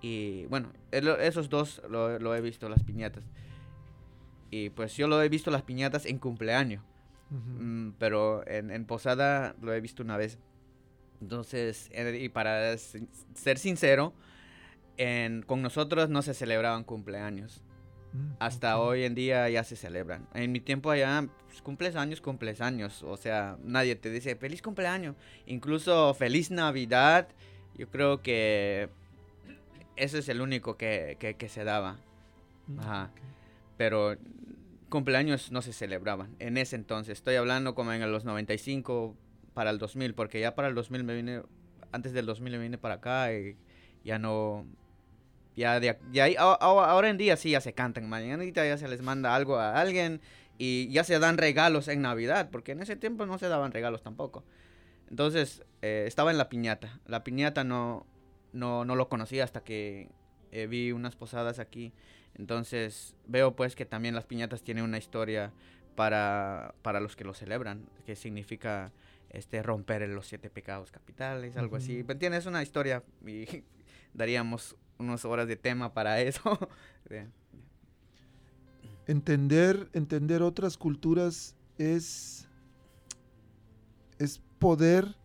Y 0.00 0.46
bueno, 0.46 0.72
esos 0.92 1.48
dos 1.48 1.82
lo, 1.90 2.18
lo 2.18 2.34
he 2.34 2.40
visto, 2.40 2.68
las 2.68 2.84
piñatas. 2.84 3.24
Y 4.56 4.70
pues 4.70 4.96
yo 4.96 5.08
lo 5.08 5.20
he 5.20 5.28
visto 5.28 5.50
las 5.50 5.62
piñatas 5.62 6.06
en 6.06 6.18
cumpleaños. 6.18 6.80
Mm, 7.30 7.90
pero 7.98 8.46
en, 8.46 8.70
en 8.70 8.84
posada 8.84 9.56
lo 9.60 9.72
he 9.72 9.80
visto 9.80 10.02
una 10.04 10.16
vez. 10.16 10.38
Entonces, 11.20 11.90
y 12.20 12.28
para 12.28 12.76
ser 12.78 13.58
sincero, 13.58 14.12
en- 14.96 15.42
con 15.42 15.60
nosotros 15.60 16.08
no 16.08 16.22
se 16.22 16.34
celebraban 16.34 16.84
cumpleaños. 16.84 17.62
Mm, 18.12 18.34
Hasta 18.38 18.78
hoy 18.78 19.02
en 19.02 19.16
día 19.16 19.48
ya 19.48 19.64
se 19.64 19.74
celebran. 19.74 20.28
En 20.34 20.52
mi 20.52 20.60
tiempo 20.60 20.90
allá, 20.92 21.26
pues, 21.48 21.60
cumples 21.60 21.96
años, 21.96 22.20
cumples 22.20 22.60
años. 22.60 23.02
O 23.02 23.16
sea, 23.16 23.56
nadie 23.64 23.96
te 23.96 24.10
dice 24.10 24.36
feliz 24.36 24.62
cumpleaños. 24.62 25.16
Incluso 25.46 26.14
feliz 26.14 26.52
Navidad. 26.52 27.26
Yo 27.76 27.88
creo 27.90 28.22
que 28.22 28.88
ese 29.96 30.18
es 30.20 30.28
el 30.28 30.40
único 30.40 30.76
que, 30.76 31.16
que- 31.18 31.34
que 31.34 31.48
se 31.48 31.64
daba. 31.64 31.96
Mm, 32.68 32.78
Ajá. 32.78 33.10
Pero 33.76 34.16
cumpleaños 34.94 35.50
no 35.50 35.60
se 35.60 35.72
celebraban 35.72 36.36
en 36.38 36.56
ese 36.56 36.76
entonces. 36.76 37.18
Estoy 37.18 37.34
hablando 37.34 37.74
como 37.74 37.92
en 37.92 38.12
los 38.12 38.24
95 38.24 39.16
para 39.52 39.70
el 39.70 39.78
2000, 39.78 40.14
porque 40.14 40.38
ya 40.38 40.54
para 40.54 40.68
el 40.68 40.76
2000 40.76 41.02
me 41.02 41.16
vine, 41.16 41.42
antes 41.90 42.12
del 42.12 42.26
2000 42.26 42.52
me 42.52 42.58
vine 42.60 42.78
para 42.78 42.94
acá 42.94 43.32
y 43.32 43.56
ya 44.04 44.20
no, 44.20 44.64
ya 45.56 45.80
de, 45.80 45.98
ya 46.12 46.28
ahora 46.38 47.10
en 47.10 47.18
día 47.18 47.36
sí 47.36 47.50
ya 47.50 47.60
se 47.60 47.72
cantan, 47.72 48.08
mañana 48.08 48.44
ya 48.44 48.78
se 48.78 48.86
les 48.86 49.02
manda 49.02 49.34
algo 49.34 49.56
a 49.56 49.80
alguien 49.80 50.20
y 50.58 50.88
ya 50.90 51.02
se 51.02 51.18
dan 51.18 51.38
regalos 51.38 51.88
en 51.88 52.00
Navidad, 52.00 52.50
porque 52.52 52.70
en 52.70 52.80
ese 52.80 52.94
tiempo 52.94 53.26
no 53.26 53.36
se 53.38 53.48
daban 53.48 53.72
regalos 53.72 54.00
tampoco. 54.04 54.44
Entonces 55.10 55.64
eh, 55.82 56.04
estaba 56.06 56.30
en 56.30 56.38
la 56.38 56.48
piñata. 56.48 57.00
La 57.08 57.24
piñata 57.24 57.64
no, 57.64 58.06
no, 58.52 58.84
no 58.84 58.94
lo 58.94 59.08
conocía 59.08 59.42
hasta 59.42 59.64
que 59.64 60.08
eh, 60.52 60.68
vi 60.68 60.92
unas 60.92 61.16
posadas 61.16 61.58
aquí. 61.58 61.92
Entonces 62.36 63.14
veo 63.26 63.54
pues 63.54 63.76
que 63.76 63.86
también 63.86 64.14
las 64.14 64.24
piñatas 64.26 64.62
tienen 64.62 64.84
una 64.84 64.98
historia 64.98 65.52
para, 65.94 66.74
para 66.82 67.00
los 67.00 67.16
que 67.16 67.24
lo 67.24 67.34
celebran, 67.34 67.86
que 68.06 68.16
significa 68.16 68.92
este 69.30 69.62
romper 69.62 70.08
los 70.08 70.26
siete 70.26 70.50
pecados 70.50 70.90
capitales, 70.90 71.56
algo 71.56 71.76
así. 71.76 72.04
¿Me 72.04 72.12
entiendes? 72.12 72.40
Es 72.40 72.46
una 72.46 72.62
historia 72.62 73.02
y 73.26 73.46
daríamos 74.14 74.76
unas 74.98 75.24
horas 75.24 75.48
de 75.48 75.56
tema 75.56 75.92
para 75.92 76.20
eso. 76.20 76.58
De- 77.08 77.28
entender, 79.06 79.88
entender 79.92 80.42
otras 80.42 80.76
culturas 80.78 81.56
es, 81.78 82.48
es 84.18 84.40
poder 84.58 85.16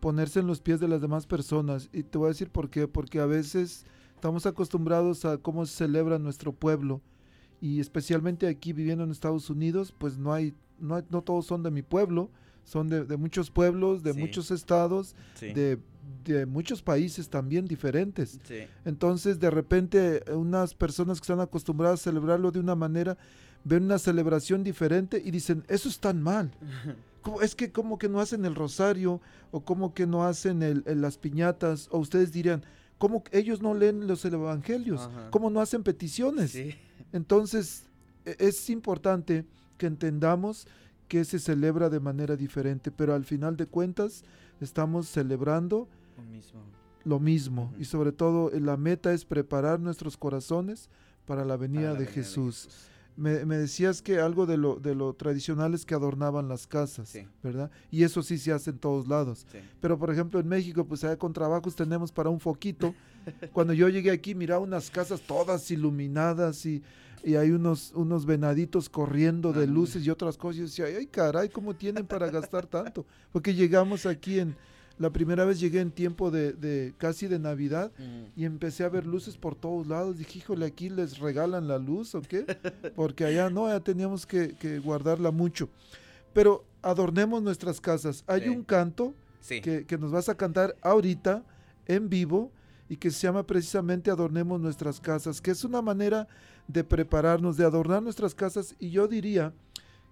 ponerse 0.00 0.40
en 0.40 0.46
los 0.46 0.60
pies 0.60 0.80
de 0.80 0.88
las 0.88 1.00
demás 1.00 1.26
personas. 1.26 1.90
Y 1.92 2.02
te 2.02 2.18
voy 2.18 2.26
a 2.26 2.28
decir 2.28 2.50
por 2.50 2.70
qué. 2.70 2.86
Porque 2.88 3.20
a 3.20 3.26
veces 3.26 3.84
estamos 4.18 4.46
acostumbrados 4.46 5.24
a 5.24 5.38
cómo 5.38 5.64
se 5.64 5.76
celebra 5.76 6.18
nuestro 6.18 6.52
pueblo. 6.52 7.00
Y 7.60 7.78
especialmente 7.80 8.46
aquí 8.48 8.72
viviendo 8.72 9.04
en 9.04 9.10
Estados 9.12 9.48
Unidos, 9.48 9.94
pues 9.96 10.18
no 10.18 10.32
hay, 10.32 10.54
no, 10.80 10.96
hay- 10.96 11.04
no 11.10 11.22
todos 11.22 11.46
son 11.46 11.62
de 11.62 11.70
mi 11.70 11.82
pueblo. 11.82 12.30
Son 12.64 12.88
de, 12.88 13.04
de 13.04 13.16
muchos 13.16 13.50
pueblos, 13.50 14.02
de 14.02 14.12
Sí. 14.12 14.18
muchos 14.18 14.50
estados, 14.50 15.14
sí. 15.34 15.52
de, 15.54 15.78
de 16.24 16.44
muchos 16.46 16.82
países 16.82 17.28
también 17.30 17.66
diferentes. 17.66 18.38
sí. 18.44 18.58
Entonces, 18.84 19.38
de 19.40 19.50
repente, 19.50 20.22
unas 20.34 20.74
personas 20.74 21.18
que 21.20 21.24
están 21.24 21.40
acostumbradas 21.40 22.00
a 22.00 22.04
celebrarlo 22.04 22.50
de 22.50 22.60
una 22.60 22.74
manera, 22.74 23.16
ven 23.64 23.84
una 23.84 23.98
celebración 23.98 24.64
diferente 24.64 25.22
y 25.24 25.30
dicen, 25.30 25.64
eso 25.68 25.88
es 25.88 25.98
tan 26.00 26.20
mal. 26.22 26.50
¿Cómo- 27.22 27.40
es 27.42 27.54
que 27.54 27.70
como 27.72 27.98
que 27.98 28.08
no 28.08 28.20
hacen 28.20 28.44
el 28.44 28.54
rosario 28.54 29.20
o 29.50 29.60
como 29.60 29.94
que 29.94 30.06
no 30.06 30.24
hacen 30.24 30.62
el- 30.62 30.82
el- 30.86 31.00
las 31.00 31.16
piñatas 31.18 31.88
o 31.90 31.98
ustedes 31.98 32.32
dirían, 32.32 32.62
¿cómo 32.98 33.22
ellos 33.32 33.62
no 33.62 33.74
leen 33.74 34.06
los 34.06 34.24
evangelios? 34.24 35.00
Ajá. 35.02 35.30
¿Cómo 35.30 35.50
no 35.50 35.60
hacen 35.60 35.82
peticiones? 35.82 36.50
Sí. 36.52 36.74
Entonces, 37.12 37.84
e- 38.24 38.36
es 38.38 38.68
importante 38.70 39.44
que 39.76 39.86
entendamos 39.86 40.66
que 41.08 41.24
se 41.24 41.38
celebra 41.38 41.88
de 41.88 42.00
manera 42.00 42.36
diferente, 42.36 42.90
pero 42.90 43.14
al 43.14 43.24
final 43.24 43.56
de 43.56 43.66
cuentas 43.66 44.24
estamos 44.60 45.08
celebrando 45.08 45.88
Lo 46.16 46.22
mismo. 46.24 46.60
lo 47.04 47.18
mismo 47.20 47.72
y 47.78 47.84
sobre 47.86 48.12
todo 48.12 48.50
eh, 48.52 48.60
la 48.60 48.76
meta 48.76 49.12
es 49.14 49.24
preparar 49.24 49.80
nuestros 49.80 50.16
corazones 50.18 50.90
para 51.24 51.42
la 51.42 51.54
Para 51.54 51.56
venida 51.56 51.82
la 51.84 51.92
de 51.92 51.98
venida 52.00 52.12
Jesús. 52.12 52.68
Me, 53.18 53.44
me 53.44 53.58
decías 53.58 54.00
que 54.00 54.20
algo 54.20 54.46
de 54.46 54.56
lo, 54.56 54.76
de 54.76 54.94
lo 54.94 55.12
tradicional 55.12 55.74
es 55.74 55.84
que 55.84 55.94
adornaban 55.94 56.48
las 56.48 56.66
casas, 56.68 57.08
Sí. 57.08 57.26
¿verdad? 57.42 57.68
Y 57.90 58.04
eso 58.04 58.22
sí 58.22 58.38
se 58.38 58.52
hace 58.52 58.70
en 58.70 58.78
todos 58.78 59.08
lados. 59.08 59.44
Sí. 59.50 59.58
Pero 59.80 59.98
por 59.98 60.10
ejemplo 60.12 60.38
en 60.38 60.46
México, 60.46 60.84
pues 60.84 61.02
allá 61.02 61.16
con 61.18 61.32
trabajos 61.32 61.74
tenemos 61.74 62.12
para 62.12 62.30
un 62.30 62.38
foquito. 62.38 62.94
Cuando 63.52 63.72
yo 63.72 63.88
llegué 63.88 64.12
aquí, 64.12 64.34
miraba 64.36 64.60
unas 64.62 64.88
casas 64.90 65.20
todas 65.20 65.68
iluminadas 65.70 66.64
y, 66.64 66.80
y 67.24 67.34
hay 67.34 67.50
unos, 67.50 67.92
unos 67.96 68.24
venaditos 68.24 68.88
corriendo 68.88 69.52
de 69.52 69.66
luces 69.66 70.06
y 70.06 70.10
otras 70.10 70.36
cosas. 70.36 70.54
Y 70.54 70.58
yo 70.60 70.64
decía, 70.66 70.84
ay 70.98 71.06
caray, 71.06 71.48
¿cómo 71.48 71.74
tienen 71.74 72.06
para 72.06 72.30
gastar 72.30 72.66
tanto? 72.66 73.04
Porque 73.32 73.52
llegamos 73.52 74.06
aquí 74.06 74.38
en, 74.38 74.54
la 74.98 75.10
primera 75.10 75.44
vez 75.44 75.60
llegué 75.60 75.80
en 75.80 75.90
tiempo 75.90 76.30
de, 76.30 76.52
de 76.52 76.92
casi 76.98 77.26
de 77.28 77.38
Navidad 77.38 77.92
Mm. 77.98 78.24
y 78.40 78.44
empecé 78.44 78.84
a 78.84 78.88
ver 78.88 79.06
luces 79.06 79.36
por 79.36 79.54
todos 79.54 79.86
lados. 79.86 80.18
Dije, 80.18 80.38
híjole, 80.40 80.66
aquí 80.66 80.88
les 80.90 81.18
regalan 81.18 81.68
la 81.68 81.78
luz 81.78 82.14
o 82.14 82.22
qué? 82.22 82.44
Porque 82.96 83.24
allá 83.24 83.48
no, 83.50 83.66
allá 83.66 83.80
teníamos 83.80 84.26
que, 84.26 84.56
que 84.56 84.78
guardarla 84.78 85.30
mucho. 85.30 85.68
Pero 86.32 86.64
adornemos 86.82 87.42
nuestras 87.42 87.80
casas. 87.80 88.24
Hay 88.26 88.42
Sí. 88.42 88.48
un 88.48 88.62
canto 88.64 89.14
Sí. 89.40 89.60
que, 89.60 89.86
que 89.86 89.96
nos 89.98 90.10
vas 90.12 90.28
a 90.28 90.34
cantar 90.36 90.74
ahorita 90.82 91.44
en 91.86 92.08
vivo 92.08 92.50
y 92.88 92.96
que 92.96 93.10
se 93.10 93.20
llama 93.26 93.46
precisamente 93.46 94.10
Adornemos 94.10 94.60
nuestras 94.60 94.98
casas, 95.00 95.40
que 95.40 95.50
es 95.52 95.62
una 95.64 95.80
manera 95.82 96.26
de 96.66 96.82
prepararnos, 96.84 97.56
de 97.56 97.64
adornar 97.64 98.02
nuestras 98.02 98.34
casas 98.34 98.74
y 98.78 98.90
yo 98.90 99.06
diría 99.08 99.52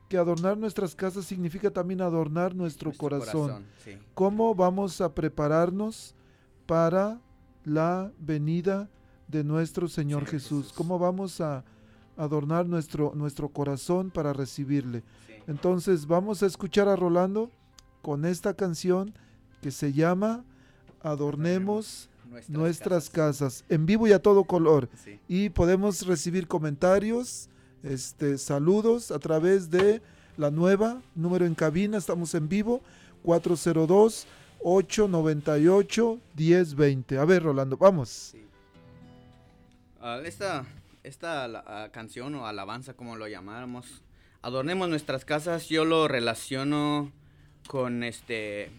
que 0.08 0.16
adornar 0.18 0.56
nuestras 0.56 0.94
casas 0.94 1.24
significa 1.24 1.70
también 1.70 2.00
adornar 2.00 2.54
nuestro, 2.54 2.88
Nuestro 2.90 3.08
corazón. 3.08 3.64
sí. 3.84 3.98
¿Cómo 4.14 4.54
vamos 4.54 5.00
a 5.00 5.12
prepararnos 5.14 6.14
para 6.66 7.20
la 7.64 8.12
venida 8.18 8.88
de 9.28 9.42
nuestro 9.44 9.88
Señor 9.88 10.24
Jesús? 10.26 10.66
Jesús. 10.66 10.72
¿Cómo 10.72 10.98
vamos 10.98 11.40
a 11.40 11.64
adornar 12.16 12.66
nuestro, 12.66 13.12
nuestro 13.14 13.48
corazón 13.48 14.10
para 14.10 14.32
recibirle? 14.32 15.02
sí. 15.26 15.34
Entonces 15.48 16.06
vamos 16.06 16.42
a 16.42 16.46
escuchar 16.46 16.88
a 16.88 16.96
Rolando 16.96 17.50
con 18.02 18.24
esta 18.24 18.54
canción 18.54 19.12
que 19.60 19.70
se 19.70 19.92
llama 19.92 20.44
Adornemos 21.02 22.08
nuestras 22.48 23.08
casas, 23.08 23.64
en 23.68 23.86
vivo 23.86 24.06
y 24.06 24.12
a 24.12 24.20
todo 24.20 24.44
color. 24.44 24.88
Y 25.28 25.48
podemos 25.50 26.04
recibir 26.06 26.46
comentarios, 26.48 27.48
este, 27.86 28.38
saludos 28.38 29.10
a 29.10 29.18
través 29.18 29.70
de 29.70 30.02
la 30.36 30.50
nueva 30.50 31.00
número 31.14 31.46
en 31.46 31.54
cabina, 31.54 31.98
estamos 31.98 32.34
en 32.34 32.48
vivo, 32.48 32.82
402 33.22 34.26
898 34.62 36.18
1020. 36.36 37.18
A 37.18 37.24
ver, 37.24 37.42
Rolando, 37.42 37.76
vamos. 37.76 38.34
Esta 40.24 40.66
esta 41.06 41.88
canción 41.92 42.34
o 42.34 42.46
alabanza, 42.46 42.94
como 42.94 43.16
lo 43.16 43.28
llamáramos, 43.28 44.02
adornemos 44.42 44.88
nuestras 44.88 45.24
casas, 45.24 45.68
yo 45.68 45.84
lo 45.84 46.08
relaciono 46.08 47.12
con 47.68 48.02
este 48.02 48.70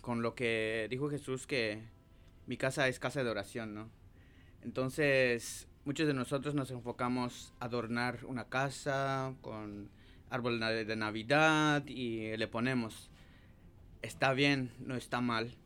con 0.00 0.22
lo 0.22 0.34
que 0.34 0.88
dijo 0.90 1.08
Jesús 1.08 1.46
que 1.46 1.80
mi 2.46 2.56
casa 2.56 2.88
es 2.88 2.98
casa 2.98 3.22
de 3.22 3.30
oración, 3.30 3.74
¿no? 3.74 3.88
Entonces, 4.62 5.68
muchos 5.90 6.06
de 6.06 6.14
nosotros 6.14 6.54
nos 6.54 6.70
enfocamos 6.70 7.52
a 7.58 7.64
adornar 7.64 8.20
una 8.26 8.44
casa 8.44 9.34
con 9.40 9.90
árbol 10.30 10.60
de 10.60 10.94
Navidad 10.94 11.84
y 11.88 12.36
le 12.36 12.46
ponemos 12.46 13.10
está 14.00 14.32
bien, 14.32 14.70
no 14.78 14.94
está 14.94 15.20
mal. 15.20 15.56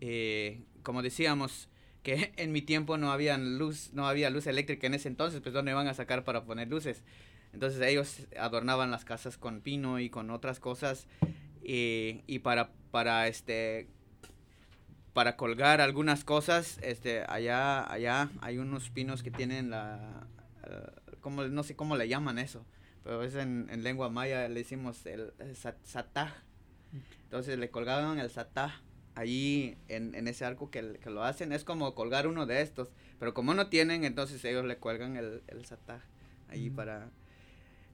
Eh, 0.00 0.62
como 0.82 1.02
decíamos, 1.02 1.68
que 2.02 2.32
en 2.38 2.50
mi 2.50 2.62
tiempo 2.62 2.96
no 2.96 3.12
había 3.12 3.36
luz, 3.36 3.90
no 3.92 4.08
había 4.08 4.30
luz 4.30 4.46
eléctrica 4.46 4.86
en 4.86 4.94
ese 4.94 5.08
entonces, 5.08 5.42
pues 5.42 5.52
dónde 5.52 5.74
van 5.74 5.86
a 5.86 5.92
sacar 5.92 6.24
para 6.24 6.46
poner 6.46 6.68
luces. 6.68 7.02
Entonces 7.52 7.78
ellos 7.82 8.26
adornaban 8.40 8.90
las 8.90 9.04
casas 9.04 9.36
con 9.36 9.60
pino 9.60 10.00
y 10.00 10.08
con 10.08 10.30
otras 10.30 10.60
cosas 10.60 11.06
y, 11.62 12.22
y 12.26 12.38
para 12.38 12.72
para 12.90 13.28
este 13.28 13.88
para 15.14 15.36
colgar 15.36 15.80
algunas 15.80 16.24
cosas, 16.24 16.78
este 16.82 17.24
allá 17.28 17.90
allá 17.90 18.30
hay 18.42 18.58
unos 18.58 18.90
pinos 18.90 19.22
que 19.22 19.30
tienen 19.30 19.70
la 19.70 20.26
eh, 20.66 20.90
cómo, 21.20 21.44
no 21.44 21.62
sé 21.62 21.76
cómo 21.76 21.96
le 21.96 22.08
llaman 22.08 22.38
eso, 22.38 22.66
pero 23.02 23.22
es 23.22 23.34
en, 23.36 23.68
en 23.70 23.82
lengua 23.82 24.10
maya 24.10 24.48
le 24.48 24.60
decimos 24.60 25.06
el, 25.06 25.32
el 25.38 25.56
sat- 25.56 25.82
sataj. 25.84 26.32
Entonces 27.24 27.58
le 27.58 27.70
colgaban 27.70 28.18
el 28.18 28.30
sataj 28.30 28.72
allí 29.14 29.76
en, 29.88 30.14
en 30.14 30.28
ese 30.28 30.44
arco 30.44 30.70
que, 30.70 30.98
que 31.02 31.10
lo 31.10 31.24
hacen. 31.24 31.52
Es 31.52 31.64
como 31.64 31.94
colgar 31.94 32.26
uno 32.26 32.46
de 32.46 32.60
estos, 32.60 32.92
pero 33.18 33.34
como 33.34 33.54
no 33.54 33.68
tienen, 33.68 34.04
entonces 34.04 34.44
ellos 34.44 34.64
le 34.64 34.76
cuelgan 34.78 35.16
el, 35.16 35.42
el 35.48 35.64
sataj 35.64 36.02
allí 36.48 36.70
Mm. 36.70 36.76
para... 36.76 37.10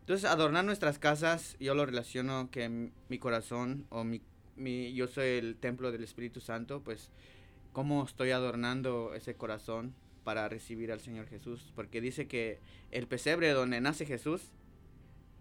Entonces 0.01 0.29
adornar 0.29 0.65
nuestras 0.65 0.99
casas, 0.99 1.57
yo 1.61 1.75
lo 1.75 1.87
relaciono 1.87 2.51
que 2.51 2.91
mi 3.09 3.19
corazón 3.19 3.87
o 3.91 4.03
mi, 4.05 4.23
yo 4.95 5.09
soy 5.09 5.29
el 5.29 5.57
templo 5.57 5.93
del 5.93 6.05
Espíritu 6.05 6.41
Santo, 6.41 6.83
pues 6.83 7.11
cómo 7.73 8.05
estoy 8.05 8.31
adornando 8.31 9.15
ese 9.15 9.35
corazón 9.35 9.95
para 10.25 10.49
recibir 10.49 10.93
al 10.93 11.01
Señor 11.01 11.27
Jesús, 11.27 11.73
porque 11.75 12.01
dice 12.01 12.27
que 12.27 12.59
el 12.91 13.07
pesebre 13.07 13.51
donde 13.51 13.81
nace 13.81 14.07
Jesús 14.07 14.51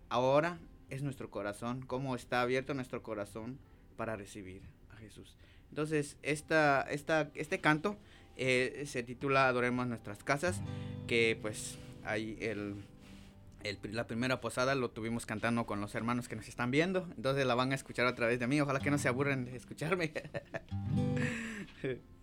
ahora 0.09 0.59
es 0.89 1.03
nuestro 1.03 1.29
corazón, 1.29 1.83
cómo 1.85 2.15
está 2.15 2.41
abierto 2.41 2.73
nuestro 2.73 3.03
corazón 3.03 3.59
para 3.97 4.15
recibir 4.15 4.61
a 4.91 4.97
Jesús. 4.97 5.35
Entonces, 5.69 6.17
esta, 6.23 6.81
esta, 6.81 7.29
este 7.35 7.59
canto 7.59 7.97
eh, 8.37 8.83
se 8.87 9.03
titula 9.03 9.47
Adoremos 9.47 9.87
nuestras 9.87 10.23
casas, 10.23 10.61
que 11.07 11.37
pues 11.41 11.77
ahí 12.03 12.37
el, 12.41 12.75
el 13.63 13.79
la 13.91 14.07
primera 14.07 14.41
posada 14.41 14.75
lo 14.75 14.91
tuvimos 14.91 15.25
cantando 15.25 15.65
con 15.65 15.81
los 15.81 15.95
hermanos 15.95 16.27
que 16.27 16.35
nos 16.35 16.47
están 16.47 16.71
viendo, 16.71 17.07
entonces 17.15 17.45
la 17.45 17.55
van 17.55 17.71
a 17.71 17.75
escuchar 17.75 18.07
a 18.07 18.15
través 18.15 18.39
de 18.39 18.47
mí, 18.47 18.59
ojalá 18.61 18.79
que 18.79 18.91
no 18.91 18.97
se 18.97 19.07
aburren 19.07 19.45
de 19.45 19.55
escucharme. 19.55 20.11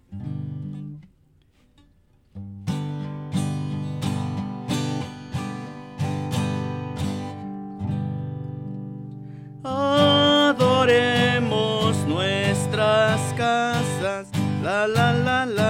Adoremos 10.48 11.96
nuestras 12.06 13.20
casas, 13.34 14.28
la 14.62 14.86
la 14.86 15.12
la 15.12 15.44
la 15.44 15.65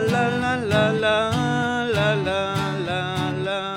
la 0.00 0.28
la 0.42 0.56
la 0.56 0.92
la 0.92 1.30
la 1.94 2.14
la 2.14 2.42
la 2.86 3.32
la. 3.46 3.76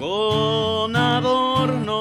Con 0.00 0.96
adornos 0.96 1.91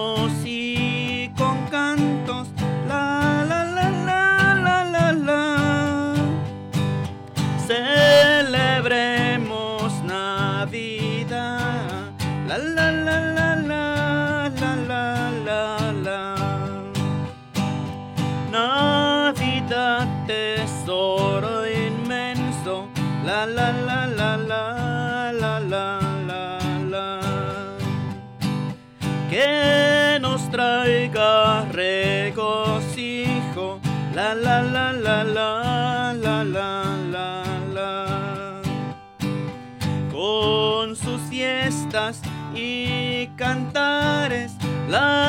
love. 44.92 45.21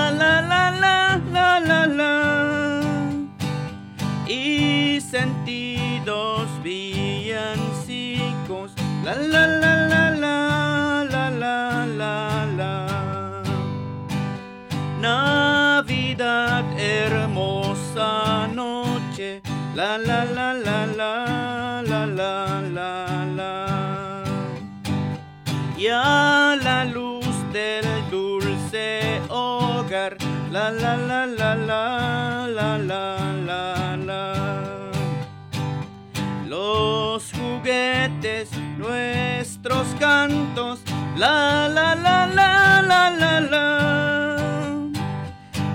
Cantos. 40.02 40.80
La 41.16 41.68
la 41.68 41.94
la 41.94 42.26
la 42.26 42.82
la 42.90 43.10
la 43.10 43.40
la. 43.52 43.66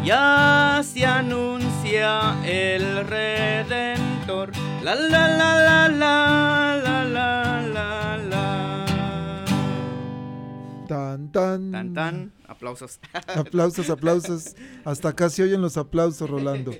Ya 0.04 0.82
se 0.84 1.06
anuncia 1.06 2.36
el 2.44 3.08
Redentor. 3.08 4.52
La 4.84 4.96
la 4.96 5.24
la 5.40 5.52
la 5.68 5.90
la 6.04 6.16
la 6.84 7.04
la 7.16 7.68
la 7.76 8.18
la. 8.18 9.46
Tan, 10.90 11.32
tan. 11.32 11.72
Tan 11.72 11.94
tan. 11.94 12.34
Aplausos. 12.48 13.00
Aplausos, 13.44 13.90
aplausos. 13.90 14.56
Hasta 14.84 15.10
acá 15.10 15.30
se 15.30 15.44
oyen 15.44 15.62
los 15.62 15.78
aplausos, 15.78 16.30
Rolando. 16.30 16.74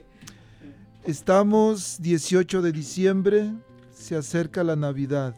Estamos 1.06 2.02
18 2.02 2.62
de 2.62 2.72
diciembre, 2.74 3.54
se 3.94 4.18
acerca 4.18 4.66
la 4.66 4.76
Navidad. 4.76 5.34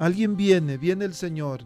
Alguien 0.00 0.34
viene, 0.34 0.78
viene 0.78 1.04
el 1.04 1.12
Señor. 1.12 1.60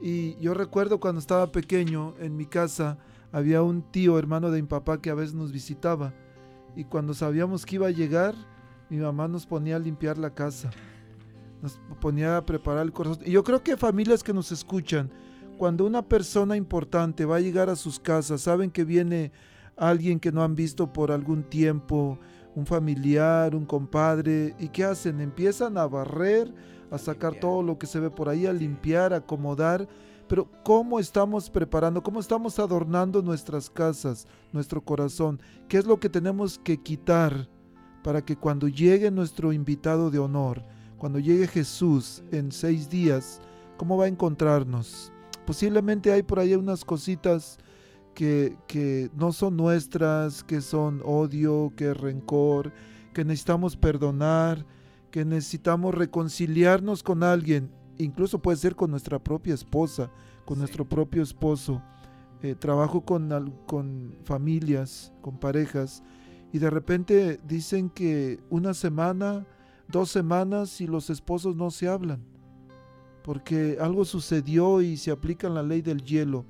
Y 0.00 0.36
yo 0.36 0.54
recuerdo 0.54 1.00
cuando 1.00 1.18
estaba 1.18 1.50
pequeño, 1.50 2.14
en 2.20 2.36
mi 2.36 2.46
casa 2.46 2.98
había 3.32 3.62
un 3.62 3.82
tío, 3.82 4.16
hermano 4.16 4.52
de 4.52 4.62
mi 4.62 4.68
papá, 4.68 5.02
que 5.02 5.10
a 5.10 5.14
veces 5.14 5.34
nos 5.34 5.50
visitaba. 5.50 6.14
Y 6.76 6.84
cuando 6.84 7.14
sabíamos 7.14 7.66
que 7.66 7.74
iba 7.74 7.88
a 7.88 7.90
llegar, 7.90 8.36
mi 8.88 8.98
mamá 8.98 9.26
nos 9.26 9.44
ponía 9.44 9.74
a 9.74 9.80
limpiar 9.80 10.18
la 10.18 10.32
casa. 10.32 10.70
Nos 11.60 11.80
ponía 12.00 12.36
a 12.36 12.46
preparar 12.46 12.86
el 12.86 12.92
corazón. 12.92 13.24
Y 13.26 13.32
yo 13.32 13.42
creo 13.42 13.60
que 13.60 13.76
familias 13.76 14.22
que 14.22 14.32
nos 14.32 14.52
escuchan, 14.52 15.10
cuando 15.56 15.84
una 15.84 16.02
persona 16.02 16.56
importante 16.56 17.24
va 17.24 17.38
a 17.38 17.40
llegar 17.40 17.70
a 17.70 17.74
sus 17.74 17.98
casas, 17.98 18.42
saben 18.42 18.70
que 18.70 18.84
viene 18.84 19.32
alguien 19.76 20.20
que 20.20 20.30
no 20.30 20.44
han 20.44 20.54
visto 20.54 20.92
por 20.92 21.10
algún 21.10 21.42
tiempo, 21.42 22.20
un 22.58 22.66
familiar, 22.66 23.54
un 23.54 23.64
compadre, 23.64 24.52
¿y 24.58 24.68
qué 24.68 24.82
hacen? 24.82 25.20
Empiezan 25.20 25.78
a 25.78 25.86
barrer, 25.86 26.52
a 26.90 26.98
sacar 26.98 27.34
Limpiar. 27.34 27.40
todo 27.40 27.62
lo 27.62 27.78
que 27.78 27.86
se 27.86 28.00
ve 28.00 28.10
por 28.10 28.28
ahí, 28.28 28.46
a 28.46 28.52
limpiar, 28.52 29.12
a 29.14 29.18
acomodar. 29.18 29.88
Pero 30.26 30.50
¿cómo 30.64 30.98
estamos 30.98 31.50
preparando? 31.50 32.02
¿Cómo 32.02 32.18
estamos 32.18 32.58
adornando 32.58 33.22
nuestras 33.22 33.70
casas, 33.70 34.26
nuestro 34.52 34.80
corazón? 34.80 35.40
¿Qué 35.68 35.78
es 35.78 35.86
lo 35.86 36.00
que 36.00 36.08
tenemos 36.08 36.58
que 36.58 36.82
quitar 36.82 37.48
para 38.02 38.24
que 38.24 38.34
cuando 38.34 38.66
llegue 38.66 39.12
nuestro 39.12 39.52
invitado 39.52 40.10
de 40.10 40.18
honor, 40.18 40.64
cuando 40.98 41.20
llegue 41.20 41.46
Jesús 41.46 42.24
en 42.32 42.50
seis 42.50 42.90
días, 42.90 43.40
¿cómo 43.76 43.96
va 43.96 44.06
a 44.06 44.08
encontrarnos? 44.08 45.12
Posiblemente 45.46 46.10
hay 46.10 46.24
por 46.24 46.40
ahí 46.40 46.56
unas 46.56 46.84
cositas 46.84 47.56
que, 48.18 48.56
que 48.66 49.12
no 49.14 49.30
son 49.30 49.56
nuestras, 49.56 50.42
que 50.42 50.60
son 50.60 51.02
odio, 51.04 51.72
que 51.76 51.94
rencor, 51.94 52.72
que 53.14 53.24
necesitamos 53.24 53.76
perdonar, 53.76 54.66
que 55.12 55.24
necesitamos 55.24 55.94
reconciliarnos 55.94 57.04
con 57.04 57.22
alguien, 57.22 57.70
incluso 57.96 58.40
puede 58.40 58.56
ser 58.56 58.74
con 58.74 58.90
nuestra 58.90 59.20
propia 59.22 59.54
esposa, 59.54 60.10
con 60.44 60.56
Sí. 60.56 60.62
nuestro 60.62 60.84
propio 60.84 61.22
esposo. 61.22 61.80
Eh, 62.42 62.56
trabajo 62.56 63.02
con 63.02 64.16
familias, 64.24 65.12
con 65.20 65.38
parejas, 65.38 66.02
y 66.52 66.58
de 66.58 66.70
repente 66.70 67.38
dicen 67.46 67.88
que 67.88 68.40
una 68.50 68.74
semana, 68.74 69.46
dos 69.86 70.10
semanas 70.10 70.80
y 70.80 70.88
los 70.88 71.08
esposos 71.08 71.54
no 71.54 71.70
se 71.70 71.86
hablan, 71.86 72.24
porque 73.22 73.78
algo 73.80 74.04
sucedió 74.04 74.82
y 74.82 74.96
se 74.96 75.12
aplica 75.12 75.48
la 75.48 75.62
ley 75.62 75.82
del 75.82 76.02
hielo. 76.02 76.46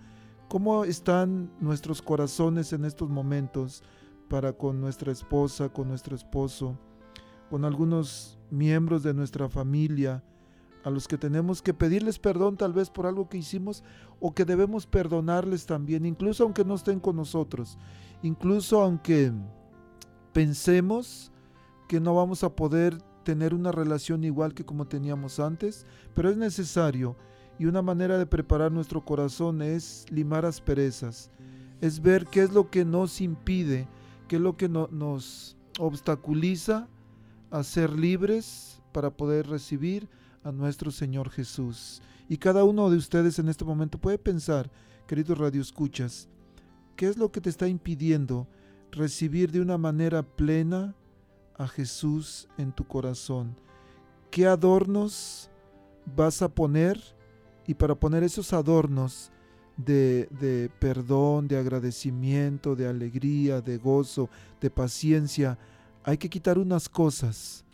¿Cómo 0.49 0.85
están 0.85 1.51
nuestros 1.61 2.01
corazones 2.01 2.73
en 2.73 2.85
estos 2.87 3.11
momentos 3.11 3.83
para 4.29 4.55
con 4.55 4.81
nuestra 4.81 5.13
esposa, 5.13 5.69
con 5.69 5.89
nuestro 5.89 6.17
esposo, 6.17 6.79
con 7.51 7.65
algunos 7.65 8.39
miembros 8.51 9.03
de 9.03 9.13
nuestra 9.13 9.49
familia, 9.49 10.25
a 10.85 10.91
los 10.91 11.07
que 11.07 11.19
tenemos 11.19 11.61
que 11.61 11.75
pedirles 11.75 12.19
perdón 12.19 12.57
tal 12.57 12.73
vez 12.73 12.89
por 12.89 13.07
algo 13.07 13.29
que 13.29 13.37
hicimos 13.37 13.85
o 14.21 14.35
que 14.35 14.47
debemos 14.47 14.87
perdonarles 14.87 15.67
también, 15.67 16.07
incluso 16.07 16.45
aunque 16.45 16.65
no 16.65 16.75
estén 16.77 17.01
con 17.01 17.17
nosotros? 17.17 17.77
incluso 18.23 18.81
aunque 18.81 19.33
pensemos 20.33 21.31
que 21.89 22.01
no 22.01 22.15
vamos 22.15 22.45
a 22.45 22.55
poder 22.55 22.99
tener 23.25 23.55
una 23.55 23.73
relación 23.73 24.25
igual 24.25 24.55
que 24.55 24.65
como 24.65 24.87
teníamos 24.87 25.41
antes, 25.41 25.87
pero 26.15 26.31
es 26.31 26.37
necesario 26.37 27.17
y 27.59 27.67
una 27.67 27.83
manera 27.83 28.19
de 28.19 28.27
preparar 28.27 28.71
nuestro 28.73 29.05
corazón 29.05 29.63
es 29.63 30.07
limar 30.11 30.45
asperezas, 30.45 31.31
es 31.81 32.01
ver 32.01 32.27
qué 32.27 32.43
es 32.43 32.53
lo 32.53 32.71
que 32.71 32.85
nos 32.85 33.21
impide, 33.21 33.89
qué 34.29 34.37
es 34.37 34.43
lo 34.43 34.57
que 34.57 34.69
no- 34.69 34.89
nos 34.91 35.57
obstaculiza 35.79 36.89
a 37.51 37.63
ser 37.63 37.99
libres 37.99 38.81
para 38.93 39.11
poder 39.11 39.47
recibir 39.49 40.09
a 40.45 40.53
nuestro 40.53 40.91
Señor 40.91 41.31
Jesús. 41.31 42.03
Y 42.29 42.37
cada 42.37 42.65
uno 42.65 42.91
de 42.91 42.97
ustedes 42.97 43.39
en 43.39 43.49
este 43.49 43.65
momento 43.65 43.99
puede 43.99 44.19
pensar, 44.19 44.71
queridos 45.07 45.39
radioescuchas, 45.39 46.29
¿qué 46.97 47.07
es 47.09 47.17
lo 47.17 47.33
que 47.33 47.41
te 47.41 47.51
está 47.51 47.69
impidiendo 47.69 48.47
recibir 48.91 49.51
de 49.51 49.61
una 49.61 49.79
manera 49.79 50.23
plena 50.23 50.95
a 51.57 51.67
Jesús 51.67 52.49
en 52.59 52.73
tu 52.73 52.87
corazón? 52.87 53.57
¿Qué 54.31 54.47
adornos 54.47 55.51
vas 56.15 56.43
a 56.43 56.49
poner? 56.49 57.01
Y 57.69 57.75
para 57.75 57.95
poner 57.95 58.23
esos 58.25 58.55
adornos 58.55 59.31
de, 59.77 60.71
perdón, 60.81 61.47
de 61.49 61.59
agradecimiento, 61.59 62.75
de 62.75 62.89
alegría, 62.89 63.61
de 63.61 63.77
gozo, 63.77 64.31
de 64.59 64.71
paciencia, 64.71 65.59
hay 66.03 66.17
que 66.17 66.31
quitar 66.31 66.59
unas 66.59 66.89
cosas 66.89 67.67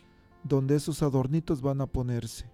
donde 0.43 0.75
esos 0.75 1.01
adornitos 1.01 1.61
van 1.61 1.79
a 1.79 1.87
ponerse. 1.87 2.45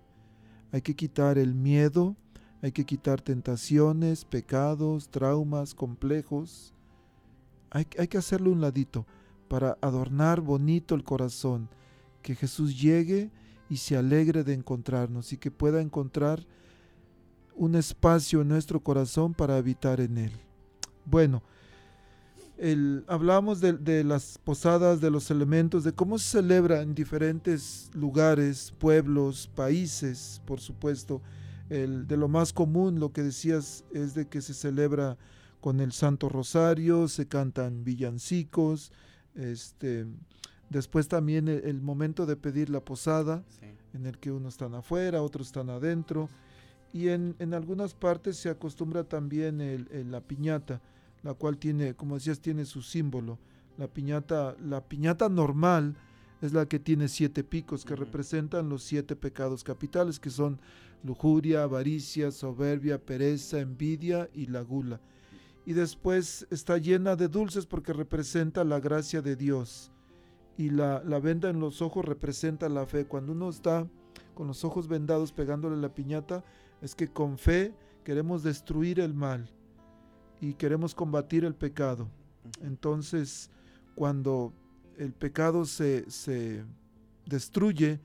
Hay 0.72 0.84
que 0.84 0.96
quitar 0.96 1.40
el 1.40 1.56
miedo, 1.56 2.16
hay 2.62 2.72
que 2.72 2.86
quitar 2.86 3.22
tentaciones, 3.22 4.24
pecados, 4.24 5.10
traumas, 5.10 5.74
complejos. 5.74 6.76
Hay, 7.72 7.88
hay 7.98 8.08
que 8.08 8.20
hacerlo 8.20 8.52
un 8.52 8.62
ladito 8.62 9.08
para 9.48 9.80
adornar 9.82 10.42
bonito 10.42 10.94
el 10.94 11.04
corazón, 11.04 11.70
que 12.22 12.36
Jesús 12.36 12.80
llegue 12.80 13.32
y 13.68 13.78
se 13.78 13.98
alegre 13.98 14.44
de 14.44 14.54
encontrarnos 14.54 15.34
y 15.34 15.38
que 15.38 15.50
pueda 15.50 15.82
encontrar 15.82 16.46
un 17.56 17.76
espacio 17.76 18.42
en 18.42 18.48
nuestro 18.50 18.80
corazón 18.80 19.34
para 19.34 19.58
habitar 19.58 20.00
en 20.00 20.18
él. 20.18 20.32
Bueno, 21.06 21.44
el, 22.58 23.04
hablamos 23.08 23.60
de, 23.60 23.74
de 23.74 24.04
las 24.04 24.38
posadas, 24.38 25.02
de 25.02 25.10
los 25.10 25.32
elementos, 25.32 25.84
de 25.84 25.94
cómo 25.94 26.18
se 26.20 26.30
celebra 26.30 26.82
en 26.82 26.94
diferentes 26.94 27.90
lugares, 27.94 28.74
pueblos, 28.78 29.50
países, 29.56 30.42
por 30.46 30.60
supuesto. 30.60 31.22
El, 31.70 32.08
de 32.08 32.18
lo 32.18 32.28
más 32.28 32.54
común, 32.54 33.00
lo 33.00 33.12
que 33.14 33.24
decías, 33.24 33.84
es 33.94 34.14
de 34.14 34.28
que 34.28 34.42
se 34.42 34.54
celebra 34.54 35.18
con 35.62 35.80
el 35.80 35.92
Santo 35.92 36.28
Rosario, 36.30 37.08
se 37.08 37.28
cantan 37.28 37.84
villancicos, 37.84 38.92
este, 39.36 40.06
después 40.70 41.08
también 41.08 41.48
el, 41.48 41.64
el 41.64 41.82
momento 41.82 42.26
de 42.26 42.36
pedir 42.36 42.70
la 42.70 42.82
posada, 42.82 43.44
Sí. 43.60 43.68
en 43.94 44.06
el 44.06 44.18
que 44.20 44.32
unos 44.32 44.56
están 44.56 44.76
afuera, 44.76 45.22
otros 45.22 45.48
están 45.48 45.70
adentro. 45.70 46.30
Y 46.94 47.10
en, 47.10 47.36
en 47.40 47.54
algunas 47.54 47.94
partes 47.94 48.38
se 48.38 48.50
acostumbra 48.50 49.04
también 49.04 49.62
el- 49.62 49.88
el- 49.92 50.12
la 50.12 50.22
piñata, 50.22 50.82
la 51.24 51.34
cual 51.34 51.58
tiene, 51.58 51.94
como 51.94 52.16
decías, 52.16 52.40
tiene 52.42 52.66
su 52.66 52.82
símbolo. 52.82 53.38
La 53.78 53.88
piñata, 53.88 54.56
la 54.62 54.82
piñata 54.84 55.30
normal 55.30 55.96
es 56.42 56.54
la 56.54 56.66
que 56.66 56.80
tiene 56.80 57.08
siete 57.08 57.44
picos, 57.44 57.86
que 57.86 57.96
representan 57.96 58.68
los 58.68 58.84
siete 58.84 59.16
pecados 59.16 59.64
capitales, 59.64 60.20
que 60.20 60.30
son 60.30 60.60
lujuria, 61.04 61.64
avaricia, 61.64 62.32
soberbia, 62.32 63.00
pereza, 63.04 63.60
envidia 63.60 64.30
y 64.34 64.48
la 64.48 64.62
gula. 64.62 65.00
Y 65.66 65.74
después 65.74 66.48
está 66.50 66.78
llena 66.80 67.16
de 67.16 67.28
dulces 67.28 67.68
porque 67.68 67.94
representa 67.94 68.64
la 68.64 68.80
gracia 68.80 69.22
de 69.22 69.36
Dios. 69.36 69.92
Y 70.58 70.72
la, 70.72 71.04
la 71.06 71.20
venda 71.20 71.50
en 71.50 71.60
los 71.60 71.82
ojos 71.82 72.04
representa 72.04 72.68
la 72.68 72.86
fe. 72.86 73.06
Cuando 73.06 73.32
uno 73.32 73.50
está 73.50 73.88
con 74.34 74.48
los 74.48 74.64
ojos 74.66 74.88
vendados 74.88 75.32
pegándole 75.32 75.78
la 75.78 75.94
piñata, 75.94 76.44
es 76.82 76.96
que 76.96 77.08
con 77.08 77.38
fe 77.38 77.74
queremos 78.04 78.44
destruir 78.44 79.00
el 79.00 79.14
mal 79.14 79.50
y 80.40 80.54
queremos 80.56 80.96
combatir 80.96 81.46
el 81.46 81.56
pecado. 81.56 82.08
Entonces, 82.62 83.50
cuando 83.96 84.54
el 84.98 85.14
pecado 85.14 85.66
se, 85.66 86.10
se 86.10 86.64
destruye, 87.26 88.00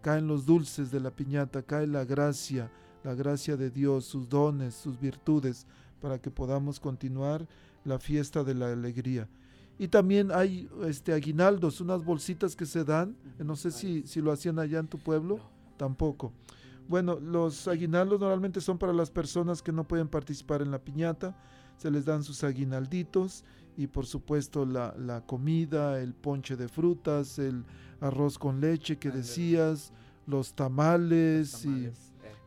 caen 0.00 0.26
los 0.26 0.46
dulces 0.46 0.90
de 0.90 1.00
la 1.00 1.10
piñata, 1.10 1.62
cae 1.62 1.86
la 1.86 2.04
gracia, 2.04 2.70
la 3.04 3.14
gracia 3.14 3.56
de 3.56 3.70
Dios, 3.70 4.06
sus 4.06 4.28
dones, 4.28 4.74
sus 4.74 4.98
virtudes, 4.98 5.66
para 6.00 6.18
que 6.18 6.30
podamos 6.30 6.80
continuar 6.80 7.46
la 7.84 7.98
fiesta 7.98 8.42
de 8.42 8.54
la 8.54 8.72
alegría. 8.72 9.28
Y 9.78 9.88
también 9.88 10.30
hay 10.32 10.68
este 10.84 11.12
aguinaldos, 11.12 11.80
unas 11.80 12.04
bolsitas 12.04 12.54
que 12.56 12.66
se 12.66 12.84
dan, 12.84 13.16
no 13.38 13.56
sé 13.56 13.70
si, 13.70 14.06
si 14.06 14.20
lo 14.20 14.32
hacían 14.32 14.58
allá 14.58 14.78
en 14.78 14.88
tu 14.88 14.98
pueblo, 14.98 15.40
tampoco. 15.76 16.32
Bueno, 16.88 17.18
los 17.20 17.68
aguinaldos 17.68 18.20
normalmente 18.20 18.60
son 18.60 18.78
para 18.78 18.92
las 18.92 19.10
personas 19.10 19.62
que 19.62 19.72
no 19.72 19.86
pueden 19.86 20.08
participar 20.08 20.62
en 20.62 20.70
la 20.70 20.78
piñata, 20.78 21.36
se 21.76 21.90
les 21.90 22.04
dan 22.04 22.22
sus 22.22 22.44
aguinalditos 22.44 23.44
y 23.76 23.86
por 23.86 24.06
supuesto 24.06 24.66
la, 24.66 24.94
la 24.98 25.22
comida, 25.22 26.00
el 26.00 26.14
ponche 26.14 26.56
de 26.56 26.68
frutas, 26.68 27.38
el 27.38 27.64
arroz 28.00 28.38
con 28.38 28.60
leche 28.60 28.98
que 28.98 29.10
decías, 29.10 29.92
los 30.26 30.54
tamales, 30.54 31.64
eh. 31.64 31.92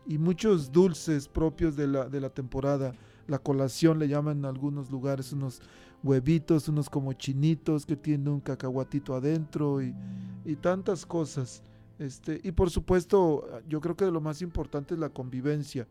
y 0.05 0.17
muchos 0.17 0.71
dulces 0.71 1.27
propios 1.27 1.75
de 1.75 1.87
la, 1.87 2.07
de 2.07 2.21
la 2.21 2.29
temporada. 2.29 2.93
La 3.27 3.39
colación 3.39 3.97
le 3.97 4.07
llaman 4.07 4.39
en 4.39 4.45
algunos 4.45 4.91
lugares 4.91 5.33
unos 5.33 5.61
huevitos, 6.03 6.67
unos 6.67 6.89
como 6.89 7.13
chinitos 7.13 7.85
que 7.85 7.95
tienen 7.95 8.27
un 8.27 8.39
cacahuatito 8.39 9.15
adentro 9.15 9.81
y, 9.81 9.95
y 10.45 10.55
tantas 10.55 11.05
cosas. 11.05 11.63
Este, 11.99 12.41
y 12.43 12.51
por 12.51 12.69
supuesto, 12.69 13.47
yo 13.67 13.79
creo 13.81 13.95
que 13.95 14.05
de 14.05 14.11
lo 14.11 14.21
más 14.21 14.41
importante 14.41 14.93
es 14.95 14.99
la 14.99 15.09
convivencia, 15.09 15.87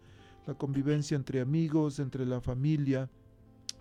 la 0.47 0.55
convivencia 0.55 1.15
entre 1.17 1.41
amigos, 1.41 1.99
entre 1.99 2.27
la 2.27 2.41
familia. 2.41 3.09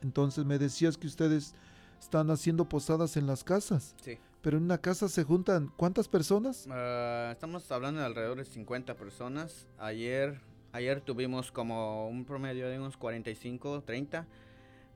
Entonces 0.01 0.45
me 0.45 0.57
decías 0.57 0.97
que 0.97 1.07
ustedes 1.07 1.53
están 1.99 2.29
haciendo 2.31 2.67
posadas 2.67 3.15
en 3.17 3.27
las 3.27 3.43
casas, 3.43 3.95
Sí. 4.03 4.17
pero 4.41 4.57
en 4.57 4.63
una 4.63 4.77
casa 4.77 5.07
se 5.09 5.23
juntan 5.23 5.71
¿cuántas 5.77 6.07
personas? 6.07 6.67
Ah, 6.69 7.29
estamos 7.31 7.69
hablando 7.71 7.99
de 8.01 8.05
alrededor 8.05 8.37
de 8.37 8.45
50 8.45 8.95
personas. 8.95 9.67
Ayer, 9.77 10.39
ayer 10.73 10.99
tuvimos 11.01 11.51
como 11.51 12.07
un 12.09 12.25
promedio 12.25 12.67
de 12.69 12.77
unos 12.79 12.97
45, 12.97 13.83
30, 13.83 14.27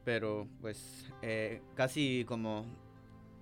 pero 0.04 0.48
pues 0.62 1.06
eh, 1.22 1.62
casi 1.76 2.24
como 2.28 2.66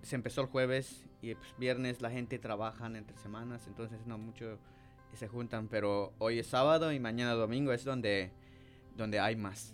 se 0.03 0.15
empezó 0.15 0.41
el 0.41 0.47
jueves 0.47 1.05
y 1.31 1.35
pues, 1.35 1.47
viernes 1.57 2.01
la 2.01 2.09
gente 2.11 2.37
trabaja 2.39 2.85
entre 2.87 3.17
semanas, 3.17 3.63
entonces 3.67 3.99
no 4.05 4.17
mucho 4.17 4.57
se 5.13 5.27
juntan, 5.29 5.67
pero 5.69 6.11
hoy 6.19 6.39
es 6.39 6.47
sábado 6.47 6.91
y 6.91 6.99
mañana 6.99 7.31
domingo 7.33 7.71
es 7.71 7.85
donde, 7.85 8.31
donde 8.97 9.19
hay 9.19 9.35
más. 9.37 9.73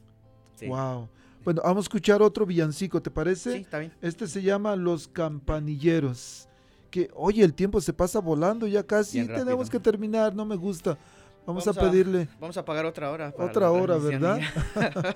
Sí. 0.55 0.67
Wow. 0.67 1.09
Bueno, 1.43 1.61
vamos 1.63 1.85
a 1.85 1.87
escuchar 1.87 2.21
otro 2.21 2.45
villancico, 2.45 3.01
¿te 3.01 3.09
parece? 3.09 3.53
Sí, 3.53 3.57
está 3.61 3.79
bien. 3.79 3.91
Este 4.01 4.27
se 4.27 4.43
llama 4.43 4.75
Los 4.75 5.07
Campanilleros. 5.07 6.47
Que, 6.91 7.09
oye, 7.15 7.43
el 7.43 7.53
tiempo 7.55 7.81
se 7.81 7.91
pasa 7.93 8.19
volando 8.19 8.67
ya 8.67 8.83
casi. 8.83 9.17
Bien 9.21 9.27
Tenemos 9.33 9.67
rápido. 9.67 9.71
que 9.71 9.79
terminar, 9.79 10.35
no 10.35 10.45
me 10.45 10.55
gusta. 10.55 10.97
Vamos, 11.47 11.65
Vamos 11.65 11.67
a 11.77 11.81
a- 11.81 11.89
pedirle. 11.89 12.27
Vamos 12.39 12.57
a 12.57 12.63
pagar 12.63 12.85
otra 12.85 13.09
hora. 13.09 13.31
para 13.31 13.49
Otra 13.49 13.71
hora, 13.71 13.97
ya. 13.97 14.39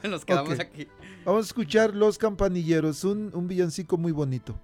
Nos 0.09 0.25
quedamos 0.25 0.59
aquí. 0.59 0.87
Vamos 1.23 1.45
a 1.45 1.47
escuchar 1.47 1.93
Los 1.93 2.17
Campanilleros, 2.17 3.03
un, 3.03 3.29
un 3.33 3.47
villancico 3.47 3.95
muy 3.97 4.11
bonito. 4.11 4.59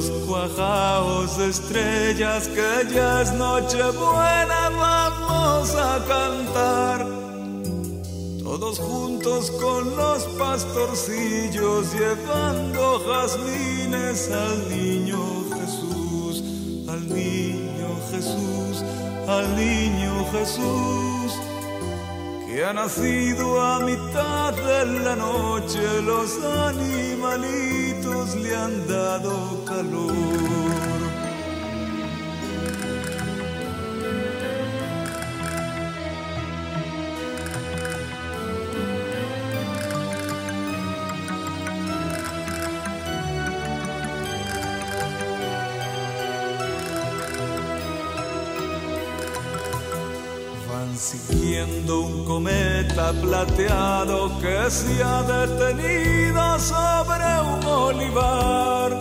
Cielos 0.00 0.26
cuajados 0.26 1.38
de 1.38 1.48
estrellas 1.48 2.48
que 2.48 2.94
ya 2.94 3.22
es 3.22 3.32
noche 3.32 3.82
buena 3.92 4.70
vamos 4.70 5.74
a 5.74 6.04
cantar. 6.06 7.06
Todos 8.42 8.78
juntos 8.78 9.50
con 9.52 9.96
los 9.96 10.24
pastorcillos 10.38 11.92
llevando 11.92 13.00
jazmines 13.06 14.30
al 14.30 14.68
niño 14.68 15.18
Jesús, 15.54 16.42
al 16.88 17.08
niño 17.08 17.88
Jesús, 18.10 18.84
al 19.28 19.56
niño 19.56 20.26
Jesús 20.32 21.05
que 22.56 22.64
ha 22.64 22.72
nacido 22.72 23.60
a 23.60 23.80
mitad 23.80 24.54
de 24.54 24.86
la 25.04 25.14
noche, 25.14 25.78
los 26.00 26.42
animalitos 26.42 28.34
le 28.36 28.56
han 28.56 28.88
dado 28.88 29.62
calor. 29.66 30.95
Cometa 52.96 53.12
plateado 53.20 54.38
que 54.40 54.70
se 54.70 55.02
ha 55.02 55.22
detenido 55.22 56.58
sobre 56.58 57.24
un 57.40 57.64
olivar. 57.66 58.92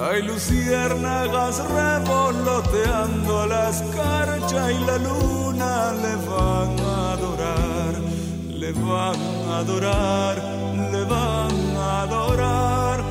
Hay 0.00 0.22
luciérnagas 0.22 1.62
revoloteando 1.68 3.46
la 3.46 3.70
escarcha 3.70 4.72
y 4.72 4.84
la 4.84 4.98
luna 4.98 5.92
le 5.92 6.16
van 6.28 6.80
a 6.80 7.12
adorar, 7.14 7.94
le 8.50 8.72
van 8.72 9.16
a 9.50 9.58
adorar, 9.58 10.36
le 10.92 11.04
van 11.04 11.76
a 11.76 12.02
adorar. 12.02 13.02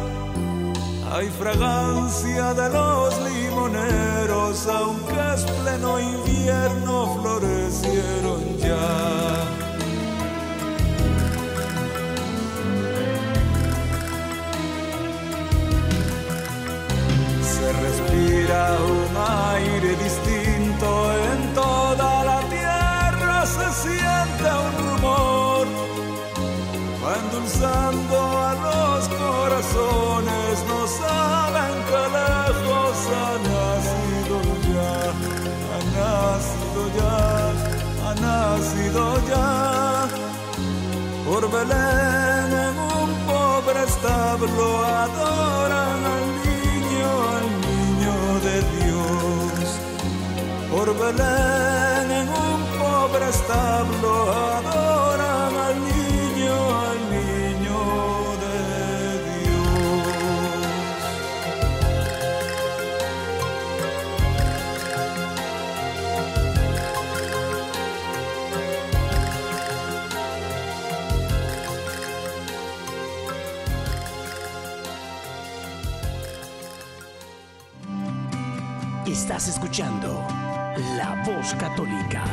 Hay 1.11 1.27
fragancia 1.29 2.53
de 2.53 2.69
los 2.69 3.13
limoneros, 3.21 4.67
aunque 4.67 5.33
es 5.33 5.43
pleno 5.61 5.99
invierno, 5.99 7.19
florecieron 7.21 8.26
aire 19.57 19.95
distinto 20.07 20.89
en 21.29 21.39
toda 21.53 22.11
la 22.29 22.39
tierra, 22.55 23.45
se 23.55 23.67
siente 23.83 24.47
un 24.65 24.73
rumor, 24.83 25.65
va 27.01 27.11
endulzando 27.21 28.17
a 28.47 28.51
los 28.65 29.01
corazones, 29.23 30.53
no 30.71 30.79
saben 31.01 31.73
que 31.89 32.01
lejos 32.17 32.97
ha 33.21 33.31
nacido 33.51 34.37
ya, 34.75 34.95
ha 35.73 35.79
nacido 35.97 36.81
ya, 36.99 37.15
ha 38.05 38.11
nacido 38.27 39.03
ya. 39.31 39.49
Por 41.25 41.43
Belén 41.55 42.49
en 42.67 42.75
un 43.01 43.09
pobre 43.31 43.79
establo 43.91 44.65
adoran 45.03 45.86
Por 50.87 50.95
Belén 50.99 52.07
en 52.11 52.29
un 52.29 52.61
pobre 52.79 53.27
establo 53.27 54.31
adoran 54.31 55.55
al 55.67 55.75
niño, 55.83 56.55
al 56.87 56.99
niño 57.11 57.79
de 58.43 58.57
Dios. 59.43 60.07
Estás 79.05 79.49
escuchando 79.49 79.96
Católica. 81.55 82.25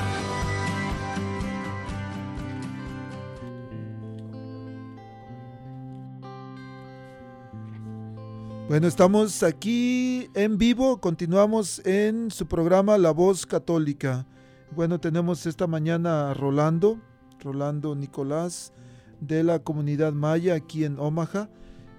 Bueno, 8.69 8.89
estamos 8.89 9.43
aquí 9.43 10.29
en 10.35 10.59
vivo, 10.59 11.01
continuamos 11.01 11.81
en 11.87 12.31
su 12.31 12.47
programa 12.47 12.99
La 12.99 13.12
Voz 13.12 13.47
Católica. 13.47 14.27
Bueno, 14.73 14.99
tenemos 14.99 15.47
esta 15.47 15.67
mañana 15.67 16.31
a 16.31 16.35
Rolando, 16.35 16.99
Rolando 17.41 17.95
Nicolás, 17.95 18.73
de 19.21 19.45
la 19.45 19.61
comunidad 19.61 20.12
maya 20.12 20.55
aquí 20.55 20.85
en 20.85 20.99
Omaha. 20.99 21.49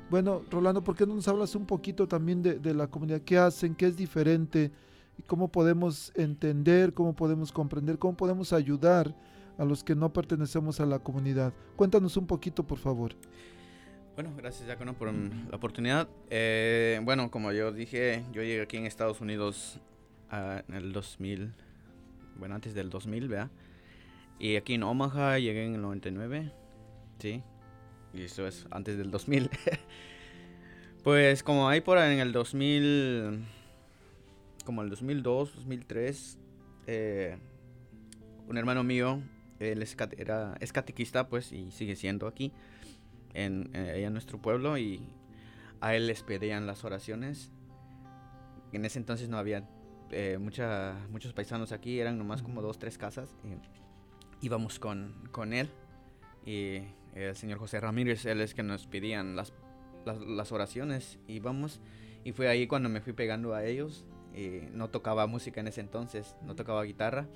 Bueno, 0.10 0.42
Rolando, 0.52 0.84
¿por 0.84 0.96
qué 0.96 1.06
no 1.06 1.16
nos 1.16 1.28
hablas 1.28 1.56
un 1.56 1.66
poquito 1.66 2.08
también 2.08 2.42
de 2.42 2.74
la 2.74 2.88
comunidad? 2.88 3.22
¿Qué 3.22 3.38
hacen? 3.38 3.74
¿Qué 3.74 3.88
es 3.88 3.96
diferente? 3.96 4.72
¿Y 5.18 5.24
cómo 5.24 5.52
podemos 5.52 6.12
entender? 6.16 6.94
¿Cómo 6.94 7.16
podemos 7.16 7.52
comprender? 7.52 7.98
¿Cómo 7.98 8.18
podemos 8.18 8.54
ayudar 8.54 9.16
a 9.58 9.66
los 9.66 9.84
que 9.84 9.96
no 9.96 10.12
pertenecemos 10.12 10.80
a 10.80 10.86
la 10.86 11.00
comunidad? 11.00 11.54
Cuéntanos 11.76 12.18
un 12.18 12.28
poquito, 12.28 12.66
por 12.66 12.78
favor. 12.78 13.16
Bueno, 14.16 14.34
gracias 14.38 14.66
Diácono 14.66 14.94
por 14.94 15.12
mm, 15.12 15.50
la 15.50 15.58
oportunidad. 15.58 16.08
Eh, 16.30 17.02
bueno, 17.04 17.30
como 17.30 17.52
yo 17.52 17.74
dije, 17.74 18.24
yo 18.32 18.42
llegué 18.42 18.62
aquí 18.62 18.78
en 18.78 18.86
Estados 18.86 19.20
Unidos 19.20 19.80
ah, 20.30 20.64
en 20.70 20.76
el 20.76 20.94
2000, 20.94 21.54
bueno, 22.38 22.56
antes 22.56 22.74
del 22.74 22.90
2000, 22.90 23.28
¿verdad? 23.28 23.52
Y 24.40 24.56
aquí 24.56 24.76
en 24.76 24.84
Omaha 24.84 25.38
llegué 25.40 25.66
en 25.66 25.76
el 25.76 25.82
99, 25.82 26.52
¿sí? 27.20 27.44
Y 28.14 28.22
eso 28.22 28.48
es 28.48 28.66
antes 28.72 28.98
del 28.98 29.12
2000. 29.12 29.50
pues 31.04 31.44
como 31.44 31.68
ahí 31.68 31.82
por 31.82 31.98
ahí 31.98 32.14
en 32.14 32.20
el 32.20 32.32
2000, 32.32 33.46
como 34.66 34.82
el 34.82 34.90
2002, 34.90 35.56
2003, 35.56 36.40
eh, 36.88 37.38
un 38.48 38.58
hermano 38.58 38.84
mío, 38.84 39.22
él 39.60 39.82
es, 39.82 39.96
era, 40.18 40.58
es 40.60 40.74
catequista, 40.74 41.30
pues, 41.30 41.54
y 41.54 41.72
sigue 41.72 41.96
siendo 41.96 42.28
aquí 42.28 42.52
en, 43.34 43.70
eh, 43.74 44.04
en 44.04 44.12
nuestro 44.12 44.42
pueblo 44.42 44.78
y 44.78 45.08
a 45.80 45.96
él 45.96 46.08
les 46.08 46.24
pedían 46.24 46.68
las 46.68 46.84
oraciones. 46.84 47.52
En 48.74 48.84
ese 48.84 49.00
entonces 49.00 49.30
no 49.30 49.38
había 49.38 49.70
eh, 50.12 50.38
mucha, 50.40 50.96
muchos 51.10 51.32
paisanos 51.32 51.72
aquí, 51.72 52.00
eran 52.00 52.18
nomás 52.18 52.42
como 52.42 52.62
dos, 52.62 52.78
tres 52.78 52.98
casas. 52.98 53.38
Y 53.44 54.46
íbamos 54.46 54.80
con, 54.80 55.14
con 55.32 55.54
él 55.54 55.70
y 56.46 56.82
el 57.16 57.36
señor 57.36 57.60
José 57.60 57.80
Ramírez, 57.80 58.26
él 58.26 58.42
es 58.42 58.54
que 58.54 58.62
nos 58.62 58.88
pedían 58.88 59.36
las, 59.36 59.54
las, 60.06 60.20
las 60.20 60.52
oraciones. 60.52 61.18
Y 61.28 61.40
vamos, 61.40 61.80
y 62.24 62.32
fue 62.34 62.48
ahí 62.48 62.68
cuando 62.68 62.90
me 62.90 63.02
fui 63.02 63.14
pegando 63.14 63.54
a 63.54 63.64
ellos. 63.64 64.06
Y 64.36 64.68
no 64.74 64.90
tocaba 64.90 65.28
música 65.28 65.62
en 65.62 65.68
ese 65.68 65.82
entonces, 65.82 66.36
no 66.44 66.56
tocaba 66.56 66.84
guitarra. 66.84 67.28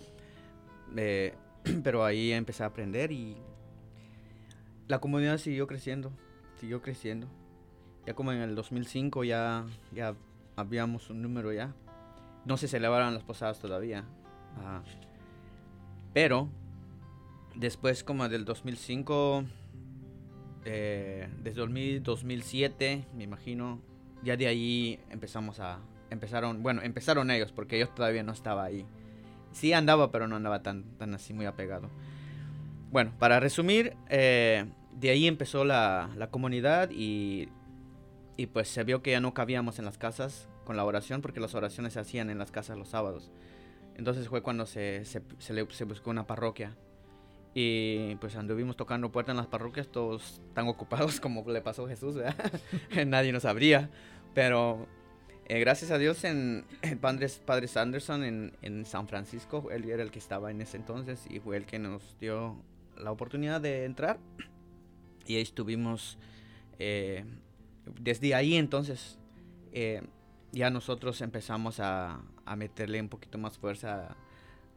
eh, 0.95 1.33
pero 1.83 2.03
ahí 2.03 2.31
empecé 2.31 2.63
a 2.63 2.67
aprender 2.67 3.11
y 3.11 3.37
la 4.87 4.99
comunidad 4.99 5.37
siguió 5.37 5.67
creciendo, 5.67 6.11
siguió 6.59 6.81
creciendo. 6.81 7.27
Ya 8.05 8.13
como 8.15 8.31
en 8.31 8.39
el 8.41 8.55
2005 8.55 9.23
ya, 9.23 9.65
ya 9.93 10.15
habíamos 10.55 11.09
un 11.09 11.21
número 11.21 11.53
ya. 11.53 11.73
No 12.45 12.57
se 12.57 12.67
celebraban 12.67 13.13
las 13.13 13.23
posadas 13.23 13.59
todavía. 13.59 14.05
pero 16.13 16.49
después 17.55 18.03
como 18.03 18.27
del 18.29 18.45
2005, 18.45 19.43
eh, 20.65 21.29
desde 21.43 21.59
2000, 21.59 22.03
2007, 22.03 23.05
me 23.15 23.23
imagino, 23.23 23.79
ya 24.23 24.35
de 24.37 24.47
ahí 24.47 24.99
empezamos 25.09 25.59
a... 25.59 25.79
Empezaron, 26.09 26.63
bueno, 26.63 26.81
empezaron 26.81 27.29
ellos 27.31 27.51
porque 27.51 27.77
yo 27.79 27.87
todavía 27.89 28.23
no 28.23 28.31
estaba 28.31 28.63
ahí. 28.63 28.85
Sí 29.51 29.73
andaba, 29.73 30.11
pero 30.11 30.27
no 30.27 30.35
andaba 30.35 30.61
tan, 30.63 30.83
tan 30.97 31.13
así 31.13 31.33
muy 31.33 31.45
apegado. 31.45 31.89
Bueno, 32.91 33.11
para 33.19 33.39
resumir, 33.39 33.95
eh, 34.09 34.65
de 34.93 35.09
ahí 35.11 35.27
empezó 35.27 35.63
la, 35.63 36.09
la 36.15 36.29
comunidad 36.31 36.89
y, 36.91 37.49
y 38.37 38.47
pues 38.47 38.67
se 38.69 38.83
vio 38.83 39.01
que 39.01 39.11
ya 39.11 39.19
no 39.21 39.33
cabíamos 39.33 39.77
en 39.79 39.85
las 39.85 39.97
casas 39.97 40.47
con 40.65 40.75
la 40.77 40.85
oración 40.85 41.21
porque 41.21 41.39
las 41.39 41.53
oraciones 41.55 41.93
se 41.93 41.99
hacían 41.99 42.29
en 42.29 42.37
las 42.39 42.51
casas 42.51 42.77
los 42.77 42.89
sábados. 42.89 43.31
Entonces 43.95 44.27
fue 44.29 44.41
cuando 44.41 44.65
se, 44.65 45.03
se, 45.05 45.21
le- 45.53 45.69
se 45.71 45.83
buscó 45.83 46.09
una 46.09 46.25
parroquia. 46.25 46.75
Y 47.53 48.15
pues 48.17 48.35
anduvimos 48.35 48.77
tocando 48.77 49.11
puertas 49.11 49.33
en 49.33 49.37
las 49.37 49.47
parroquias, 49.47 49.87
todos 49.87 50.41
tan 50.53 50.67
ocupados 50.67 51.19
como 51.21 51.43
le 51.49 51.61
pasó 51.61 51.85
a 51.85 51.89
Jesús. 51.89 52.15
Nadie 53.07 53.31
nos 53.31 53.45
abría. 53.45 53.89
Pero 54.35 54.87
eh, 55.49 55.59
gracias 55.59 55.91
a 55.91 55.97
Dios 55.97 56.23
en 56.23 56.63
el 56.81 56.97
padre, 56.97 57.27
padre 57.45 57.67
Sanderson 57.67 58.23
en, 58.23 58.53
en 58.61 58.85
San 58.85 59.07
Francisco, 59.07 59.69
él 59.71 59.89
era 59.89 60.03
el 60.03 60.11
que 60.11 60.19
estaba 60.19 60.51
en 60.51 60.61
ese 60.61 60.77
entonces 60.77 61.25
y 61.29 61.39
fue 61.39 61.57
el 61.57 61.65
que 61.65 61.79
nos 61.79 62.17
dio 62.19 62.55
la 62.97 63.11
oportunidad 63.11 63.59
de 63.59 63.85
entrar. 63.85 64.19
Y 65.25 65.35
ahí 65.35 65.41
estuvimos, 65.41 66.17
eh, 66.79 67.25
desde 67.99 68.33
ahí 68.35 68.55
entonces, 68.55 69.19
eh, 69.73 70.01
ya 70.51 70.69
nosotros 70.69 71.21
empezamos 71.21 71.79
a, 71.79 72.21
a 72.45 72.55
meterle 72.55 73.01
un 73.01 73.09
poquito 73.09 73.37
más 73.37 73.57
fuerza 73.57 74.15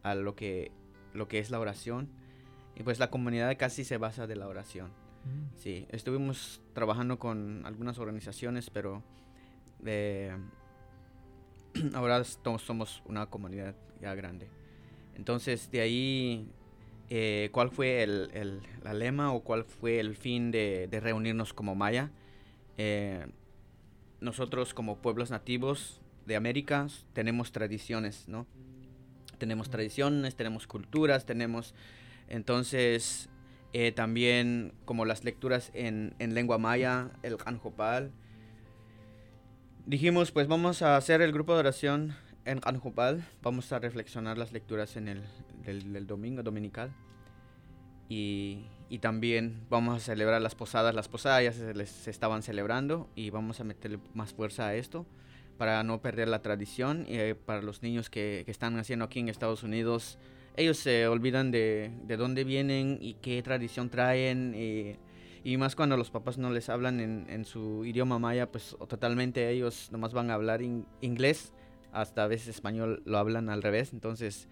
a, 0.03 0.11
a 0.11 0.15
lo, 0.15 0.35
que, 0.35 0.71
lo 1.15 1.29
que 1.29 1.39
es 1.39 1.51
la 1.51 1.61
oración. 1.61 2.09
Y 2.75 2.83
pues 2.83 2.99
la 2.99 3.11
comunidad 3.11 3.57
casi 3.59 3.85
se 3.85 3.99
basa 3.99 4.27
de 4.27 4.37
la 4.37 4.49
oración. 4.49 4.91
Sí, 5.57 5.87
estuvimos 5.91 6.61
trabajando 6.73 7.19
con 7.19 7.65
algunas 7.65 7.99
organizaciones, 7.99 8.71
pero 8.71 9.05
eh, 9.87 10.37
ahora 11.95 12.23
somos 12.25 13.03
una 13.07 13.27
comunidad 13.27 13.75
ya 14.01 14.15
grande. 14.15 14.49
Entonces, 15.17 15.71
de 15.71 15.81
ahí, 15.81 16.49
eh, 17.11 17.51
¿cuál 17.53 17.71
fue 17.71 18.03
el, 18.03 18.31
el- 18.35 18.99
lema 18.99 19.33
o 19.33 19.41
cuál 19.43 19.65
fue 19.65 20.01
el 20.01 20.17
fin 20.17 20.51
de, 20.51 20.89
de 20.91 21.01
reunirnos 21.01 21.53
como 21.53 21.75
Maya? 21.75 22.11
Eh, 22.79 23.27
nosotros 24.21 24.75
como 24.75 24.99
pueblos 24.99 25.31
nativos 25.31 26.01
de 26.27 26.37
América 26.37 26.87
tenemos 27.13 27.53
tradiciones, 27.53 28.29
¿no? 28.29 28.47
tenemos 29.39 29.71
tradiciones, 29.71 30.37
tenemos 30.37 30.69
culturas, 30.69 31.27
tenemos 31.27 31.75
entonces 32.29 33.29
eh, 33.73 33.91
también 33.91 34.73
como 34.85 35.05
las 35.05 35.25
lecturas 35.25 35.71
en, 35.75 36.15
en 36.21 36.35
lengua 36.35 36.59
maya, 36.59 37.11
el 37.25 37.37
Anjopal. 37.45 38.13
Dijimos, 39.87 40.31
pues 40.31 40.47
vamos 40.47 40.83
a 40.83 40.97
hacer 40.97 41.23
el 41.23 41.33
grupo 41.33 41.55
de 41.55 41.61
oración 41.61 42.15
en 42.45 42.61
Anjopal, 42.65 43.25
vamos 43.43 43.73
a 43.73 43.79
reflexionar 43.79 44.39
las 44.39 44.53
lecturas 44.53 44.97
en 44.97 45.09
el 45.09 45.23
del, 45.65 46.07
domingo 46.07 46.43
dominical 46.43 46.93
y, 48.09 48.67
y 48.89 48.99
también 48.99 49.65
vamos 49.69 49.97
a 49.97 50.01
celebrar 50.01 50.41
las 50.41 50.55
posadas. 50.55 50.95
Las 50.95 51.09
posadas 51.09 51.43
ya 51.45 51.53
se, 51.53 51.75
les- 51.75 52.07
estaban 52.09 52.43
celebrando 52.43 53.09
y 53.17 53.31
vamos 53.31 53.61
a 53.61 53.65
meterle 53.65 53.99
más 54.15 54.33
fuerza 54.33 54.69
a 54.69 54.75
esto 54.77 55.05
para 55.59 55.83
no 55.83 56.01
perder 56.01 56.29
la 56.29 56.43
tradición 56.43 57.05
y 57.09 57.17
eh, 57.19 57.35
para 57.35 57.61
los 57.63 57.83
niños 57.83 58.09
que, 58.09 58.43
que 58.45 58.51
están 58.51 58.75
naciendo 58.77 59.05
aquí 59.05 59.19
en 59.21 59.29
Estados 59.29 59.63
Unidos. 59.65 60.19
Ellos 60.57 60.77
se 60.79 61.07
olvidan 61.09 61.51
de, 61.51 61.91
de 62.05 62.17
dónde 62.17 62.45
vienen 62.45 62.99
y 63.01 63.15
qué 63.15 63.43
tradición 63.43 63.91
traen. 63.91 64.53
eh, 64.55 64.97
y 65.45 65.57
más 65.57 65.75
cuando 65.75 65.97
los 65.97 66.11
papás 66.11 66.39
no 66.39 66.51
les 66.51 66.69
hablan 66.69 67.01
en, 67.01 67.27
en 67.29 67.45
su 67.45 67.85
idioma 67.85 68.19
maya, 68.19 68.51
pues 68.51 68.77
totalmente 68.89 69.51
ellos 69.51 69.89
nomás 69.91 70.13
van 70.13 70.31
a 70.31 70.35
hablar 70.35 70.63
in- 70.63 70.87
inglés, 71.01 71.53
hasta 71.93 72.25
a 72.25 72.27
veces 72.27 72.49
español 72.49 73.03
lo 73.05 73.19
hablan 73.19 73.51
al 73.51 73.63
revés. 73.63 73.93
Entonces, 73.93 74.49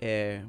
eh, 0.00 0.44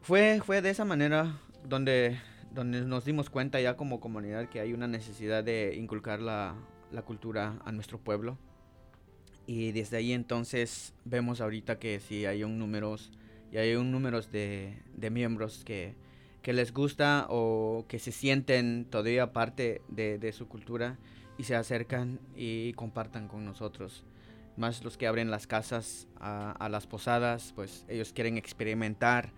fue, 0.00 0.40
fue 0.44 0.62
de 0.62 0.70
esa 0.70 0.84
manera 0.84 1.38
donde, 1.68 2.18
donde 2.52 2.82
nos 2.82 3.04
dimos 3.04 3.30
cuenta 3.30 3.60
ya 3.60 3.76
como 3.76 4.00
comunidad 4.00 4.48
que 4.48 4.60
hay 4.60 4.72
una 4.72 4.88
necesidad 4.88 5.44
de 5.44 5.76
inculcar 5.76 6.20
la, 6.20 6.54
la 6.90 7.02
cultura 7.02 7.60
a 7.64 7.72
nuestro 7.72 7.98
pueblo. 7.98 8.36
Y 9.46 9.72
desde 9.72 9.96
ahí 9.96 10.12
entonces 10.12 10.94
vemos 11.04 11.40
ahorita 11.40 11.78
que 11.78 11.98
sí 12.00 12.26
hay 12.26 12.44
un 12.44 12.58
números, 12.58 13.10
y 13.50 13.58
hay 13.58 13.74
un 13.74 13.90
números 13.90 14.30
de, 14.30 14.82
de 14.96 15.10
miembros 15.10 15.62
que, 15.64 15.94
que 16.42 16.52
les 16.52 16.72
gusta 16.72 17.26
o 17.30 17.86
que 17.88 17.98
se 17.98 18.12
sienten 18.12 18.86
todavía 18.90 19.32
parte 19.32 19.82
de, 19.88 20.18
de 20.18 20.32
su 20.32 20.48
cultura 20.48 20.98
y 21.38 21.44
se 21.44 21.56
acercan 21.56 22.20
y 22.36 22.72
compartan 22.74 23.28
con 23.28 23.44
nosotros. 23.44 24.04
Más 24.56 24.84
los 24.84 24.96
que 24.96 25.06
abren 25.06 25.30
las 25.30 25.46
casas 25.46 26.08
a, 26.20 26.68
las 26.70 26.86
posadas, 26.86 27.52
pues 27.54 27.86
ellos 27.88 28.12
quieren 28.12 28.36
experimentar 28.36 29.32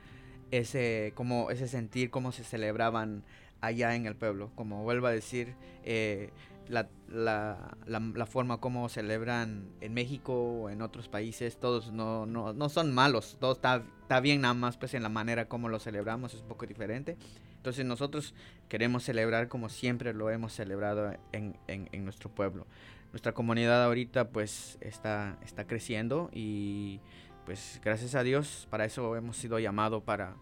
ese, 0.50 1.12
como, 1.14 1.50
ese 1.50 1.68
sentir, 1.68 2.10
cómo 2.10 2.32
se 2.32 2.42
celebraban 2.42 3.22
allá 3.60 3.94
en 3.94 4.06
el 4.06 4.16
pueblo. 4.16 4.50
Como 4.56 4.82
vuelvo 4.82 5.06
a 5.06 5.12
decir, 5.12 5.54
eh, 5.84 6.30
la, 6.68 6.88
la, 7.08 7.76
la, 7.86 8.26
forma 8.26 8.58
como 8.58 8.88
celebran 8.88 9.68
en 9.80 9.94
México 9.94 10.32
o 10.34 10.70
en 10.70 10.82
otros 10.82 11.08
países, 11.08 11.58
todos 11.58 11.92
no, 11.92 12.26
no, 12.26 12.52
no 12.52 12.68
son 12.68 12.92
malos, 12.92 13.36
todo 13.40 13.52
está, 13.52 13.82
está 14.02 14.20
bien 14.20 14.40
nada 14.40 14.54
más 14.54 14.76
pues 14.76 14.94
en 14.94 15.02
la 15.02 15.08
manera 15.08 15.46
como 15.46 15.68
lo 15.68 15.78
celebramos 15.78 16.34
es 16.34 16.40
un 16.40 16.48
poco 16.48 16.66
diferente. 16.66 17.16
Entonces 17.56 17.84
nosotros 17.86 18.34
queremos 18.68 19.04
celebrar 19.04 19.48
como 19.48 19.68
siempre 19.68 20.12
lo 20.12 20.30
hemos 20.30 20.52
celebrado 20.52 21.12
en, 21.32 21.56
en, 21.66 21.88
en 21.92 22.04
nuestro 22.04 22.30
pueblo. 22.30 22.66
Nuestra 23.12 23.32
comunidad 23.32 23.84
ahorita 23.84 24.28
pues 24.30 24.76
está, 24.80 25.38
está 25.44 25.66
creciendo 25.66 26.30
y 26.32 27.00
pues 27.46 27.80
gracias 27.84 28.14
a 28.14 28.22
Dios 28.22 28.66
para 28.70 28.84
eso 28.84 29.16
hemos 29.16 29.36
sido 29.36 29.58
llamados 29.58 30.02
para, 30.02 30.34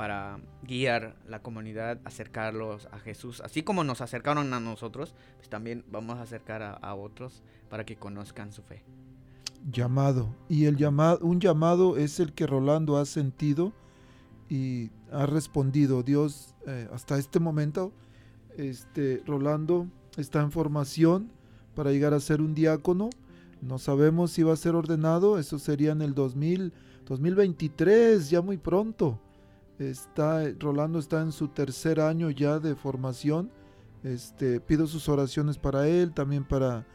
para 0.00 0.40
guiar 0.62 1.14
la 1.28 1.42
comunidad, 1.42 2.00
acercarlos 2.06 2.88
a 2.90 2.98
Jesús. 3.00 3.42
Así 3.44 3.62
como 3.62 3.84
nos 3.84 4.00
acercaron 4.00 4.54
a 4.54 4.58
nosotros, 4.58 5.14
pues 5.36 5.50
también 5.50 5.84
vamos 5.90 6.16
a 6.16 6.22
acercar 6.22 6.62
a, 6.62 6.72
a 6.72 6.94
otros 6.94 7.42
para 7.68 7.84
que 7.84 7.96
conozcan 7.96 8.50
su 8.50 8.62
fe. 8.62 8.82
llamado. 9.70 10.34
Y 10.48 10.64
el 10.64 10.78
llamado, 10.78 11.18
un 11.20 11.38
llamado 11.38 11.98
es 11.98 12.18
el 12.18 12.32
que 12.32 12.46
Rolando 12.46 12.96
ha 12.96 13.04
sentido 13.04 13.74
y 14.48 14.88
ha 15.12 15.26
respondido. 15.26 16.02
Dios, 16.02 16.54
eh, 16.66 16.88
hasta 16.94 17.18
este 17.18 17.38
momento, 17.38 17.92
este, 18.56 19.22
Rolando 19.26 19.86
está 20.16 20.40
en 20.40 20.50
formación 20.50 21.30
para 21.74 21.90
llegar 21.92 22.14
a 22.14 22.20
ser 22.20 22.40
un 22.40 22.54
diácono. 22.54 23.10
No 23.60 23.78
sabemos 23.78 24.30
si 24.30 24.44
va 24.44 24.54
a 24.54 24.56
ser 24.56 24.76
ordenado, 24.76 25.38
eso 25.38 25.58
sería 25.58 25.92
en 25.92 26.00
el 26.00 26.14
2000, 26.14 26.72
2023, 27.04 28.30
ya 28.30 28.40
muy 28.40 28.56
pronto. 28.56 29.20
Está, 29.80 30.42
Rolando 30.58 30.98
está 30.98 31.22
en 31.22 31.32
su 31.32 31.48
tercer 31.48 32.00
año 32.00 32.30
ya 32.30 32.58
de 32.58 32.74
formación. 32.76 33.50
Este, 34.04 34.60
pido 34.60 34.86
sus 34.86 35.08
oraciones 35.08 35.58
para 35.58 35.88
él, 35.88 36.12
también 36.12 36.44
para 36.44 36.86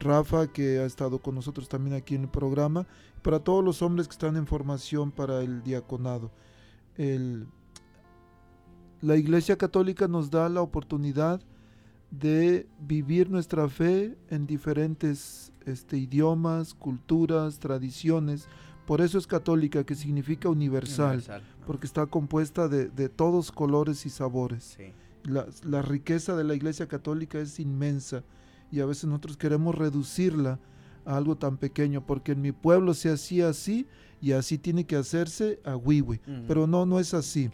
Rafa, 0.00 0.46
que 0.48 0.78
ha 0.78 0.84
estado 0.84 1.18
con 1.20 1.34
nosotros 1.34 1.68
también 1.68 1.94
aquí 1.94 2.14
en 2.14 2.22
el 2.22 2.28
programa, 2.28 2.86
para 3.22 3.38
todos 3.38 3.62
los 3.62 3.82
hombres 3.82 4.08
que 4.08 4.12
están 4.12 4.36
en 4.36 4.46
formación 4.46 5.10
para 5.12 5.40
el 5.42 5.62
diaconado. 5.62 6.30
El- 6.96 7.46
la 9.00 9.16
Iglesia 9.16 9.56
Católica 9.56 10.08
nos 10.08 10.30
da 10.30 10.48
la 10.48 10.62
oportunidad 10.62 11.40
de 12.10 12.66
vivir 12.80 13.30
nuestra 13.30 13.68
fe 13.68 14.16
en 14.28 14.46
diferentes 14.46 15.52
este, 15.64 15.98
idiomas, 15.98 16.74
culturas, 16.74 17.58
tradiciones. 17.58 18.48
Por 18.86 19.00
eso 19.00 19.16
es 19.18 19.26
católica, 19.26 19.84
que 19.84 19.94
significa 19.94 20.48
universal, 20.48 21.22
porque 21.66 21.86
está 21.86 22.06
compuesta 22.06 22.68
de, 22.68 22.88
de 22.88 23.08
todos 23.08 23.52
colores 23.52 24.04
y 24.06 24.10
sabores 24.10 24.76
Sí. 24.76 24.92
la, 25.24 25.46
la 25.64 25.82
riqueza 25.82 26.34
de 26.36 26.44
la 26.44 26.54
Iglesia 26.54 26.88
Católica 26.88 27.38
es 27.38 27.60
inmensa 27.60 28.24
y 28.72 28.80
a 28.80 28.86
veces 28.86 29.04
nosotros 29.04 29.36
queremos 29.36 29.74
reducirla 29.76 30.58
a 31.04 31.16
algo 31.16 31.36
tan 31.36 31.56
pequeño, 31.58 32.04
porque 32.06 32.32
en 32.32 32.40
mi 32.42 32.52
pueblo 32.52 32.94
se 32.94 33.10
hacía 33.10 33.48
así 33.48 33.86
y 34.20 34.32
así 34.32 34.56
tiene 34.58 34.84
que 34.84 34.96
hacerse 34.96 35.60
a 35.64 35.76
Wiwi, 35.76 36.20
Ujú. 36.26 36.44
pero 36.48 36.66
no, 36.66 36.84
no 36.86 36.98
es 36.98 37.12
así. 37.14 37.50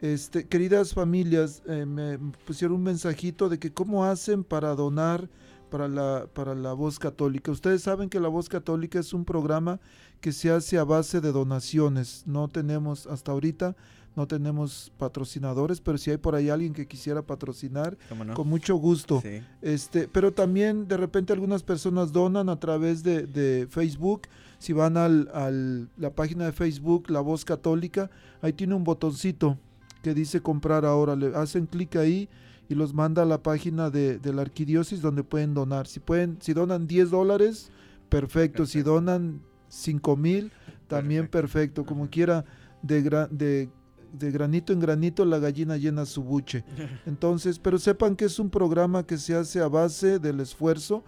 Este, 0.00 0.46
queridas 0.46 0.92
familias, 0.92 1.62
eh, 1.66 1.86
me 1.86 2.18
pusieron 2.44 2.76
un 2.76 2.82
mensajito 2.82 3.48
de 3.48 3.58
que 3.58 3.72
cómo 3.72 4.04
hacen 4.04 4.44
para 4.44 4.74
donar 4.74 5.28
para 5.70 5.88
la, 5.88 6.26
para 6.32 6.54
la 6.54 6.72
voz 6.72 6.98
católica. 6.98 7.50
Ustedes 7.52 7.82
saben 7.82 8.08
que 8.08 8.20
la 8.20 8.28
voz 8.28 8.48
católica 8.48 8.98
es 8.98 9.12
un 9.12 9.24
programa 9.24 9.80
que 10.20 10.32
se 10.32 10.50
hace 10.50 10.78
a 10.78 10.84
base 10.84 11.20
de 11.20 11.32
donaciones. 11.32 12.24
No 12.26 12.48
tenemos 12.48 13.06
hasta 13.06 13.32
ahorita, 13.32 13.76
no 14.14 14.26
tenemos 14.26 14.92
patrocinadores, 14.96 15.80
pero 15.80 15.98
si 15.98 16.10
hay 16.10 16.16
por 16.16 16.34
ahí 16.34 16.48
alguien 16.48 16.72
que 16.72 16.86
quisiera 16.86 17.20
patrocinar, 17.22 17.98
con 18.34 18.48
mucho 18.48 18.76
gusto. 18.76 19.20
Sí. 19.22 19.42
Este, 19.60 20.08
pero 20.08 20.32
también 20.32 20.88
de 20.88 20.96
repente 20.96 21.32
algunas 21.32 21.62
personas 21.62 22.12
donan 22.12 22.48
a 22.48 22.58
través 22.58 23.02
de, 23.02 23.26
de 23.26 23.66
Facebook. 23.68 24.22
Si 24.58 24.72
van 24.72 24.96
al, 24.96 25.28
al- 25.34 25.90
la 25.98 26.10
página 26.14 26.46
de 26.46 26.52
Facebook, 26.52 27.10
La 27.10 27.20
Voz 27.20 27.44
Católica, 27.44 28.10
ahí 28.40 28.54
tiene 28.54 28.74
un 28.74 28.84
botoncito 28.84 29.58
que 30.02 30.14
dice 30.14 30.40
comprar 30.40 30.86
ahora. 30.86 31.14
Le 31.14 31.36
hacen 31.36 31.66
clic 31.66 31.96
ahí 31.96 32.26
y 32.68 32.74
los 32.74 32.94
manda 32.94 33.22
a 33.22 33.26
la 33.26 33.42
página 33.42 33.90
de, 33.90 34.18
de 34.18 34.32
la 34.32 34.42
arquidiócesis 34.42 35.00
donde 35.02 35.22
pueden 35.24 35.54
donar. 35.54 35.86
Si 35.86 36.00
pueden, 36.00 36.38
si 36.40 36.52
donan 36.52 36.86
10 36.86 37.10
dólares, 37.10 37.70
perfecto. 38.08 38.66
Si 38.66 38.82
donan 38.82 39.40
5 39.68 40.16
mil, 40.16 40.50
también 40.88 41.28
perfecto. 41.28 41.84
Como 41.84 42.08
quiera, 42.10 42.44
de, 42.82 43.04
gra- 43.04 43.28
de, 43.28 43.68
de 44.12 44.30
granito 44.30 44.72
en 44.72 44.80
granito 44.80 45.24
la 45.24 45.38
gallina 45.38 45.76
llena 45.76 46.06
su 46.06 46.22
buche. 46.24 46.64
Entonces, 47.06 47.58
pero 47.58 47.78
sepan 47.78 48.16
que 48.16 48.24
es 48.24 48.38
un 48.38 48.50
programa 48.50 49.06
que 49.06 49.18
se 49.18 49.34
hace 49.34 49.60
a 49.60 49.68
base 49.68 50.18
del 50.18 50.40
esfuerzo 50.40 51.04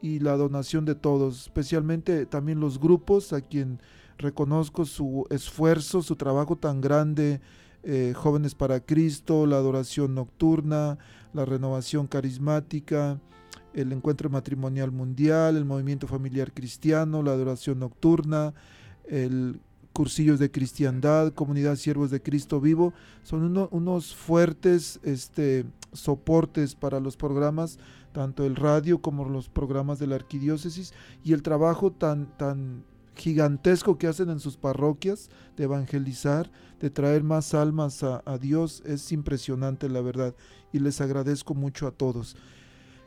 y 0.00 0.20
la 0.20 0.36
donación 0.36 0.84
de 0.84 0.94
todos, 0.94 1.42
especialmente 1.42 2.24
también 2.26 2.60
los 2.60 2.78
grupos 2.78 3.32
a 3.32 3.40
quien 3.40 3.80
reconozco 4.16 4.84
su 4.84 5.26
esfuerzo, 5.30 6.02
su 6.02 6.16
trabajo 6.16 6.56
tan 6.56 6.80
grande, 6.80 7.40
eh, 7.82 8.12
Jóvenes 8.14 8.54
para 8.54 8.80
Cristo, 8.80 9.46
la 9.46 9.56
adoración 9.56 10.14
nocturna, 10.14 10.98
la 11.32 11.44
renovación 11.44 12.06
carismática, 12.06 13.20
el 13.74 13.92
encuentro 13.92 14.30
matrimonial 14.30 14.90
mundial, 14.90 15.56
el 15.56 15.64
movimiento 15.64 16.06
familiar 16.06 16.52
cristiano, 16.52 17.22
la 17.22 17.32
adoración 17.32 17.78
nocturna, 17.78 18.54
el 19.08 19.60
cursillos 19.92 20.38
de 20.38 20.50
cristiandad, 20.50 21.32
comunidad 21.32 21.74
siervos 21.74 22.10
de 22.12 22.22
Cristo 22.22 22.60
vivo, 22.60 22.92
son 23.24 23.42
uno- 23.42 23.68
unos 23.72 24.14
fuertes 24.14 25.00
este, 25.02 25.64
soportes 25.92 26.76
para 26.76 27.00
los 27.00 27.16
programas, 27.16 27.78
tanto 28.12 28.44
el 28.44 28.54
radio 28.54 28.98
como 28.98 29.28
los 29.28 29.48
programas 29.48 29.98
de 29.98 30.06
la 30.06 30.14
arquidiócesis 30.14 30.92
y 31.24 31.32
el 31.32 31.42
trabajo 31.42 31.90
tan, 31.90 32.26
tan 32.36 32.84
gigantesco 33.18 33.98
que 33.98 34.06
hacen 34.06 34.30
en 34.30 34.40
sus 34.40 34.56
parroquias 34.56 35.28
de 35.56 35.64
evangelizar, 35.64 36.50
de 36.80 36.90
traer 36.90 37.24
más 37.24 37.52
almas 37.54 38.02
a, 38.02 38.38
Dios, 38.38 38.82
es 38.86 39.12
impresionante 39.12 39.88
la 39.88 40.00
verdad 40.00 40.34
y 40.72 40.78
les 40.78 41.00
agradezco 41.00 41.54
mucho 41.54 41.86
a 41.86 41.90
todos. 41.90 42.36